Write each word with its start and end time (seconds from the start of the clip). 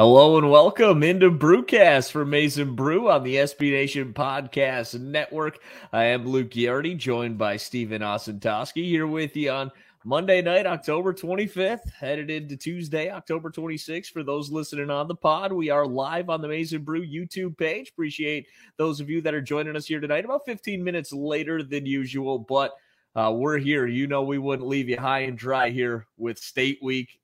Hello 0.00 0.38
and 0.38 0.50
welcome 0.50 1.02
into 1.02 1.30
Brewcast 1.30 2.10
for 2.10 2.24
Maize 2.24 2.58
n 2.58 2.74
Brew 2.74 3.10
on 3.10 3.22
the 3.22 3.34
SB 3.34 3.70
Nation 3.72 4.14
Podcast 4.14 4.98
Network. 4.98 5.58
I 5.92 6.04
am 6.04 6.26
Luke 6.26 6.48
Giardi, 6.48 6.96
joined 6.96 7.36
by 7.36 7.58
Stephen 7.58 8.00
Osentoski 8.00 8.82
here 8.82 9.06
with 9.06 9.36
you 9.36 9.50
on 9.50 9.70
Monday 10.06 10.40
night, 10.40 10.64
October 10.64 11.12
25th, 11.12 11.92
headed 11.92 12.30
into 12.30 12.56
Tuesday, 12.56 13.10
October 13.10 13.50
26th. 13.50 14.06
For 14.06 14.22
those 14.22 14.50
listening 14.50 14.88
on 14.88 15.06
the 15.06 15.14
pod, 15.14 15.52
we 15.52 15.68
are 15.68 15.86
live 15.86 16.30
on 16.30 16.40
the 16.40 16.48
Maize 16.48 16.72
n 16.72 16.82
Brew 16.82 17.06
YouTube 17.06 17.58
page. 17.58 17.90
Appreciate 17.90 18.46
those 18.78 19.00
of 19.00 19.10
you 19.10 19.20
that 19.20 19.34
are 19.34 19.42
joining 19.42 19.76
us 19.76 19.84
here 19.84 20.00
tonight, 20.00 20.24
about 20.24 20.46
15 20.46 20.82
minutes 20.82 21.12
later 21.12 21.62
than 21.62 21.84
usual, 21.84 22.38
but 22.38 22.72
uh, 23.14 23.34
we're 23.36 23.58
here. 23.58 23.86
You 23.86 24.06
know, 24.06 24.22
we 24.22 24.38
wouldn't 24.38 24.66
leave 24.66 24.88
you 24.88 24.96
high 24.96 25.24
and 25.24 25.36
dry 25.36 25.68
here 25.68 26.06
with 26.16 26.38
State 26.38 26.78
Week 26.80 27.19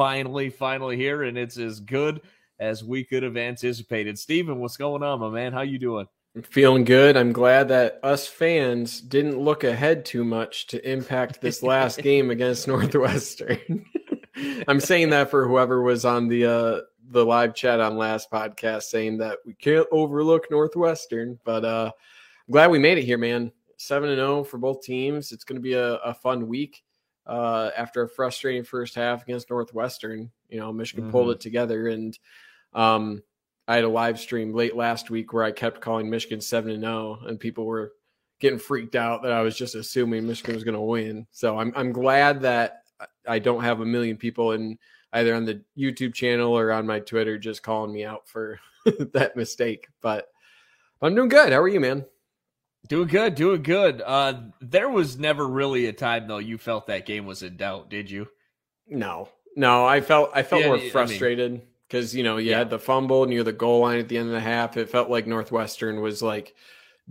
finally, 0.00 0.48
finally 0.48 0.96
here, 0.96 1.24
and 1.24 1.36
it's 1.36 1.58
as 1.58 1.78
good 1.78 2.22
as 2.58 2.82
we 2.82 3.04
could 3.04 3.22
have 3.22 3.36
anticipated. 3.36 4.18
Steven, 4.18 4.58
what's 4.58 4.78
going 4.78 5.02
on, 5.02 5.20
my 5.20 5.28
man? 5.28 5.52
How 5.52 5.60
you 5.60 5.78
doing? 5.78 6.06
I'm 6.34 6.40
feeling 6.40 6.84
good. 6.84 7.18
I'm 7.18 7.34
glad 7.34 7.68
that 7.68 8.00
us 8.02 8.26
fans 8.26 9.02
didn't 9.02 9.38
look 9.38 9.62
ahead 9.62 10.06
too 10.06 10.24
much 10.24 10.68
to 10.68 10.90
impact 10.90 11.42
this 11.42 11.62
last 11.62 11.98
game 12.02 12.30
against 12.30 12.66
Northwestern. 12.66 13.84
I'm 14.68 14.80
saying 14.80 15.10
that 15.10 15.30
for 15.30 15.46
whoever 15.46 15.82
was 15.82 16.06
on 16.06 16.28
the 16.28 16.46
uh, 16.46 16.80
the 17.10 17.22
live 17.22 17.54
chat 17.54 17.78
on 17.78 17.98
last 17.98 18.30
podcast 18.30 18.84
saying 18.84 19.18
that 19.18 19.40
we 19.44 19.52
can't 19.52 19.86
overlook 19.92 20.50
Northwestern, 20.50 21.38
but 21.44 21.62
uh, 21.62 21.90
I'm 22.48 22.52
glad 22.52 22.70
we 22.70 22.78
made 22.78 22.96
it 22.96 23.04
here, 23.04 23.18
man. 23.18 23.52
Seven 23.76 24.08
and 24.08 24.18
zero 24.18 24.38
oh 24.38 24.44
for 24.44 24.56
both 24.56 24.80
teams. 24.80 25.30
It's 25.30 25.44
going 25.44 25.58
to 25.58 25.62
be 25.62 25.74
a, 25.74 25.96
a 25.96 26.14
fun 26.14 26.48
week 26.48 26.84
uh, 27.26 27.70
after 27.76 28.02
a 28.02 28.08
frustrating 28.08 28.64
first 28.64 28.94
half 28.94 29.22
against 29.22 29.50
Northwestern. 29.50 30.30
You 30.48 30.60
know, 30.60 30.72
Michigan 30.72 31.04
mm-hmm. 31.04 31.12
pulled 31.12 31.30
it 31.30 31.40
together, 31.40 31.88
and 31.88 32.18
um, 32.72 33.22
I 33.68 33.76
had 33.76 33.84
a 33.84 33.88
live 33.88 34.18
stream 34.18 34.52
late 34.52 34.76
last 34.76 35.10
week 35.10 35.32
where 35.32 35.44
I 35.44 35.52
kept 35.52 35.80
calling 35.80 36.10
Michigan 36.10 36.40
seven 36.40 36.72
and 36.72 36.82
zero, 36.82 37.18
oh, 37.20 37.26
and 37.26 37.38
people 37.38 37.66
were 37.66 37.92
getting 38.40 38.58
freaked 38.58 38.96
out 38.96 39.22
that 39.22 39.32
I 39.32 39.42
was 39.42 39.56
just 39.56 39.74
assuming 39.74 40.26
Michigan 40.26 40.54
was 40.54 40.64
going 40.64 40.74
to 40.74 40.80
win. 40.80 41.26
So 41.30 41.58
I'm 41.58 41.72
I'm 41.76 41.92
glad 41.92 42.42
that 42.42 42.82
I 43.26 43.38
don't 43.38 43.62
have 43.62 43.80
a 43.80 43.86
million 43.86 44.16
people 44.16 44.52
in 44.52 44.78
either 45.12 45.34
on 45.34 45.44
the 45.44 45.62
YouTube 45.76 46.14
channel 46.14 46.56
or 46.56 46.72
on 46.72 46.86
my 46.86 47.00
Twitter 47.00 47.38
just 47.38 47.62
calling 47.62 47.92
me 47.92 48.04
out 48.04 48.28
for 48.28 48.58
that 49.12 49.36
mistake. 49.36 49.88
But 50.00 50.28
I'm 51.02 51.14
doing 51.14 51.28
good. 51.28 51.52
How 51.52 51.60
are 51.60 51.68
you, 51.68 51.80
man? 51.80 52.04
Doing 52.88 53.08
good, 53.08 53.34
doing 53.34 53.62
good. 53.62 54.02
Uh, 54.04 54.40
there 54.60 54.88
was 54.88 55.18
never 55.18 55.46
really 55.46 55.86
a 55.86 55.92
time 55.92 56.26
though 56.26 56.38
you 56.38 56.58
felt 56.58 56.86
that 56.86 57.06
game 57.06 57.26
was 57.26 57.42
in 57.42 57.56
doubt, 57.56 57.90
did 57.90 58.10
you? 58.10 58.28
No, 58.88 59.28
no. 59.54 59.86
I 59.86 60.00
felt 60.00 60.30
I 60.34 60.42
felt 60.42 60.62
yeah, 60.62 60.68
more 60.68 60.78
frustrated 60.90 61.62
because 61.86 62.12
I 62.12 62.16
mean, 62.16 62.18
you 62.18 62.24
know 62.24 62.36
you 62.38 62.50
yeah. 62.50 62.58
had 62.58 62.70
the 62.70 62.78
fumble 62.78 63.26
near 63.26 63.44
the 63.44 63.52
goal 63.52 63.80
line 63.80 63.98
at 63.98 64.08
the 64.08 64.18
end 64.18 64.28
of 64.28 64.32
the 64.32 64.40
half. 64.40 64.76
It 64.76 64.90
felt 64.90 65.10
like 65.10 65.26
Northwestern 65.26 66.00
was 66.00 66.22
like 66.22 66.54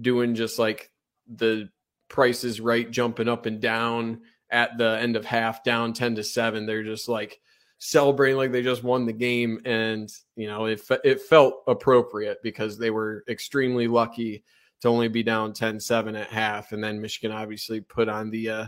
doing 0.02 0.36
just 0.36 0.60
like 0.60 0.90
the 1.28 1.70
prices 2.10 2.60
right, 2.60 2.90
jumping 2.90 3.30
up 3.30 3.46
and 3.46 3.62
down 3.62 4.22
at 4.50 4.78
the 4.78 4.98
end 5.00 5.16
of 5.16 5.24
half, 5.24 5.64
down 5.64 5.94
ten 5.94 6.16
to 6.16 6.24
seven. 6.24 6.66
They're 6.66 6.84
just 6.84 7.08
like 7.08 7.40
celebrating 7.78 8.38
like 8.38 8.52
they 8.52 8.64
just 8.64 8.84
won 8.84 9.06
the 9.06 9.14
game, 9.14 9.62
and 9.66 10.12
you 10.36 10.48
know 10.48 10.66
it 10.66 10.82
it 11.06 11.22
felt 11.22 11.64
appropriate 11.68 12.40
because 12.44 12.78
they 12.78 12.90
were 12.90 13.24
extremely 13.30 13.88
lucky 13.88 14.44
to 14.82 14.88
only 14.88 15.08
be 15.08 15.24
down 15.24 15.54
10-7 15.54 16.20
at 16.20 16.30
half 16.30 16.72
and 16.72 16.84
then 16.84 17.02
Michigan 17.02 17.36
obviously 17.36 17.82
put 17.82 18.10
on 18.10 18.30
the 18.30 18.50
uh, 18.50 18.68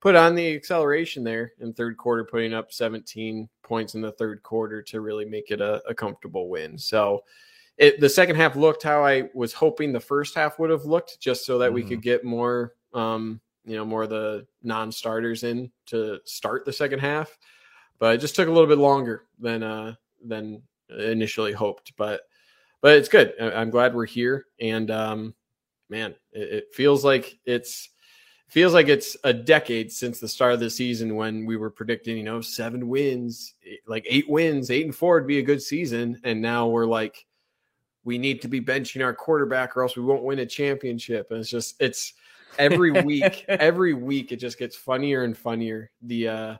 put 0.00 0.16
on 0.16 0.34
the 0.34 0.54
acceleration 0.54 1.22
there 1.22 1.52
in 1.60 1.72
third 1.72 1.96
quarter 1.96 2.24
putting 2.24 2.52
up 2.52 2.72
17 2.72 3.48
points 3.62 3.94
in 3.94 4.00
the 4.00 4.12
third 4.12 4.42
quarter 4.42 4.82
to 4.82 5.00
really 5.00 5.24
make 5.24 5.50
it 5.50 5.60
a, 5.60 5.82
a 5.88 5.94
comfortable 5.94 6.48
win. 6.48 6.76
So 6.76 7.22
it, 7.78 8.00
the 8.00 8.08
second 8.08 8.36
half 8.36 8.56
looked 8.56 8.82
how 8.82 9.04
I 9.04 9.30
was 9.34 9.52
hoping 9.52 9.92
the 9.92 10.00
first 10.00 10.34
half 10.34 10.58
would 10.58 10.70
have 10.70 10.84
looked 10.84 11.20
just 11.20 11.46
so 11.46 11.58
that 11.58 11.66
mm-hmm. 11.66 11.74
we 11.74 11.82
could 11.84 12.02
get 12.02 12.24
more 12.24 12.74
um, 12.92 13.40
you 13.64 13.76
know 13.76 13.84
more 13.84 14.02
of 14.02 14.10
the 14.10 14.46
non-starters 14.62 15.44
in 15.44 15.70
to 15.86 16.18
start 16.24 16.64
the 16.64 16.72
second 16.72 16.98
half 16.98 17.36
but 17.98 18.14
it 18.14 18.18
just 18.18 18.34
took 18.34 18.48
a 18.48 18.52
little 18.52 18.66
bit 18.66 18.78
longer 18.78 19.24
than 19.38 19.62
uh 19.62 19.94
than 20.24 20.62
initially 20.98 21.52
hoped 21.52 21.92
but 21.96 22.22
but 22.82 22.96
it's 22.96 23.08
good. 23.08 23.32
I'm 23.40 23.70
glad 23.70 23.94
we're 23.94 24.04
here, 24.04 24.46
and 24.60 24.90
um, 24.90 25.34
man, 25.88 26.14
it, 26.32 26.52
it 26.52 26.74
feels 26.74 27.04
like 27.04 27.38
it's 27.46 27.88
feels 28.48 28.74
like 28.74 28.88
it's 28.88 29.16
a 29.24 29.32
decade 29.32 29.90
since 29.90 30.20
the 30.20 30.28
start 30.28 30.52
of 30.52 30.60
the 30.60 30.68
season 30.68 31.16
when 31.16 31.46
we 31.46 31.56
were 31.56 31.70
predicting, 31.70 32.18
you 32.18 32.22
know, 32.22 32.42
seven 32.42 32.86
wins, 32.86 33.54
like 33.86 34.04
eight 34.06 34.28
wins, 34.28 34.70
eight 34.70 34.84
and 34.84 34.94
four 34.94 35.14
would 35.14 35.26
be 35.26 35.38
a 35.38 35.42
good 35.42 35.62
season, 35.62 36.20
and 36.24 36.42
now 36.42 36.66
we're 36.66 36.84
like, 36.84 37.24
we 38.04 38.18
need 38.18 38.42
to 38.42 38.48
be 38.48 38.60
benching 38.60 39.02
our 39.02 39.14
quarterback 39.14 39.76
or 39.76 39.82
else 39.82 39.96
we 39.96 40.02
won't 40.02 40.24
win 40.24 40.40
a 40.40 40.46
championship. 40.46 41.30
And 41.30 41.40
it's 41.40 41.48
just 41.48 41.76
it's 41.80 42.14
every 42.58 42.90
week, 42.90 43.44
every 43.48 43.94
week 43.94 44.32
it 44.32 44.36
just 44.36 44.58
gets 44.58 44.76
funnier 44.76 45.24
and 45.24 45.38
funnier. 45.38 45.90
The 46.02 46.28
uh 46.28 46.56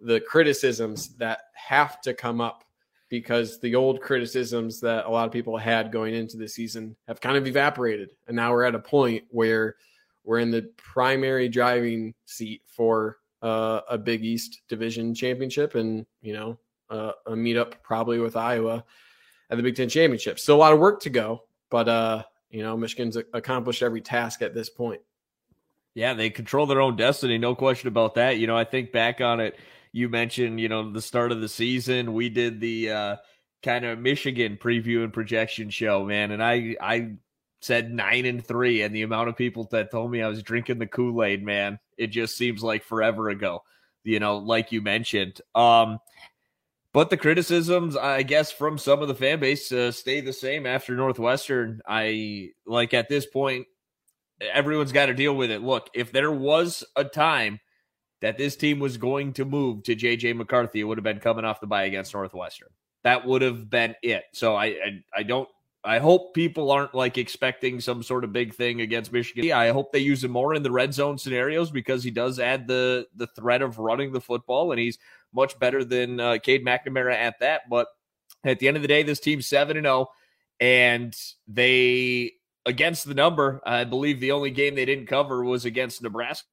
the 0.00 0.20
criticisms 0.20 1.14
that 1.16 1.42
have 1.54 2.00
to 2.00 2.12
come 2.12 2.40
up 2.40 2.64
because 3.12 3.60
the 3.60 3.74
old 3.74 4.00
criticisms 4.00 4.80
that 4.80 5.04
a 5.04 5.10
lot 5.10 5.26
of 5.26 5.32
people 5.32 5.58
had 5.58 5.92
going 5.92 6.14
into 6.14 6.38
the 6.38 6.48
season 6.48 6.96
have 7.06 7.20
kind 7.20 7.36
of 7.36 7.46
evaporated. 7.46 8.08
And 8.26 8.34
now 8.34 8.52
we're 8.52 8.64
at 8.64 8.74
a 8.74 8.78
point 8.78 9.24
where 9.28 9.76
we're 10.24 10.38
in 10.38 10.50
the 10.50 10.62
primary 10.78 11.50
driving 11.50 12.14
seat 12.24 12.62
for 12.66 13.18
uh, 13.42 13.82
a 13.90 13.98
Big 13.98 14.24
East 14.24 14.62
Division 14.66 15.14
championship 15.14 15.74
and, 15.74 16.06
you 16.22 16.32
know, 16.32 16.58
uh, 16.88 17.12
a 17.26 17.32
meetup 17.32 17.74
probably 17.82 18.18
with 18.18 18.34
Iowa 18.34 18.82
at 19.50 19.58
the 19.58 19.62
Big 19.62 19.76
Ten 19.76 19.90
championship. 19.90 20.38
Still 20.38 20.56
a 20.56 20.64
lot 20.64 20.72
of 20.72 20.78
work 20.78 21.02
to 21.02 21.10
go, 21.10 21.42
but, 21.68 21.90
uh, 21.90 22.22
you 22.48 22.62
know, 22.62 22.78
Michigan's 22.78 23.18
accomplished 23.34 23.82
every 23.82 24.00
task 24.00 24.40
at 24.40 24.54
this 24.54 24.70
point. 24.70 25.02
Yeah, 25.92 26.14
they 26.14 26.30
control 26.30 26.64
their 26.64 26.80
own 26.80 26.96
destiny, 26.96 27.36
no 27.36 27.54
question 27.54 27.88
about 27.88 28.14
that. 28.14 28.38
You 28.38 28.46
know, 28.46 28.56
I 28.56 28.64
think 28.64 28.90
back 28.90 29.20
on 29.20 29.40
it 29.40 29.58
you 29.92 30.08
mentioned, 30.08 30.58
you 30.58 30.68
know, 30.68 30.90
the 30.90 31.02
start 31.02 31.32
of 31.32 31.40
the 31.40 31.48
season. 31.48 32.14
We 32.14 32.30
did 32.30 32.60
the 32.60 32.90
uh, 32.90 33.16
kind 33.62 33.84
of 33.84 33.98
Michigan 33.98 34.58
preview 34.60 35.04
and 35.04 35.12
projection 35.12 35.70
show, 35.70 36.04
man, 36.04 36.30
and 36.30 36.42
I 36.42 36.76
I 36.80 37.12
said 37.60 37.92
nine 37.92 38.26
and 38.26 38.44
three, 38.44 38.82
and 38.82 38.94
the 38.94 39.02
amount 39.02 39.28
of 39.28 39.36
people 39.36 39.68
that 39.70 39.90
told 39.90 40.10
me 40.10 40.22
I 40.22 40.28
was 40.28 40.42
drinking 40.42 40.78
the 40.78 40.86
Kool 40.86 41.22
Aid, 41.22 41.44
man, 41.44 41.78
it 41.96 42.08
just 42.08 42.36
seems 42.36 42.62
like 42.62 42.82
forever 42.82 43.28
ago. 43.28 43.62
You 44.02 44.18
know, 44.18 44.38
like 44.38 44.72
you 44.72 44.82
mentioned. 44.82 45.40
Um, 45.54 46.00
but 46.92 47.08
the 47.08 47.16
criticisms, 47.16 47.96
I 47.96 48.22
guess, 48.22 48.50
from 48.50 48.76
some 48.76 49.00
of 49.00 49.08
the 49.08 49.14
fan 49.14 49.40
base 49.40 49.70
uh, 49.72 49.92
stay 49.92 50.20
the 50.20 50.32
same 50.32 50.66
after 50.66 50.94
Northwestern. 50.94 51.80
I 51.86 52.50
like 52.66 52.92
at 52.92 53.08
this 53.08 53.24
point, 53.24 53.66
everyone's 54.40 54.92
got 54.92 55.06
to 55.06 55.14
deal 55.14 55.34
with 55.34 55.50
it. 55.50 55.62
Look, 55.62 55.88
if 55.94 56.12
there 56.12 56.32
was 56.32 56.84
a 56.96 57.04
time 57.04 57.60
that 58.22 58.38
this 58.38 58.56
team 58.56 58.78
was 58.78 58.96
going 58.96 59.34
to 59.34 59.44
move 59.44 59.82
to 59.82 59.94
JJ 59.94 60.36
McCarthy, 60.36 60.80
it 60.80 60.84
would 60.84 60.96
have 60.96 61.04
been 61.04 61.20
coming 61.20 61.44
off 61.44 61.60
the 61.60 61.66
bye 61.66 61.84
against 61.84 62.14
Northwestern. 62.14 62.68
That 63.04 63.26
would 63.26 63.42
have 63.42 63.68
been 63.68 63.94
it. 64.02 64.24
So 64.32 64.54
I, 64.54 64.66
I, 64.66 65.04
I 65.14 65.22
don't 65.24 65.48
I 65.84 65.98
hope 65.98 66.32
people 66.32 66.70
aren't 66.70 66.94
like 66.94 67.18
expecting 67.18 67.80
some 67.80 68.04
sort 68.04 68.22
of 68.22 68.32
big 68.32 68.54
thing 68.54 68.80
against 68.80 69.12
Michigan. 69.12 69.50
I 69.50 69.70
hope 69.70 69.90
they 69.90 69.98
use 69.98 70.22
him 70.22 70.30
more 70.30 70.54
in 70.54 70.62
the 70.62 70.70
red 70.70 70.94
zone 70.94 71.18
scenarios 71.18 71.72
because 71.72 72.04
he 72.04 72.10
does 72.12 72.38
add 72.38 72.68
the 72.68 73.08
the 73.16 73.26
threat 73.26 73.62
of 73.62 73.80
running 73.80 74.12
the 74.12 74.20
football, 74.20 74.70
and 74.70 74.78
he's 74.78 74.98
much 75.34 75.58
better 75.58 75.84
than 75.84 76.20
uh, 76.20 76.38
Cade 76.40 76.64
McNamara 76.64 77.14
at 77.14 77.40
that. 77.40 77.62
But 77.68 77.88
at 78.44 78.60
the 78.60 78.68
end 78.68 78.76
of 78.76 78.82
the 78.82 78.88
day, 78.88 79.02
this 79.02 79.18
team's 79.18 79.48
seven 79.48 79.76
and 79.76 79.84
zero, 79.84 79.94
oh, 79.96 80.12
and 80.60 81.16
they 81.48 82.34
against 82.64 83.04
the 83.04 83.14
number. 83.14 83.60
I 83.66 83.82
believe 83.82 84.20
the 84.20 84.32
only 84.32 84.52
game 84.52 84.76
they 84.76 84.84
didn't 84.84 85.06
cover 85.06 85.42
was 85.42 85.64
against 85.64 86.00
Nebraska 86.00 86.46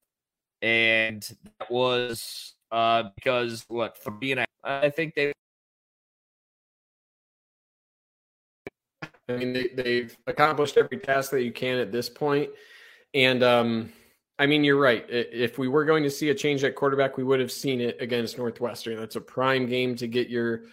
and 0.62 1.22
that 1.60 1.72
was 1.72 2.54
uh, 2.72 3.04
because 3.16 3.66
what 3.68 3.98
three 3.98 4.32
and 4.32 4.42
a 4.42 4.46
half, 4.64 4.84
I 4.84 4.90
think 4.90 5.16
they. 5.16 5.32
I 9.28 9.34
mean, 9.34 9.54
they, 9.54 10.02
have 10.02 10.18
accomplished 10.26 10.76
every 10.78 10.98
task 10.98 11.30
that 11.32 11.44
you 11.44 11.52
can 11.52 11.78
at 11.78 11.92
this 11.92 12.10
point, 12.10 12.50
and 13.14 13.44
um, 13.44 13.92
I 14.40 14.48
mean, 14.48 14.64
you're 14.64 14.80
right. 14.80 15.06
If 15.08 15.60
we 15.60 15.68
were 15.68 15.86
going 15.86 16.02
to 16.04 16.10
see 16.10 16.30
a 16.30 16.36
change 16.36 16.64
at 16.64 16.76
quarterback, 16.76 17.16
we 17.18 17.24
would 17.24 17.40
have 17.40 17.52
seen 17.52 17.80
it 17.80 18.02
against 18.02 18.38
Northwestern. 18.38 18.98
That's 18.98 19.18
a 19.18 19.22
prime 19.22 19.68
game 19.68 19.96
to 19.98 20.08
get 20.08 20.30
your 20.30 20.64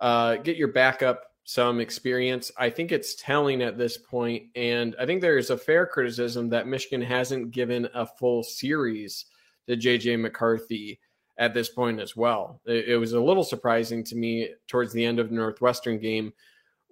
uh, 0.00 0.36
get 0.36 0.56
your 0.56 0.68
backup 0.68 1.24
some 1.44 1.78
experience. 1.78 2.50
I 2.56 2.70
think 2.70 2.90
it's 2.90 3.14
telling 3.14 3.62
at 3.62 3.78
this 3.78 3.98
point, 3.98 4.44
and 4.56 4.96
I 4.98 5.06
think 5.06 5.20
there 5.20 5.38
is 5.38 5.50
a 5.50 5.58
fair 5.58 5.86
criticism 5.86 6.48
that 6.50 6.66
Michigan 6.66 7.02
hasn't 7.02 7.50
given 7.50 7.88
a 7.94 8.06
full 8.06 8.42
series 8.42 9.26
to 9.68 9.76
JJ 9.76 10.20
McCarthy 10.20 11.00
at 11.38 11.54
this 11.54 11.68
point 11.68 12.00
as 12.00 12.16
well. 12.16 12.60
It, 12.64 12.88
it, 12.88 12.96
was 12.96 13.12
a 13.12 13.20
little 13.20 13.44
surprising 13.44 14.02
to 14.04 14.16
me 14.16 14.48
towards 14.68 14.92
the 14.92 15.04
end 15.04 15.18
of 15.18 15.28
the 15.28 15.34
Northwestern 15.34 15.98
game. 15.98 16.32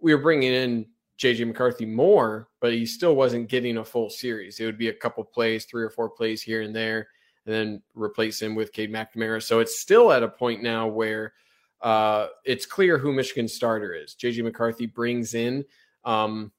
We 0.00 0.14
were 0.14 0.20
bringing 0.20 0.52
in 0.52 0.86
JJ 1.18 1.46
McCarthy 1.46 1.86
more, 1.86 2.48
but 2.60 2.72
he 2.72 2.84
still 2.84 3.16
wasn't 3.16 3.48
getting 3.48 3.78
a 3.78 3.84
full 3.84 4.10
series. 4.10 4.60
It 4.60 4.66
would 4.66 4.78
be 4.78 4.88
a 4.88 4.94
couple 4.94 5.24
plays, 5.24 5.64
three 5.64 5.82
or 5.82 5.90
four 5.90 6.10
plays 6.10 6.42
here 6.42 6.62
and 6.62 6.74
there, 6.74 7.08
and 7.46 7.54
then 7.54 7.82
replace 7.94 8.42
him 8.42 8.54
with 8.54 8.72
Cade 8.72 8.92
McNamara. 8.92 9.42
So 9.42 9.60
it's 9.60 9.78
still 9.78 10.12
at 10.12 10.22
a 10.22 10.28
point 10.28 10.62
now 10.62 10.88
where 10.88 11.32
uh, 11.80 12.28
it's 12.44 12.66
clear 12.66 12.98
who 12.98 13.12
Michigan's 13.12 13.54
starter 13.54 13.94
is. 13.94 14.14
JJ 14.14 14.42
McCarthy 14.42 14.86
brings 14.86 15.34
in 15.34 15.64
um, 16.04 16.52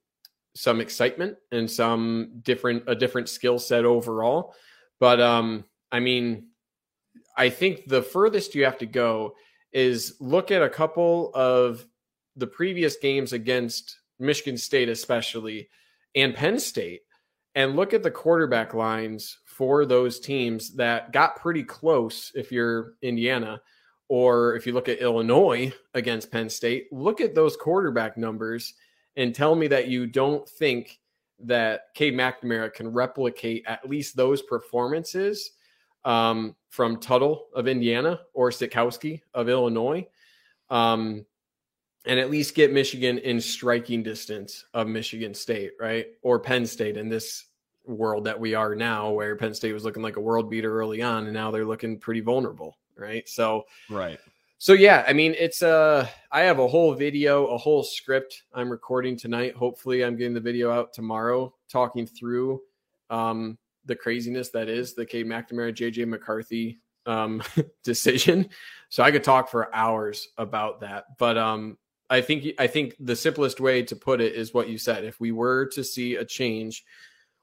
some 0.55 0.79
excitement 0.79 1.37
and 1.51 1.69
some 1.69 2.31
different 2.41 2.83
a 2.87 2.95
different 2.95 3.29
skill 3.29 3.59
set 3.59 3.85
overall. 3.85 4.55
But 4.99 5.19
um, 5.19 5.65
I 5.95 6.01
mean, 6.01 6.47
I 7.37 7.47
think 7.47 7.87
the 7.87 8.01
furthest 8.01 8.53
you 8.53 8.65
have 8.65 8.77
to 8.79 8.85
go 8.85 9.35
is 9.71 10.17
look 10.19 10.51
at 10.51 10.61
a 10.61 10.67
couple 10.67 11.31
of 11.33 11.85
the 12.35 12.47
previous 12.47 12.97
games 12.97 13.31
against 13.31 13.97
Michigan 14.19 14.57
State, 14.57 14.89
especially, 14.89 15.69
and 16.13 16.35
Penn 16.35 16.59
State, 16.59 17.03
and 17.55 17.77
look 17.77 17.93
at 17.93 18.03
the 18.03 18.11
quarterback 18.11 18.73
lines 18.73 19.37
for 19.45 19.85
those 19.85 20.19
teams 20.19 20.75
that 20.75 21.13
got 21.13 21.37
pretty 21.37 21.63
close 21.63 22.29
if 22.35 22.51
you're 22.51 22.95
Indiana 23.01 23.61
or 24.09 24.57
if 24.57 24.67
you 24.67 24.73
look 24.73 24.89
at 24.89 24.99
Illinois 24.99 25.71
against 25.93 26.29
Penn 26.29 26.49
State, 26.49 26.91
look 26.91 27.21
at 27.21 27.33
those 27.33 27.55
quarterback 27.55 28.17
numbers 28.17 28.73
and 29.15 29.33
tell 29.33 29.55
me 29.55 29.67
that 29.67 29.87
you 29.87 30.07
don't 30.07 30.47
think 30.47 30.99
that 31.39 31.83
Cade 31.93 32.15
McNamara 32.15 32.73
can 32.73 32.91
replicate 32.91 33.63
at 33.65 33.89
least 33.89 34.17
those 34.17 34.41
performances 34.41 35.51
um, 36.05 36.55
from 36.69 36.99
Tuttle 36.99 37.47
of 37.53 37.67
Indiana 37.67 38.21
or 38.33 38.49
Sitkowski 38.49 39.21
of 39.33 39.49
Illinois, 39.49 40.07
um, 40.69 41.25
and 42.05 42.19
at 42.19 42.31
least 42.31 42.55
get 42.55 42.71
Michigan 42.71 43.17
in 43.17 43.41
striking 43.41 44.03
distance 44.03 44.65
of 44.73 44.87
Michigan 44.87 45.33
State, 45.33 45.71
right? 45.79 46.07
Or 46.21 46.39
Penn 46.39 46.65
State 46.65 46.95
in 46.95 47.09
this 47.09 47.45
world 47.85 48.23
that 48.23 48.39
we 48.39 48.55
are 48.55 48.75
now, 48.75 49.11
where 49.11 49.35
Penn 49.35 49.53
State 49.53 49.73
was 49.73 49.83
looking 49.83 50.03
like 50.03 50.15
a 50.15 50.21
world 50.21 50.49
beater 50.49 50.79
early 50.79 51.01
on, 51.01 51.25
and 51.25 51.33
now 51.33 51.51
they're 51.51 51.65
looking 51.65 51.99
pretty 51.99 52.21
vulnerable 52.21 52.77
right? 52.95 53.27
So 53.27 53.65
right. 53.89 54.19
So 54.57 54.73
yeah, 54.73 55.03
I 55.07 55.13
mean, 55.13 55.35
it's 55.37 55.61
uh 55.61 56.07
I 56.31 56.41
have 56.41 56.59
a 56.59 56.67
whole 56.67 56.93
video, 56.93 57.47
a 57.47 57.57
whole 57.57 57.83
script 57.83 58.43
I'm 58.53 58.69
recording 58.69 59.17
tonight. 59.17 59.55
Hopefully, 59.55 60.03
I'm 60.03 60.15
getting 60.15 60.33
the 60.33 60.39
video 60.39 60.71
out 60.71 60.93
tomorrow, 60.93 61.53
talking 61.69 62.05
through 62.05 62.61
um 63.09 63.57
the 63.85 63.95
craziness 63.95 64.49
that 64.49 64.69
is 64.69 64.93
the 64.93 65.05
Cade 65.05 65.27
McNamara 65.27 65.73
JJ 65.73 66.07
McCarthy 66.07 66.79
um 67.05 67.43
decision. 67.83 68.49
So 68.89 69.03
I 69.03 69.11
could 69.11 69.23
talk 69.23 69.49
for 69.49 69.73
hours 69.73 70.27
about 70.37 70.81
that. 70.81 71.17
But 71.17 71.37
um 71.37 71.77
I 72.09 72.21
think 72.21 72.47
I 72.59 72.67
think 72.67 72.95
the 72.99 73.15
simplest 73.15 73.59
way 73.59 73.83
to 73.83 73.95
put 73.95 74.21
it 74.21 74.33
is 74.33 74.53
what 74.53 74.69
you 74.69 74.77
said. 74.77 75.03
If 75.03 75.19
we 75.19 75.31
were 75.31 75.67
to 75.67 75.83
see 75.83 76.15
a 76.15 76.25
change, 76.25 76.83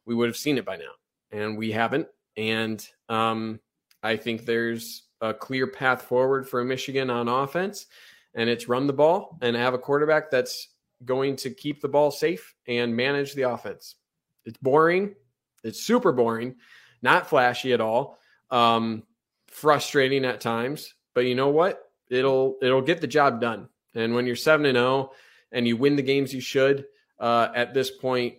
we 0.07 0.15
would 0.15 0.29
have 0.29 0.37
seen 0.37 0.59
it 0.59 0.65
by 0.65 0.77
now. 0.77 0.93
And 1.31 1.57
we 1.57 1.73
haven't. 1.73 2.09
And 2.37 2.87
um 3.09 3.61
I 4.03 4.17
think 4.17 4.45
there's 4.45 5.05
a 5.21 5.33
clear 5.33 5.69
path 5.69 6.03
forward 6.03 6.49
for 6.49 6.65
Michigan 6.65 7.09
on 7.09 7.29
offense, 7.29 7.87
and 8.35 8.51
it's 8.51 8.69
run 8.69 8.89
the 8.89 8.93
ball 8.93 9.39
and 9.41 9.55
have 9.55 9.75
a 9.75 9.79
quarterback 9.79 10.31
that's 10.31 10.69
going 11.05 11.37
to 11.37 11.51
keep 11.51 11.81
the 11.81 11.89
ball 11.89 12.11
safe 12.11 12.55
and 12.67 12.95
manage 12.95 13.35
the 13.35 13.43
offense. 13.43 13.97
It's 14.45 14.59
boring. 14.59 15.15
It's 15.63 15.83
super 15.83 16.13
boring, 16.13 16.57
not 17.03 17.29
flashy 17.29 17.73
at 17.73 17.81
all. 17.81 18.19
Um, 18.51 19.05
frustrating 19.49 20.25
at 20.25 20.41
times, 20.41 20.95
but 21.15 21.27
you 21.27 21.35
know 21.35 21.49
what? 21.49 21.81
It'll 22.11 22.57
it'll 22.63 22.83
get 22.83 23.01
the 23.01 23.07
job 23.07 23.41
done. 23.41 23.69
And 23.95 24.15
when 24.15 24.27
you're 24.27 24.37
seven 24.37 24.67
and 24.67 24.77
zero 24.77 24.87
oh 24.87 25.13
and 25.53 25.67
you 25.67 25.77
win 25.77 25.97
the 25.97 26.03
games 26.03 26.33
you 26.33 26.41
should, 26.41 26.87
uh, 27.19 27.49
at 27.55 27.75
this 27.75 27.91
point, 27.91 28.37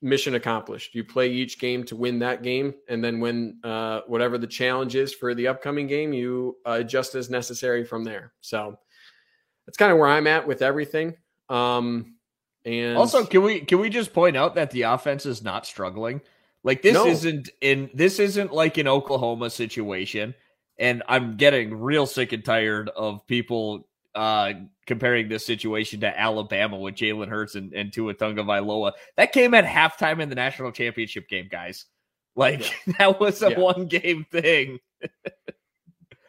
mission 0.00 0.34
accomplished. 0.34 0.94
You 0.94 1.04
play 1.04 1.30
each 1.30 1.58
game 1.58 1.84
to 1.84 1.96
win 1.96 2.18
that 2.20 2.42
game, 2.42 2.74
and 2.88 3.02
then 3.02 3.20
when 3.20 3.58
uh, 3.64 4.00
whatever 4.06 4.38
the 4.38 4.46
challenge 4.46 4.96
is 4.96 5.14
for 5.14 5.34
the 5.34 5.48
upcoming 5.48 5.86
game, 5.86 6.12
you 6.12 6.56
adjust 6.64 7.14
as 7.14 7.30
necessary 7.30 7.84
from 7.84 8.04
there. 8.04 8.32
So 8.40 8.78
that's 9.66 9.78
kind 9.78 9.92
of 9.92 9.98
where 9.98 10.08
I'm 10.08 10.26
at 10.26 10.46
with 10.46 10.62
everything. 10.62 11.16
Um, 11.48 12.16
and 12.64 12.96
also, 12.96 13.24
can 13.24 13.42
we 13.42 13.60
can 13.60 13.80
we 13.80 13.90
just 13.90 14.12
point 14.12 14.36
out 14.36 14.54
that 14.54 14.70
the 14.70 14.82
offense 14.82 15.26
is 15.26 15.42
not 15.42 15.66
struggling? 15.66 16.20
Like 16.64 16.82
this 16.82 16.94
no. 16.94 17.06
isn't 17.06 17.50
in 17.60 17.90
this 17.92 18.18
isn't 18.18 18.52
like 18.52 18.78
an 18.78 18.88
Oklahoma 18.88 19.50
situation. 19.50 20.34
And 20.78 21.02
I'm 21.08 21.36
getting 21.36 21.80
real 21.80 22.06
sick 22.06 22.32
and 22.32 22.44
tired 22.44 22.88
of 22.88 23.26
people 23.26 23.86
uh, 24.14 24.52
comparing 24.86 25.28
this 25.28 25.44
situation 25.44 26.00
to 26.00 26.20
Alabama 26.20 26.78
with 26.78 26.94
Jalen 26.94 27.28
Hurts 27.28 27.54
and, 27.54 27.72
and 27.72 27.92
Tua 27.92 28.14
Tagovailoa. 28.14 28.92
That 29.16 29.32
came 29.32 29.54
at 29.54 29.64
halftime 29.64 30.20
in 30.20 30.28
the 30.28 30.34
national 30.34 30.72
championship 30.72 31.28
game, 31.28 31.48
guys. 31.50 31.86
Like 32.36 32.60
yeah. 32.86 32.94
that 32.98 33.20
was 33.20 33.42
a 33.42 33.50
yeah. 33.50 33.58
one 33.58 33.86
game 33.86 34.24
thing. 34.30 34.78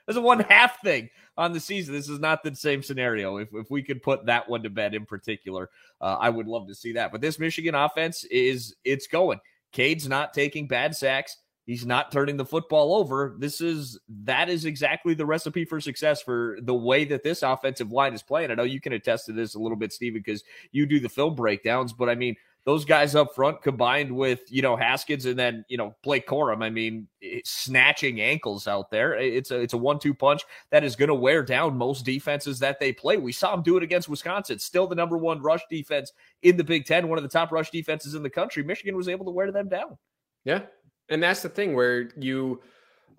That's 0.06 0.18
a 0.18 0.22
one 0.22 0.42
half 0.42 0.82
thing 0.82 1.10
on 1.38 1.54
the 1.54 1.60
season. 1.60 1.94
This 1.94 2.10
is 2.10 2.20
not 2.20 2.44
the 2.44 2.56
same 2.56 2.84
scenario. 2.84 3.38
If, 3.38 3.50
if 3.54 3.72
we 3.72 3.84
could 3.84 4.04
put 4.04 4.26
that 4.26 4.50
one 4.50 4.64
to 4.64 4.70
bed 4.70 4.94
in 4.94 5.06
particular, 5.06 5.70
uh, 6.02 6.18
I 6.20 6.30
would 6.30 6.48
love 6.48 6.68
to 6.68 6.76
see 6.76 6.94
that. 6.94 7.12
But 7.12 7.22
this 7.22 7.40
Michigan 7.40 7.76
offense 7.76 8.24
is 8.26 8.76
it's 8.84 9.08
going. 9.08 9.40
Cade's 9.72 10.08
not 10.08 10.34
taking 10.34 10.68
bad 10.68 10.96
sacks. 10.96 11.38
He's 11.66 11.86
not 11.86 12.12
turning 12.12 12.36
the 12.36 12.46
football 12.46 12.94
over. 12.94 13.36
This 13.40 13.62
is 13.62 13.98
that 14.26 14.50
is 14.50 14.66
exactly 14.66 15.14
the 15.14 15.26
recipe 15.26 15.64
for 15.64 15.80
success 15.80 16.22
for 16.22 16.58
the 16.62 16.74
way 16.74 17.06
that 17.06 17.24
this 17.24 17.42
offensive 17.42 17.90
line 17.90 18.14
is 18.14 18.22
playing. 18.22 18.52
I 18.52 18.56
know 18.56 18.64
you 18.64 18.82
can 18.82 18.92
attest 18.92 19.28
to 19.28 19.32
this 19.32 19.56
a 19.56 19.60
little 19.60 19.78
bit, 19.78 19.94
Stephen, 19.94 20.22
because 20.24 20.44
you 20.74 20.86
do 20.86 21.00
the 21.00 21.08
film 21.08 21.36
breakdowns. 21.36 21.94
But 21.94 22.10
I 22.10 22.16
mean, 22.16 22.36
those 22.66 22.86
guys 22.86 23.14
up 23.14 23.36
front 23.36 23.62
combined 23.62 24.12
with 24.12 24.42
you 24.50 24.62
know 24.62 24.76
Haskins 24.76 25.26
and 25.26 25.38
then 25.38 25.66
you 25.68 25.78
know 25.78 25.96
Blake 26.04 26.28
Corum. 26.28 26.64
I 26.64 26.70
mean, 26.70 27.08
snatching 27.44 28.22
ankles 28.22 28.68
out 28.68 28.90
there. 28.90 29.16
It's 29.16 29.52
a 29.52 29.60
it's 29.60 29.74
a 29.74 29.78
one 29.78 30.00
two 30.00 30.14
punch 30.14 30.44
that 30.72 30.84
is 30.84 30.96
going 30.96 31.10
to 31.10 31.16
wear 31.16 31.44
down 31.44 31.78
most 31.78 32.06
defenses 32.06 32.60
that 32.60 32.80
they 32.80 32.94
play. 32.94 33.18
We 33.18 33.32
saw 33.32 33.52
them 33.52 33.64
do 33.64 33.78
it 33.78 33.84
against 33.84 34.10
Wisconsin. 34.10 34.60
Still 34.60 34.88
the 34.88 34.96
number 34.96 35.18
one 35.18 35.42
rush 35.42 35.62
defense 35.70 36.12
in 36.42 36.58
the 36.58 36.64
Big 36.64 36.86
Ten, 36.86 37.10
one 37.10 37.18
of 37.18 37.24
the 37.24 37.30
top 37.30 37.52
rush 37.52 37.70
defenses 37.70 38.16
in 38.16 38.24
the 38.24 38.30
country. 38.30 38.64
Michigan 38.64 38.96
was 38.96 39.10
able 39.10 39.26
to 39.26 39.32
wear 39.32 39.52
them 39.52 39.68
down. 39.68 39.98
Yeah, 40.46 40.62
and 41.10 41.22
that's 41.22 41.42
the 41.42 41.50
thing 41.50 41.74
where 41.74 42.10
you 42.18 42.62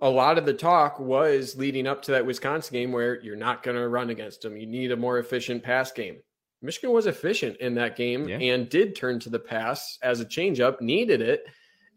a 0.00 0.08
lot 0.08 0.38
of 0.38 0.46
the 0.46 0.55
talk 0.55 0.99
was 0.99 1.56
leading 1.56 1.87
up 1.87 2.02
to 2.02 2.12
that 2.12 2.26
Wisconsin 2.26 2.73
game 2.73 2.93
where 2.93 3.20
you're 3.23 3.37
not 3.37 3.62
going 3.62 3.76
to 3.76 3.88
run 3.88 4.11
against 4.11 4.43
them. 4.43 4.56
You 4.56 4.67
need 4.67 4.93
a 4.93 4.96
more 4.96 5.19
efficient 5.19 5.62
pass 5.62 5.93
game. 5.93 6.17
Michigan 6.65 6.93
was 6.93 7.07
efficient 7.07 7.59
in 7.59 7.75
that 7.75 7.95
game 7.95 8.27
yeah. 8.27 8.39
and 8.39 8.69
did 8.69 8.97
turn 8.97 9.21
to 9.21 9.29
the 9.29 9.39
pass 9.39 9.99
as 10.03 10.21
a 10.21 10.25
changeup, 10.25 10.81
needed 10.81 11.21
it, 11.21 11.45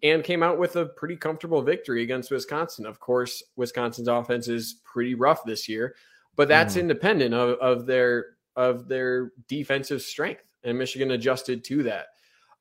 and 0.04 0.24
came 0.24 0.44
out 0.44 0.60
with 0.60 0.76
a 0.76 0.86
pretty 0.86 1.16
comfortable 1.16 1.62
victory 1.62 2.04
against 2.04 2.30
Wisconsin. 2.30 2.86
Of 2.86 3.00
course, 3.00 3.42
Wisconsin's 3.56 4.10
offense 4.10 4.48
is 4.48 4.82
pretty 4.84 5.16
rough 5.16 5.46
this 5.46 5.70
year, 5.70 5.96
but 6.36 6.50
that's 6.50 6.76
mm. 6.76 6.82
independent 6.82 7.34
of, 7.34 7.58
of 7.60 7.86
their 7.86 8.38
of 8.56 8.88
their 8.88 9.32
defensive 9.48 10.02
strength, 10.02 10.44
and 10.64 10.78
Michigan 10.78 11.12
adjusted 11.12 11.64
to 11.64 11.84
that. 11.84 12.08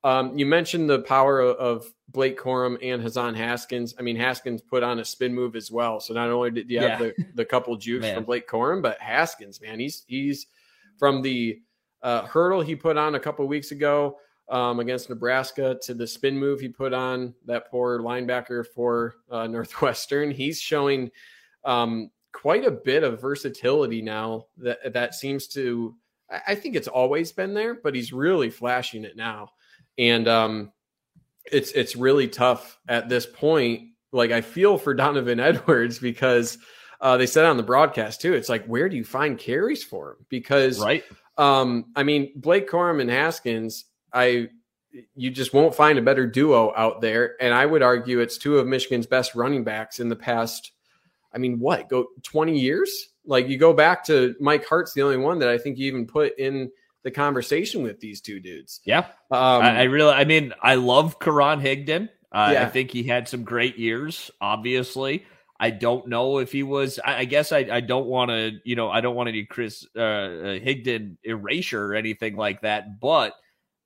Um, 0.03 0.37
you 0.37 0.45
mentioned 0.45 0.89
the 0.89 0.99
power 0.99 1.41
of 1.41 1.91
Blake 2.09 2.39
Corum 2.39 2.77
and 2.81 3.01
Hassan 3.01 3.35
Haskins. 3.35 3.95
I 3.99 4.03
mean, 4.03 4.15
Haskins 4.15 4.61
put 4.61 4.83
on 4.83 4.99
a 4.99 5.05
spin 5.05 5.33
move 5.33 5.55
as 5.55 5.71
well. 5.71 5.99
So 5.99 6.13
not 6.13 6.29
only 6.29 6.51
did 6.51 6.69
you 6.69 6.79
have 6.79 7.01
yeah. 7.01 7.11
the, 7.17 7.25
the 7.33 7.45
couple 7.45 7.75
jukes 7.75 8.09
from 8.09 8.23
Blake 8.23 8.47
Corum, 8.47 8.81
but 8.81 9.01
Haskins, 9.01 9.59
man, 9.59 9.79
he's 9.79 10.03
he's 10.07 10.47
from 10.97 11.21
the 11.21 11.59
uh, 12.03 12.23
hurdle 12.23 12.61
he 12.61 12.75
put 12.75 12.97
on 12.97 13.15
a 13.15 13.19
couple 13.19 13.47
weeks 13.47 13.71
ago 13.71 14.17
um, 14.49 14.79
against 14.79 15.09
Nebraska 15.09 15.77
to 15.83 15.93
the 15.93 16.07
spin 16.07 16.37
move 16.37 16.59
he 16.59 16.69
put 16.69 16.93
on 16.93 17.33
that 17.45 17.69
poor 17.69 17.99
linebacker 17.99 18.65
for 18.65 19.15
uh, 19.29 19.47
Northwestern. 19.47 20.31
He's 20.31 20.59
showing 20.59 21.11
um, 21.63 22.11
quite 22.31 22.65
a 22.65 22.71
bit 22.71 23.03
of 23.03 23.21
versatility 23.21 24.01
now. 24.01 24.45
That 24.57 24.93
that 24.93 25.15
seems 25.15 25.47
to. 25.49 25.95
I 26.45 26.55
think 26.55 26.75
it's 26.75 26.89
always 26.89 27.31
been 27.31 27.53
there, 27.53 27.75
but 27.75 27.95
he's 27.95 28.11
really 28.11 28.49
flashing 28.49 29.05
it 29.05 29.15
now 29.15 29.51
and 29.97 30.27
um, 30.27 30.71
it's 31.51 31.71
it's 31.71 31.95
really 31.95 32.27
tough 32.27 32.79
at 32.87 33.09
this 33.09 33.25
point. 33.25 33.89
Like 34.11 34.31
I 34.31 34.41
feel 34.41 34.77
for 34.77 34.93
Donovan 34.93 35.39
Edwards 35.39 35.99
because 35.99 36.57
uh, 37.01 37.17
they 37.17 37.25
said 37.25 37.45
on 37.45 37.57
the 37.57 37.63
broadcast 37.63 38.21
too. 38.21 38.33
It's 38.33 38.49
like 38.49 38.65
where 38.65 38.89
do 38.89 38.95
you 38.95 39.03
find 39.03 39.37
carries 39.37 39.83
for 39.83 40.11
him? 40.11 40.25
Because 40.29 40.79
right, 40.79 41.03
um, 41.37 41.85
I 41.95 42.03
mean 42.03 42.31
Blake 42.35 42.69
Corum 42.69 43.01
and 43.01 43.09
Haskins, 43.09 43.85
I 44.13 44.49
you 45.15 45.29
just 45.29 45.53
won't 45.53 45.75
find 45.75 45.99
a 45.99 46.01
better 46.01 46.25
duo 46.25 46.73
out 46.75 47.01
there. 47.01 47.35
And 47.41 47.53
I 47.53 47.65
would 47.65 47.83
argue 47.83 48.19
it's 48.19 48.37
two 48.37 48.57
of 48.57 48.67
Michigan's 48.67 49.05
best 49.05 49.35
running 49.35 49.63
backs 49.63 49.99
in 49.99 50.09
the 50.09 50.15
past. 50.15 50.71
I 51.33 51.37
mean, 51.37 51.59
what 51.59 51.89
go 51.89 52.07
twenty 52.23 52.59
years? 52.59 53.09
Like 53.25 53.47
you 53.47 53.57
go 53.57 53.73
back 53.73 54.05
to 54.05 54.35
Mike 54.39 54.65
Hart's 54.65 54.93
the 54.93 55.01
only 55.01 55.17
one 55.17 55.39
that 55.39 55.49
I 55.49 55.57
think 55.57 55.77
you 55.77 55.87
even 55.87 56.07
put 56.07 56.37
in 56.39 56.71
the 57.03 57.11
conversation 57.11 57.83
with 57.83 57.99
these 57.99 58.21
two 58.21 58.39
dudes. 58.39 58.81
Yeah. 58.85 58.99
Um, 59.31 59.61
I, 59.61 59.79
I, 59.79 59.83
really, 59.83 60.13
I 60.13 60.25
mean, 60.25 60.53
I 60.61 60.75
love 60.75 61.19
Karan 61.19 61.61
Higdon. 61.61 62.09
Uh, 62.31 62.49
yeah. 62.53 62.63
I 62.63 62.69
think 62.69 62.91
he 62.91 63.03
had 63.03 63.27
some 63.27 63.43
great 63.43 63.77
years, 63.77 64.31
obviously. 64.41 65.25
I 65.59 65.71
don't 65.71 66.07
know 66.07 66.37
if 66.37 66.51
he 66.51 66.63
was. 66.63 66.99
I, 67.03 67.19
I 67.19 67.25
guess 67.25 67.51
I, 67.51 67.59
I 67.71 67.81
don't 67.81 68.05
want 68.05 68.29
to, 68.29 68.51
you 68.63 68.75
know, 68.75 68.89
I 68.89 69.01
don't 69.01 69.15
want 69.15 69.29
any 69.29 69.45
Chris 69.45 69.85
uh, 69.95 69.99
uh, 69.99 70.59
Higdon 70.59 71.17
erasure 71.23 71.85
or 71.85 71.95
anything 71.95 72.35
like 72.35 72.61
that. 72.61 72.99
But 72.99 73.33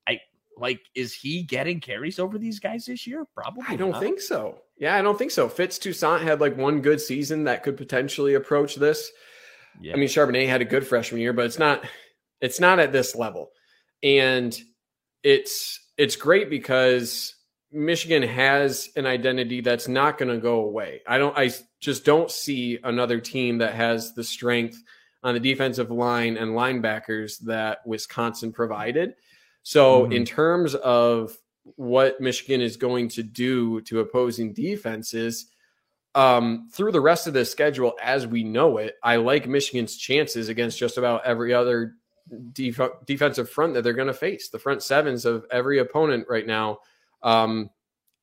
I 0.07 0.19
like, 0.57 0.81
is 0.95 1.13
he 1.13 1.43
getting 1.43 1.79
carries 1.79 2.19
over 2.19 2.37
these 2.37 2.59
guys 2.59 2.85
this 2.85 3.07
year? 3.07 3.25
Probably. 3.35 3.63
I 3.67 3.77
don't 3.77 3.91
not. 3.91 4.01
think 4.01 4.19
so. 4.19 4.59
Yeah, 4.77 4.95
I 4.95 5.01
don't 5.01 5.17
think 5.17 5.31
so. 5.31 5.47
Fitz 5.47 5.77
Toussaint 5.77 6.23
had 6.23 6.41
like 6.41 6.57
one 6.57 6.81
good 6.81 6.99
season 6.99 7.45
that 7.45 7.63
could 7.63 7.77
potentially 7.77 8.33
approach 8.33 8.75
this. 8.75 9.11
Yeah. 9.79 9.93
I 9.93 9.95
mean, 9.95 10.09
Charbonnet 10.09 10.47
had 10.47 10.61
a 10.61 10.65
good 10.65 10.85
freshman 10.85 11.21
year, 11.21 11.33
but 11.33 11.45
it's 11.45 11.59
not 11.59 11.85
it's 12.41 12.59
not 12.59 12.79
at 12.79 12.91
this 12.91 13.15
level. 13.15 13.51
And 14.03 14.59
it's 15.23 15.79
it's 15.97 16.15
great 16.15 16.49
because 16.49 17.35
Michigan 17.71 18.23
has 18.23 18.89
an 18.95 19.05
identity 19.05 19.61
that's 19.61 19.87
not 19.87 20.17
going 20.17 20.29
to 20.29 20.37
go 20.37 20.65
away. 20.65 21.01
I 21.07 21.17
don't 21.17 21.37
I 21.37 21.51
just 21.79 22.03
don't 22.03 22.29
see 22.29 22.79
another 22.83 23.19
team 23.19 23.59
that 23.59 23.73
has 23.73 24.13
the 24.13 24.23
strength 24.23 24.83
on 25.23 25.33
the 25.33 25.39
defensive 25.39 25.91
line 25.91 26.37
and 26.37 26.51
linebackers 26.51 27.39
that 27.41 27.85
Wisconsin 27.85 28.51
provided. 28.51 29.15
So 29.63 30.03
mm-hmm. 30.03 30.11
in 30.11 30.25
terms 30.25 30.75
of 30.75 31.37
what 31.75 32.19
Michigan 32.19 32.61
is 32.61 32.75
going 32.75 33.07
to 33.09 33.23
do 33.23 33.81
to 33.81 33.99
opposing 33.99 34.53
defenses, 34.53 35.47
um, 36.15 36.67
through 36.71 36.91
the 36.91 36.99
rest 36.99 37.27
of 37.27 37.33
the 37.33 37.45
schedule 37.45 37.93
as 38.01 38.27
we 38.27 38.43
know 38.43 38.77
it, 38.77 38.95
I 39.03 39.17
like 39.17 39.47
Michigan's 39.47 39.95
chances 39.95 40.49
against 40.49 40.77
just 40.77 40.97
about 40.97 41.23
every 41.23 41.53
other 41.53 41.95
def- 42.51 43.05
defensive 43.05 43.49
front 43.49 43.75
that 43.75 43.83
they're 43.83 43.93
going 43.93 44.07
to 44.07 44.13
face. 44.13 44.49
The 44.49 44.59
front 44.59 44.83
sevens 44.83 45.25
of 45.25 45.45
every 45.51 45.79
opponent 45.79 46.25
right 46.29 46.45
now. 46.45 46.79
Um, 47.23 47.69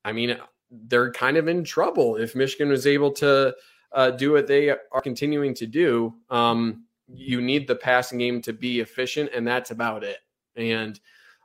I 0.05 0.13
mean, 0.13 0.37
they're 0.71 1.13
kind 1.13 1.37
of 1.37 1.49
in 1.49 1.65
trouble 1.65 2.17
if 2.17 2.35
Michigan 2.35 2.69
was 2.69 2.87
able 2.87 3.13
to 3.13 3.55
uh, 3.93 4.11
do 4.11 4.33
what 4.33 4.47
they 4.47 4.71
are 4.71 5.01
continuing 5.03 5.55
to 5.55 5.67
do. 5.67 6.15
Um, 6.31 6.85
you 7.13 7.41
need 7.41 7.67
the 7.67 7.77
passing 7.77 8.19
game 8.19 8.43
to 8.43 8.53
be 8.53 8.81
efficient, 8.81 9.31
and 9.35 9.47
that's 9.47 9.71
about 9.71 10.05
it. 10.05 10.19
And 10.57 10.99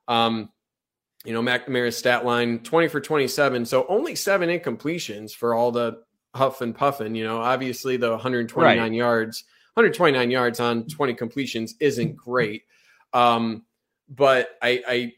um, 0.07 0.49
you 1.23 1.33
know, 1.33 1.41
McNamara's 1.41 1.97
stat 1.97 2.25
line 2.25 2.59
20 2.59 2.87
for 2.89 2.99
27. 2.99 3.65
So 3.65 3.85
only 3.87 4.15
seven 4.15 4.49
incompletions 4.49 5.31
for 5.31 5.53
all 5.53 5.71
the 5.71 6.03
huff 6.35 6.61
and 6.61 6.75
puffing. 6.75 7.15
You 7.15 7.23
know, 7.23 7.39
obviously 7.39 7.97
the 7.97 8.11
129 8.11 8.77
right. 8.77 8.91
yards, 8.91 9.45
129 9.75 10.31
yards 10.31 10.59
on 10.59 10.85
20 10.87 11.13
completions 11.13 11.75
isn't 11.79 12.15
great. 12.15 12.63
Um, 13.13 13.63
but 14.09 14.49
I, 14.61 14.83
I 14.87 15.13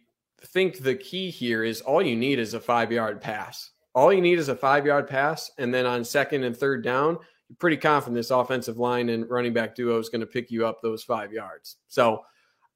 think 0.46 0.80
the 0.80 0.96
key 0.96 1.30
here 1.30 1.64
is 1.64 1.82
all 1.82 2.02
you 2.02 2.16
need 2.16 2.40
is 2.40 2.54
a 2.54 2.60
five 2.60 2.92
yard 2.92 3.22
pass. 3.22 3.72
All 3.94 4.12
you 4.12 4.22
need 4.22 4.40
is 4.40 4.50
a 4.50 4.56
five 4.56 4.86
yard 4.86 5.08
pass. 5.08 5.52
And 5.58 5.74
then 5.74 5.86
on 5.86 6.04
second 6.04 6.44
and 6.44 6.56
third 6.56 6.84
down, 6.84 7.18
you're 7.50 7.58
pretty 7.60 7.78
confident 7.78 8.16
this 8.16 8.32
offensive 8.32 8.78
line 8.78 9.10
and 9.10 9.30
running 9.30 9.54
back 9.54 9.76
duo 9.76 10.00
is 10.00 10.10
going 10.10 10.22
to 10.22 10.28
pick 10.28 10.52
you 10.52 10.66
up 10.66 10.82
those 10.82 11.04
five 11.04 11.32
yards. 11.32 11.78
So 11.88 12.24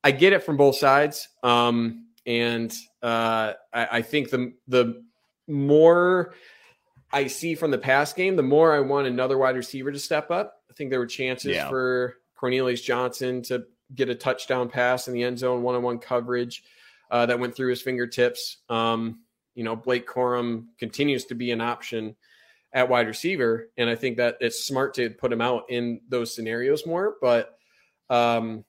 I 0.03 0.11
get 0.11 0.33
it 0.33 0.43
from 0.43 0.57
both 0.57 0.75
sides. 0.75 1.27
Um, 1.43 2.07
and 2.25 2.73
uh, 3.01 3.53
I, 3.73 3.87
I 3.91 4.01
think 4.01 4.29
the 4.29 4.53
the 4.67 5.03
more 5.47 6.35
I 7.11 7.27
see 7.27 7.55
from 7.55 7.71
the 7.71 7.77
pass 7.77 8.13
game, 8.13 8.35
the 8.35 8.43
more 8.43 8.73
I 8.73 8.79
want 8.79 9.07
another 9.07 9.37
wide 9.37 9.55
receiver 9.55 9.91
to 9.91 9.99
step 9.99 10.29
up. 10.29 10.61
I 10.69 10.73
think 10.73 10.91
there 10.91 10.99
were 10.99 11.07
chances 11.07 11.55
yeah. 11.55 11.69
for 11.69 12.17
Cornelius 12.35 12.81
Johnson 12.81 13.41
to 13.43 13.63
get 13.95 14.09
a 14.09 14.15
touchdown 14.15 14.69
pass 14.69 15.07
in 15.07 15.13
the 15.13 15.23
end 15.23 15.39
zone, 15.39 15.63
one 15.63 15.75
on 15.75 15.81
one 15.81 15.97
coverage 15.97 16.63
uh, 17.11 17.25
that 17.25 17.39
went 17.39 17.55
through 17.55 17.69
his 17.69 17.81
fingertips. 17.81 18.57
Um, 18.69 19.19
you 19.55 19.63
know, 19.63 19.75
Blake 19.75 20.07
Corum 20.07 20.65
continues 20.79 21.25
to 21.25 21.35
be 21.35 21.51
an 21.51 21.61
option 21.61 22.15
at 22.73 22.89
wide 22.89 23.07
receiver. 23.07 23.69
And 23.77 23.89
I 23.89 23.95
think 23.95 24.17
that 24.17 24.37
it's 24.39 24.65
smart 24.65 24.93
to 24.95 25.09
put 25.09 25.33
him 25.33 25.41
out 25.41 25.63
in 25.69 26.01
those 26.07 26.33
scenarios 26.33 26.85
more. 26.85 27.15
But, 27.21 27.57
um, 28.09 28.63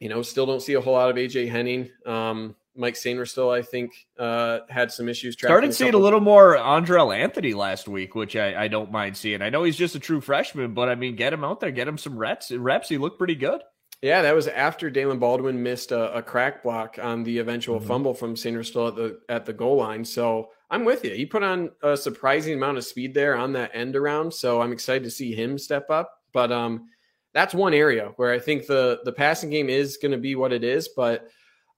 you 0.00 0.08
know, 0.08 0.22
still 0.22 0.46
don't 0.46 0.62
see 0.62 0.74
a 0.74 0.80
whole 0.80 0.94
lot 0.94 1.10
of 1.10 1.16
AJ 1.16 1.50
Henning. 1.50 1.90
Um, 2.04 2.56
Mike 2.74 2.96
still, 2.96 3.50
I 3.50 3.62
think, 3.62 3.92
uh, 4.18 4.60
had 4.68 4.90
some 4.90 5.08
issues. 5.08 5.34
Started 5.34 5.74
seeing 5.74 5.94
a 5.94 5.98
little 5.98 6.20
more 6.20 6.56
Andrel 6.56 7.14
Anthony 7.14 7.52
last 7.52 7.86
week, 7.86 8.14
which 8.14 8.34
I, 8.34 8.64
I, 8.64 8.68
don't 8.68 8.90
mind 8.90 9.16
seeing. 9.16 9.42
I 9.42 9.50
know 9.50 9.62
he's 9.62 9.76
just 9.76 9.94
a 9.94 10.00
true 10.00 10.22
freshman, 10.22 10.72
but 10.72 10.88
I 10.88 10.94
mean, 10.94 11.14
get 11.14 11.34
him 11.34 11.44
out 11.44 11.60
there, 11.60 11.70
get 11.70 11.86
him 11.86 11.98
some 11.98 12.16
reps. 12.16 12.50
Reps, 12.50 12.88
he 12.88 12.96
looked 12.96 13.18
pretty 13.18 13.34
good. 13.34 13.62
Yeah, 14.02 14.22
that 14.22 14.34
was 14.34 14.48
after 14.48 14.90
Daylen 14.90 15.20
Baldwin 15.20 15.62
missed 15.62 15.92
a, 15.92 16.12
a 16.16 16.22
crack 16.22 16.64
block 16.64 16.98
on 17.00 17.22
the 17.22 17.38
eventual 17.38 17.78
mm-hmm. 17.78 17.86
fumble 17.86 18.14
from 18.14 18.34
Sainristil 18.34 18.88
at 18.88 18.96
the 18.96 19.20
at 19.28 19.46
the 19.46 19.52
goal 19.52 19.76
line. 19.76 20.04
So 20.04 20.50
I'm 20.70 20.84
with 20.84 21.04
you. 21.04 21.12
He 21.14 21.24
put 21.24 21.44
on 21.44 21.70
a 21.82 21.96
surprising 21.96 22.54
amount 22.54 22.78
of 22.78 22.84
speed 22.84 23.14
there 23.14 23.36
on 23.36 23.52
that 23.52 23.70
end 23.74 23.94
around. 23.94 24.34
So 24.34 24.60
I'm 24.60 24.72
excited 24.72 25.04
to 25.04 25.10
see 25.10 25.34
him 25.34 25.56
step 25.56 25.88
up. 25.88 26.10
But 26.32 26.50
um, 26.50 26.88
that's 27.32 27.54
one 27.54 27.74
area 27.74 28.12
where 28.16 28.32
I 28.32 28.40
think 28.40 28.66
the 28.66 29.00
the 29.04 29.12
passing 29.12 29.50
game 29.50 29.70
is 29.70 29.98
going 29.98 30.12
to 30.12 30.18
be 30.18 30.34
what 30.34 30.52
it 30.52 30.64
is, 30.64 30.88
but. 30.88 31.28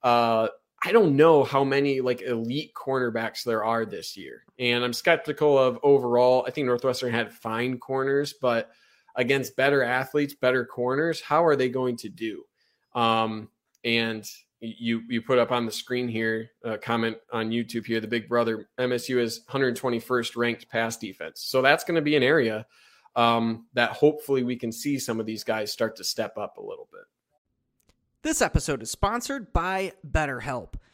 Uh, 0.02 0.48
I 0.86 0.92
don't 0.92 1.16
know 1.16 1.44
how 1.44 1.64
many 1.64 2.02
like 2.02 2.20
elite 2.20 2.72
cornerbacks 2.74 3.42
there 3.42 3.64
are 3.64 3.86
this 3.86 4.18
year. 4.18 4.44
And 4.58 4.84
I'm 4.84 4.92
skeptical 4.92 5.56
of 5.56 5.78
overall. 5.82 6.44
I 6.46 6.50
think 6.50 6.66
Northwestern 6.66 7.10
had 7.10 7.32
fine 7.32 7.78
corners, 7.78 8.34
but 8.38 8.70
against 9.16 9.56
better 9.56 9.82
athletes, 9.82 10.34
better 10.34 10.64
corners, 10.64 11.20
how 11.20 11.44
are 11.44 11.56
they 11.56 11.68
going 11.68 11.96
to 11.98 12.08
do? 12.08 12.44
Um, 12.94 13.48
and 13.84 14.28
you 14.60 15.02
you 15.08 15.20
put 15.20 15.38
up 15.38 15.52
on 15.52 15.66
the 15.66 15.72
screen 15.72 16.08
here 16.08 16.50
a 16.62 16.78
comment 16.78 17.16
on 17.32 17.50
YouTube 17.50 17.84
here. 17.84 18.00
The 18.00 18.08
Big 18.08 18.28
Brother 18.28 18.68
MSU 18.78 19.18
is 19.18 19.44
121st 19.50 20.36
ranked 20.36 20.68
pass 20.70 20.96
defense, 20.96 21.42
so 21.42 21.60
that's 21.60 21.84
going 21.84 21.96
to 21.96 22.02
be 22.02 22.16
an 22.16 22.22
area 22.22 22.66
um, 23.16 23.66
that 23.74 23.90
hopefully 23.90 24.42
we 24.42 24.56
can 24.56 24.72
see 24.72 24.98
some 24.98 25.20
of 25.20 25.26
these 25.26 25.44
guys 25.44 25.72
start 25.72 25.96
to 25.96 26.04
step 26.04 26.38
up 26.38 26.56
a 26.56 26.62
little 26.62 26.88
bit. 26.90 27.02
This 28.22 28.40
episode 28.40 28.82
is 28.82 28.90
sponsored 28.90 29.52
by 29.52 29.92
BetterHelp. 30.08 30.74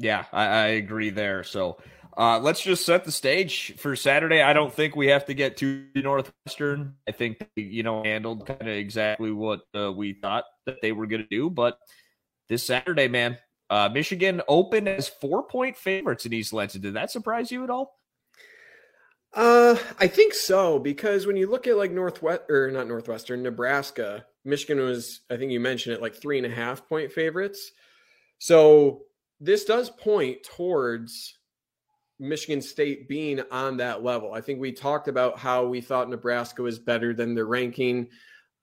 Yeah, 0.00 0.24
I, 0.32 0.44
I 0.46 0.66
agree 0.68 1.10
there. 1.10 1.44
So 1.44 1.76
uh, 2.16 2.38
let's 2.40 2.62
just 2.62 2.86
set 2.86 3.04
the 3.04 3.12
stage 3.12 3.74
for 3.76 3.94
Saturday. 3.94 4.40
I 4.40 4.54
don't 4.54 4.72
think 4.72 4.96
we 4.96 5.08
have 5.08 5.26
to 5.26 5.34
get 5.34 5.58
to 5.58 5.84
Northwestern. 5.94 6.94
I 7.06 7.12
think 7.12 7.46
you 7.54 7.82
know 7.82 8.02
handled 8.02 8.46
kind 8.46 8.62
of 8.62 8.68
exactly 8.68 9.30
what 9.30 9.60
uh, 9.76 9.92
we 9.92 10.14
thought 10.14 10.44
that 10.64 10.80
they 10.80 10.92
were 10.92 11.06
going 11.06 11.22
to 11.22 11.28
do. 11.28 11.50
But 11.50 11.78
this 12.48 12.62
Saturday, 12.62 13.08
man, 13.08 13.36
uh, 13.68 13.90
Michigan 13.92 14.40
opened 14.48 14.88
as 14.88 15.06
four 15.06 15.46
point 15.46 15.76
favorites 15.76 16.24
in 16.24 16.32
East 16.32 16.54
Lansing. 16.54 16.80
Did 16.80 16.94
that 16.94 17.10
surprise 17.10 17.52
you 17.52 17.62
at 17.62 17.70
all? 17.70 18.00
Uh, 19.34 19.76
I 19.98 20.08
think 20.08 20.32
so 20.32 20.78
because 20.78 21.26
when 21.26 21.36
you 21.36 21.48
look 21.48 21.66
at 21.66 21.76
like 21.76 21.92
Northwest 21.92 22.42
or 22.48 22.70
not 22.70 22.88
Northwestern, 22.88 23.42
Nebraska, 23.42 24.24
Michigan 24.46 24.82
was 24.82 25.20
I 25.30 25.36
think 25.36 25.52
you 25.52 25.60
mentioned 25.60 25.94
it 25.94 26.02
like 26.02 26.14
three 26.14 26.38
and 26.38 26.46
a 26.46 26.54
half 26.54 26.88
point 26.88 27.12
favorites. 27.12 27.70
So 28.38 29.02
this 29.40 29.64
does 29.64 29.90
point 29.90 30.42
towards 30.42 31.38
Michigan 32.18 32.60
State 32.60 33.08
being 33.08 33.40
on 33.50 33.78
that 33.78 34.04
level. 34.04 34.34
I 34.34 34.42
think 34.42 34.60
we 34.60 34.72
talked 34.72 35.08
about 35.08 35.38
how 35.38 35.66
we 35.66 35.80
thought 35.80 36.10
Nebraska 36.10 36.62
was 36.62 36.78
better 36.78 37.14
than 37.14 37.34
their 37.34 37.46
ranking, 37.46 38.08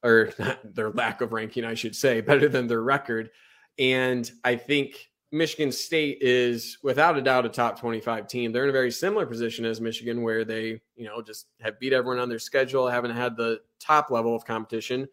or 0.04 0.32
their 0.64 0.92
lack 0.92 1.22
of 1.22 1.34
ranking, 1.34 1.66
I 1.66 1.74
should 1.74 1.96
say, 1.96 2.22
better 2.22 2.48
than 2.48 2.68
their 2.68 2.84
record. 2.84 3.32
And 3.80 4.30
I 4.44 4.56
think 4.56 5.10
Michigan 5.32 5.72
State 5.72 6.20
is 6.22 6.78
without 6.84 7.18
a 7.18 7.22
doubt 7.22 7.46
a 7.46 7.50
top 7.50 7.80
25 7.80 8.28
team. 8.28 8.52
They're 8.52 8.64
in 8.64 8.70
a 8.70 8.74
very 8.74 8.92
similar 8.92 9.26
position 9.26 9.66
as 9.66 9.82
Michigan, 9.82 10.22
where 10.22 10.46
they, 10.46 10.80
you 10.96 11.06
know, 11.06 11.22
just 11.22 11.48
have 11.60 11.80
beat 11.80 11.94
everyone 11.94 12.20
on 12.20 12.30
their 12.30 12.40
schedule, 12.40 12.88
haven't 12.88 13.16
had 13.16 13.36
the 13.36 13.60
top 13.80 14.12
level 14.12 14.36
of 14.36 14.46
competition, 14.46 15.08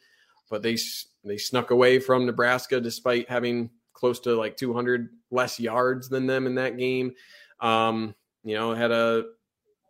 but 0.51 0.63
they 0.63 0.77
they 1.25 1.39
snuck 1.39 1.71
away 1.71 1.99
from 1.99 2.27
Nebraska 2.27 2.81
despite 2.81 3.29
having 3.29 3.71
close 3.95 4.21
to 4.21 4.35
like 4.35 4.57
200 4.57 5.09
less 5.35 5.61
yards 5.61 6.09
than 6.09 6.27
them 6.27 6.47
in 6.47 6.55
that 6.55 6.79
game. 6.79 7.13
Um, 7.61 8.15
you 8.43 8.55
know, 8.55 8.75
had 8.75 8.91
a 8.91 9.25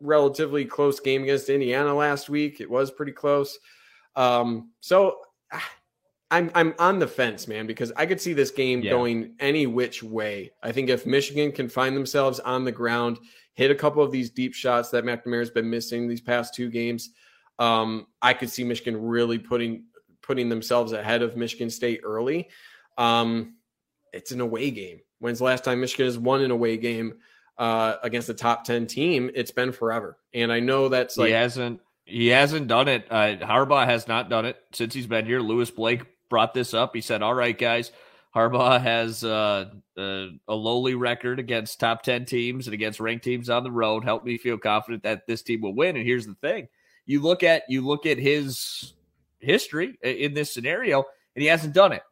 relatively 0.00 0.64
close 0.64 1.00
game 1.00 1.22
against 1.22 1.48
Indiana 1.48 1.94
last 1.94 2.28
week. 2.28 2.60
It 2.60 2.70
was 2.70 2.90
pretty 2.90 3.12
close. 3.12 3.58
Um, 4.16 4.70
so 4.80 5.18
I'm 6.30 6.50
I'm 6.54 6.74
on 6.78 6.98
the 6.98 7.06
fence, 7.06 7.46
man, 7.46 7.66
because 7.66 7.92
I 7.96 8.06
could 8.06 8.20
see 8.20 8.32
this 8.32 8.50
game 8.50 8.82
yeah. 8.82 8.90
going 8.90 9.34
any 9.40 9.66
which 9.66 10.02
way. 10.02 10.52
I 10.62 10.72
think 10.72 10.88
if 10.88 11.06
Michigan 11.06 11.52
can 11.52 11.68
find 11.68 11.96
themselves 11.96 12.40
on 12.40 12.64
the 12.64 12.72
ground, 12.72 13.18
hit 13.54 13.70
a 13.70 13.74
couple 13.74 14.02
of 14.02 14.10
these 14.10 14.30
deep 14.30 14.54
shots 14.54 14.90
that 14.90 15.04
McNamara's 15.04 15.50
been 15.50 15.68
missing 15.70 16.08
these 16.08 16.20
past 16.20 16.54
two 16.54 16.70
games, 16.70 17.10
um, 17.58 18.06
I 18.20 18.34
could 18.34 18.50
see 18.50 18.64
Michigan 18.64 19.00
really 19.00 19.38
putting 19.38 19.84
putting 20.22 20.48
themselves 20.48 20.92
ahead 20.92 21.22
of 21.22 21.36
Michigan 21.36 21.70
State 21.70 22.00
early. 22.02 22.48
Um, 22.98 23.56
it's 24.12 24.32
an 24.32 24.40
away 24.40 24.70
game. 24.70 25.00
When's 25.24 25.38
the 25.38 25.44
last 25.44 25.64
time 25.64 25.80
Michigan 25.80 26.04
has 26.04 26.18
won 26.18 26.42
an 26.42 26.50
away 26.50 26.76
game 26.76 27.14
uh, 27.56 27.94
against 28.02 28.28
a 28.28 28.34
top 28.34 28.62
ten 28.62 28.86
team? 28.86 29.30
It's 29.34 29.50
been 29.50 29.72
forever, 29.72 30.18
and 30.34 30.52
I 30.52 30.60
know 30.60 30.90
that's 30.90 31.16
like 31.16 31.28
he 31.28 31.32
hasn't 31.32 31.80
he 32.04 32.26
hasn't 32.26 32.68
done 32.68 32.88
it. 32.88 33.06
Uh, 33.10 33.36
Harbaugh 33.36 33.86
has 33.86 34.06
not 34.06 34.28
done 34.28 34.44
it 34.44 34.58
since 34.74 34.92
he's 34.92 35.06
been 35.06 35.24
here. 35.24 35.40
Lewis 35.40 35.70
Blake 35.70 36.02
brought 36.28 36.52
this 36.52 36.74
up. 36.74 36.94
He 36.94 37.00
said, 37.00 37.22
"All 37.22 37.32
right, 37.32 37.56
guys." 37.56 37.90
Harbaugh 38.36 38.78
has 38.78 39.24
uh, 39.24 39.70
uh, 39.96 40.26
a 40.46 40.54
lowly 40.54 40.94
record 40.94 41.38
against 41.38 41.80
top 41.80 42.02
10 42.02 42.26
teams 42.26 42.66
and 42.66 42.74
against 42.74 43.00
ranked 43.00 43.24
teams 43.24 43.48
on 43.48 43.62
the 43.62 43.70
road. 43.70 44.04
Help 44.04 44.24
me 44.24 44.36
feel 44.36 44.58
confident 44.58 45.04
that 45.04 45.26
this 45.26 45.40
team 45.40 45.62
will 45.62 45.74
win. 45.74 45.96
And 45.96 46.04
here's 46.04 46.26
the 46.26 46.34
thing 46.34 46.68
you 47.06 47.22
look 47.22 47.42
at 47.42 47.62
you 47.70 47.80
look 47.80 48.04
at 48.04 48.18
his 48.18 48.92
history 49.38 49.96
in 50.02 50.34
this 50.34 50.52
scenario, 50.52 51.04
and 51.34 51.42
he 51.42 51.46
hasn't 51.46 51.72
done 51.72 51.92
it. 51.92 52.02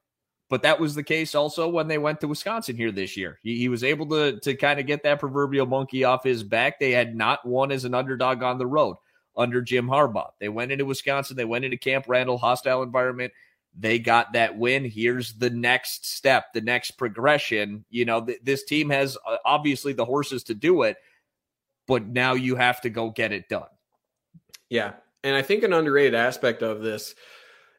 But 0.52 0.60
that 0.64 0.78
was 0.78 0.94
the 0.94 1.02
case 1.02 1.34
also 1.34 1.66
when 1.66 1.88
they 1.88 1.96
went 1.96 2.20
to 2.20 2.28
Wisconsin 2.28 2.76
here 2.76 2.92
this 2.92 3.16
year. 3.16 3.38
He, 3.42 3.56
he 3.56 3.70
was 3.70 3.82
able 3.82 4.04
to 4.10 4.38
to 4.40 4.54
kind 4.54 4.78
of 4.78 4.84
get 4.84 5.02
that 5.02 5.18
proverbial 5.18 5.64
monkey 5.64 6.04
off 6.04 6.24
his 6.24 6.42
back. 6.42 6.78
They 6.78 6.90
had 6.90 7.16
not 7.16 7.46
won 7.46 7.72
as 7.72 7.86
an 7.86 7.94
underdog 7.94 8.42
on 8.42 8.58
the 8.58 8.66
road 8.66 8.98
under 9.34 9.62
Jim 9.62 9.86
Harbaugh. 9.86 10.28
They 10.40 10.50
went 10.50 10.70
into 10.70 10.84
Wisconsin, 10.84 11.38
they 11.38 11.46
went 11.46 11.64
into 11.64 11.78
Camp 11.78 12.04
Randall, 12.06 12.36
hostile 12.36 12.82
environment. 12.82 13.32
They 13.78 13.98
got 13.98 14.34
that 14.34 14.58
win. 14.58 14.84
Here's 14.84 15.32
the 15.32 15.48
next 15.48 16.04
step, 16.04 16.52
the 16.52 16.60
next 16.60 16.98
progression. 16.98 17.86
You 17.88 18.04
know, 18.04 18.22
th- 18.22 18.40
this 18.42 18.64
team 18.64 18.90
has 18.90 19.16
uh, 19.26 19.38
obviously 19.46 19.94
the 19.94 20.04
horses 20.04 20.42
to 20.44 20.54
do 20.54 20.82
it, 20.82 20.98
but 21.86 22.06
now 22.06 22.34
you 22.34 22.56
have 22.56 22.82
to 22.82 22.90
go 22.90 23.08
get 23.08 23.32
it 23.32 23.48
done. 23.48 23.70
Yeah. 24.68 24.92
And 25.24 25.34
I 25.34 25.40
think 25.40 25.62
an 25.62 25.72
underrated 25.72 26.14
aspect 26.14 26.60
of 26.60 26.82
this, 26.82 27.14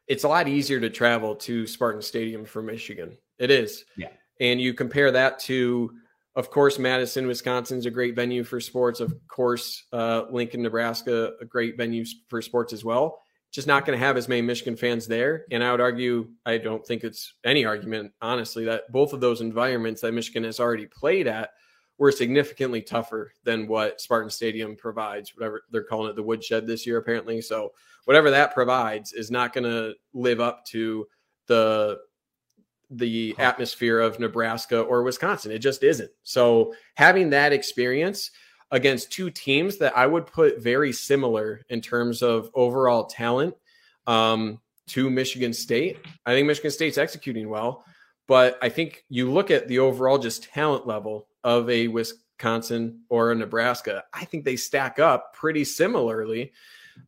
it's 0.06 0.24
a 0.24 0.28
lot 0.28 0.48
easier 0.48 0.80
to 0.80 0.90
travel 0.90 1.34
to 1.36 1.66
Spartan 1.66 2.02
Stadium 2.02 2.44
for 2.44 2.62
Michigan. 2.62 3.16
It 3.38 3.50
is. 3.50 3.84
Yeah. 3.96 4.08
And 4.40 4.60
you 4.60 4.74
compare 4.74 5.10
that 5.12 5.38
to, 5.40 5.92
of 6.36 6.50
course, 6.50 6.78
Madison, 6.78 7.26
Wisconsin 7.26 7.78
is 7.78 7.86
a 7.86 7.90
great 7.90 8.16
venue 8.16 8.44
for 8.44 8.60
sports. 8.60 9.00
Of 9.00 9.14
course, 9.28 9.84
uh, 9.92 10.24
Lincoln, 10.30 10.62
Nebraska, 10.62 11.32
a 11.40 11.44
great 11.44 11.76
venue 11.76 12.04
for 12.28 12.42
sports 12.42 12.72
as 12.72 12.84
well. 12.84 13.20
Just 13.52 13.68
not 13.68 13.86
going 13.86 13.96
to 13.96 14.04
have 14.04 14.16
as 14.16 14.28
many 14.28 14.42
Michigan 14.42 14.76
fans 14.76 15.06
there. 15.06 15.44
And 15.52 15.62
I 15.62 15.70
would 15.70 15.80
argue, 15.80 16.28
I 16.44 16.58
don't 16.58 16.84
think 16.84 17.04
it's 17.04 17.34
any 17.44 17.64
argument, 17.64 18.12
honestly, 18.20 18.64
that 18.64 18.90
both 18.90 19.12
of 19.12 19.20
those 19.20 19.40
environments 19.40 20.00
that 20.00 20.12
Michigan 20.12 20.42
has 20.42 20.58
already 20.58 20.86
played 20.86 21.28
at 21.28 21.50
were 21.96 22.10
significantly 22.10 22.82
tougher 22.82 23.32
than 23.44 23.68
what 23.68 24.00
Spartan 24.00 24.30
Stadium 24.30 24.74
provides, 24.74 25.36
whatever 25.36 25.62
they're 25.70 25.84
calling 25.84 26.10
it 26.10 26.16
the 26.16 26.22
woodshed 26.22 26.66
this 26.66 26.84
year, 26.84 26.96
apparently. 26.96 27.40
So 27.40 27.72
whatever 28.04 28.30
that 28.30 28.54
provides 28.54 29.12
is 29.12 29.30
not 29.30 29.52
going 29.52 29.64
to 29.64 29.94
live 30.12 30.40
up 30.40 30.64
to 30.66 31.06
the 31.46 31.98
the 32.90 33.34
atmosphere 33.38 33.98
of 33.98 34.20
Nebraska 34.20 34.80
or 34.80 35.02
Wisconsin. 35.02 35.50
It 35.50 35.58
just 35.58 35.82
isn't. 35.82 36.10
So 36.22 36.74
having 36.94 37.30
that 37.30 37.52
experience 37.52 38.30
against 38.70 39.10
two 39.10 39.30
teams 39.30 39.78
that 39.78 39.96
I 39.96 40.06
would 40.06 40.26
put 40.26 40.62
very 40.62 40.92
similar 40.92 41.62
in 41.70 41.80
terms 41.80 42.22
of 42.22 42.50
overall 42.54 43.06
talent 43.06 43.54
um, 44.06 44.60
to 44.88 45.10
Michigan 45.10 45.52
State. 45.52 45.98
I 46.26 46.32
think 46.32 46.46
Michigan 46.46 46.70
State's 46.70 46.98
executing 46.98 47.48
well, 47.48 47.84
but 48.26 48.58
I 48.62 48.68
think 48.68 49.04
you 49.08 49.32
look 49.32 49.50
at 49.50 49.68
the 49.68 49.78
overall 49.78 50.18
just 50.18 50.44
talent 50.44 50.86
level 50.86 51.28
of 51.42 51.68
a 51.70 51.88
Wisconsin 51.88 53.00
or 53.08 53.32
a 53.32 53.34
Nebraska, 53.34 54.04
I 54.12 54.24
think 54.24 54.44
they 54.44 54.56
stack 54.56 54.98
up 54.98 55.34
pretty 55.34 55.64
similarly 55.64 56.52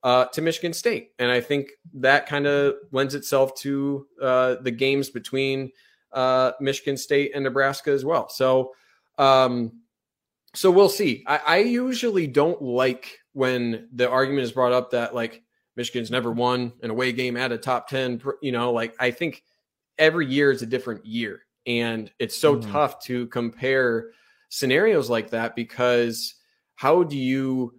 uh, 0.03 0.27
to 0.27 0.43
Michigan 0.43 0.73
State. 0.73 1.13
And 1.19 1.31
I 1.31 1.41
think 1.41 1.71
that 1.95 2.27
kind 2.27 2.47
of 2.47 2.75
lends 2.93 3.15
itself 3.15 3.55
to 3.57 4.07
uh, 4.21 4.57
the 4.63 4.71
games 4.71 5.11
between 5.11 5.73
uh, 6.13 6.53
Michigan 6.61 6.97
State 6.97 7.33
and 7.35 7.45
Nebraska 7.45 7.91
as 7.91 8.05
well. 8.05 8.29
So, 8.29 8.73
um, 9.19 9.81
so 10.55 10.71
we'll 10.71 10.89
see. 10.89 11.25
I, 11.27 11.41
I 11.47 11.57
usually 11.59 12.27
don't 12.27 12.61
like 12.63 13.19
when 13.33 13.89
the 13.93 14.09
argument 14.09 14.45
is 14.45 14.53
brought 14.53 14.73
up 14.73 14.93
that 14.93 15.15
like 15.15 15.43
Michigan's 15.77 16.11
never 16.11 16.33
won 16.33 16.73
an 16.83 16.91
away 16.91 17.13
game 17.13 17.37
at 17.37 17.53
a 17.53 17.59
top 17.59 17.89
10, 17.89 18.23
you 18.41 18.53
know, 18.53 18.73
like 18.73 18.95
I 18.99 19.11
think 19.11 19.43
every 19.99 20.27
year 20.27 20.51
is 20.51 20.63
a 20.63 20.67
different 20.67 21.05
year. 21.05 21.43
And 21.67 22.11
it's 22.19 22.37
so 22.37 22.57
mm-hmm. 22.57 22.71
tough 22.73 23.03
to 23.05 23.27
compare 23.27 24.11
scenarios 24.49 25.11
like 25.11 25.31
that 25.31 25.55
because 25.55 26.35
how 26.77 27.03
do 27.03 27.19
you 27.19 27.75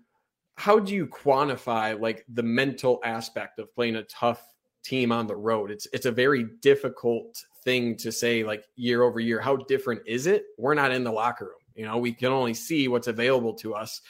how 0.58 0.80
do 0.80 0.94
you 0.94 1.08
quantify 1.08 2.00
like 2.00 2.26
the 2.34 2.44
mental 2.44 3.00
aspect 3.04 3.60
of 3.60 3.74
playing 3.74 3.96
a 3.96 4.04
tough 4.04 4.44
team 4.84 5.12
on 5.12 5.28
the 5.28 5.36
road? 5.36 5.72
It's 5.72 5.88
it's 5.94 6.06
a 6.06 6.12
very 6.12 6.48
difficult 6.62 7.44
thing 7.64 7.96
to 7.98 8.12
say 8.12 8.44
like 8.44 8.66
year 8.76 9.04
over 9.04 9.20
year 9.20 9.40
how 9.40 9.56
different 9.56 10.02
is 10.06 10.28
it? 10.28 10.46
We're 10.58 10.74
not 10.74 10.92
in 10.92 11.04
the 11.04 11.12
locker 11.12 11.46
room 11.46 11.54
you 11.78 11.86
know? 11.86 11.98
We 11.98 12.12
can 12.12 12.34
only 12.34 12.54
see 12.54 12.90
what's 12.90 13.08
available 13.08 13.54
to 13.56 13.74
us 13.76 14.02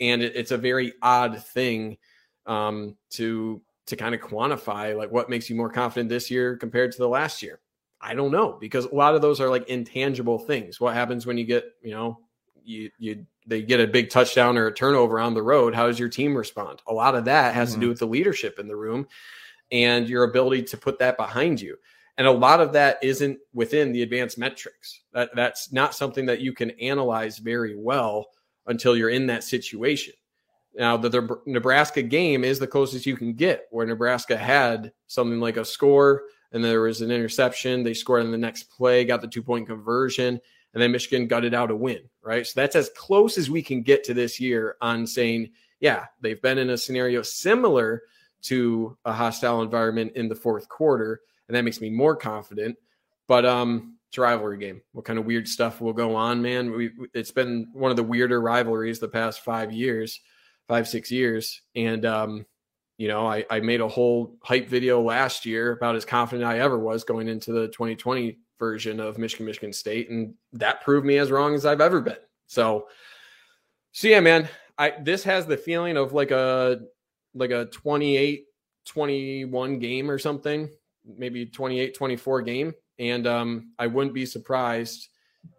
and 0.00 0.22
it, 0.22 0.34
it's 0.34 0.50
a 0.50 0.58
very 0.58 0.94
odd 1.02 1.40
thing 1.44 1.98
um, 2.46 2.96
to 3.10 3.62
to 3.86 3.96
kind 3.96 4.14
of 4.14 4.20
quantify 4.22 4.96
like 4.96 5.12
what 5.12 5.28
makes 5.28 5.48
you 5.48 5.54
more 5.54 5.70
confident 5.70 6.08
this 6.08 6.30
year 6.30 6.56
compared 6.56 6.90
to 6.90 6.98
the 6.98 7.08
last 7.08 7.42
year. 7.42 7.60
I 8.00 8.14
don't 8.14 8.32
know 8.32 8.56
because 8.60 8.86
a 8.86 8.94
lot 8.94 9.14
of 9.14 9.22
those 9.22 9.40
are 9.40 9.48
like 9.48 9.68
intangible 9.68 10.38
things. 10.38 10.80
What 10.80 10.94
happens 10.94 11.26
when 11.26 11.38
you 11.38 11.44
get, 11.44 11.64
you 11.82 11.92
know, 11.92 12.18
you 12.64 12.90
you 12.98 13.26
they 13.46 13.62
get 13.62 13.80
a 13.80 13.86
big 13.86 14.10
touchdown 14.10 14.56
or 14.56 14.66
a 14.66 14.74
turnover 14.74 15.20
on 15.20 15.34
the 15.34 15.42
road? 15.42 15.74
How 15.74 15.86
does 15.86 15.98
your 15.98 16.08
team 16.08 16.36
respond? 16.36 16.82
A 16.86 16.92
lot 16.92 17.14
of 17.14 17.24
that 17.26 17.54
has 17.54 17.70
mm-hmm. 17.70 17.74
to 17.74 17.80
do 17.80 17.86
mm-hmm. 17.86 17.90
with 17.90 17.98
the 18.00 18.06
leadership 18.06 18.58
in 18.58 18.68
the 18.68 18.76
room 18.76 19.06
and 19.70 20.08
your 20.08 20.24
ability 20.24 20.62
to 20.62 20.76
put 20.76 20.98
that 20.98 21.16
behind 21.16 21.60
you. 21.60 21.76
And 22.16 22.26
a 22.26 22.32
lot 22.32 22.60
of 22.60 22.72
that 22.74 22.98
isn't 23.02 23.38
within 23.52 23.92
the 23.92 24.02
advanced 24.02 24.38
metrics. 24.38 25.00
That 25.12 25.30
that's 25.34 25.72
not 25.72 25.94
something 25.94 26.26
that 26.26 26.40
you 26.40 26.52
can 26.52 26.70
analyze 26.72 27.38
very 27.38 27.76
well 27.76 28.26
until 28.66 28.96
you're 28.96 29.10
in 29.10 29.26
that 29.26 29.44
situation. 29.44 30.14
Now, 30.76 30.96
the, 30.96 31.08
the 31.08 31.38
Nebraska 31.46 32.02
game 32.02 32.42
is 32.44 32.58
the 32.58 32.66
closest 32.66 33.06
you 33.06 33.16
can 33.16 33.34
get, 33.34 33.66
where 33.70 33.86
Nebraska 33.86 34.36
had 34.36 34.92
something 35.06 35.38
like 35.38 35.56
a 35.56 35.64
score 35.64 36.24
and 36.54 36.64
there 36.64 36.80
was 36.80 37.00
an 37.00 37.10
interception. 37.10 37.82
They 37.82 37.94
scored 37.94 38.24
on 38.24 38.30
the 38.30 38.38
next 38.38 38.70
play, 38.70 39.04
got 39.04 39.20
the 39.20 39.28
two 39.28 39.42
point 39.42 39.66
conversion, 39.66 40.40
and 40.74 40.82
then 40.82 40.92
Michigan 40.92 41.28
gutted 41.28 41.54
out 41.54 41.70
a 41.70 41.76
win, 41.76 42.02
right? 42.22 42.46
So 42.46 42.60
that's 42.60 42.76
as 42.76 42.90
close 42.96 43.38
as 43.38 43.48
we 43.48 43.62
can 43.62 43.82
get 43.82 44.04
to 44.04 44.14
this 44.14 44.40
year 44.40 44.76
on 44.80 45.06
saying, 45.06 45.50
yeah, 45.80 46.06
they've 46.20 46.42
been 46.42 46.58
in 46.58 46.70
a 46.70 46.78
scenario 46.78 47.22
similar 47.22 48.02
to 48.42 48.98
a 49.04 49.12
hostile 49.12 49.62
environment 49.62 50.12
in 50.16 50.28
the 50.28 50.34
fourth 50.34 50.68
quarter, 50.68 51.20
and 51.48 51.56
that 51.56 51.64
makes 51.64 51.80
me 51.80 51.90
more 51.90 52.16
confident. 52.16 52.76
But 53.28 53.46
um, 53.46 53.96
it's 54.08 54.18
a 54.18 54.20
rivalry 54.20 54.58
game. 54.58 54.82
What 54.92 55.04
kind 55.04 55.18
of 55.18 55.24
weird 55.24 55.48
stuff 55.48 55.80
will 55.80 55.92
go 55.92 56.16
on, 56.16 56.42
man? 56.42 56.72
We, 56.72 56.90
it's 57.14 57.30
been 57.30 57.68
one 57.72 57.90
of 57.90 57.96
the 57.96 58.02
weirder 58.02 58.40
rivalries 58.40 58.98
the 58.98 59.08
past 59.08 59.40
five 59.40 59.72
years, 59.72 60.20
five 60.68 60.88
six 60.88 61.10
years, 61.10 61.62
and 61.74 62.04
um, 62.04 62.46
you 62.98 63.08
know, 63.08 63.26
I, 63.26 63.44
I 63.50 63.60
made 63.60 63.80
a 63.80 63.88
whole 63.88 64.36
hype 64.42 64.68
video 64.68 65.00
last 65.00 65.46
year 65.46 65.72
about 65.72 65.96
as 65.96 66.04
confident 66.04 66.48
I 66.48 66.60
ever 66.60 66.78
was 66.78 67.04
going 67.04 67.28
into 67.28 67.52
the 67.52 67.68
2020 67.68 68.38
version 68.58 69.00
of 69.00 69.18
Michigan, 69.18 69.46
Michigan 69.46 69.72
State. 69.72 70.10
And 70.10 70.34
that 70.52 70.82
proved 70.82 71.06
me 71.06 71.18
as 71.18 71.30
wrong 71.30 71.54
as 71.54 71.66
I've 71.66 71.80
ever 71.80 72.00
been. 72.00 72.16
So, 72.46 72.88
so 73.92 74.08
yeah, 74.08 74.20
man, 74.20 74.48
I, 74.78 74.94
this 75.02 75.24
has 75.24 75.46
the 75.46 75.56
feeling 75.56 75.96
of 75.96 76.12
like 76.12 76.30
a, 76.30 76.80
like 77.34 77.50
a 77.50 77.66
28, 77.66 78.44
21 78.86 79.78
game 79.78 80.10
or 80.10 80.18
something, 80.18 80.68
maybe 81.04 81.46
28, 81.46 81.94
24 81.94 82.42
game. 82.42 82.74
And 82.98 83.26
um, 83.26 83.72
I 83.78 83.86
wouldn't 83.86 84.14
be 84.14 84.26
surprised 84.26 85.08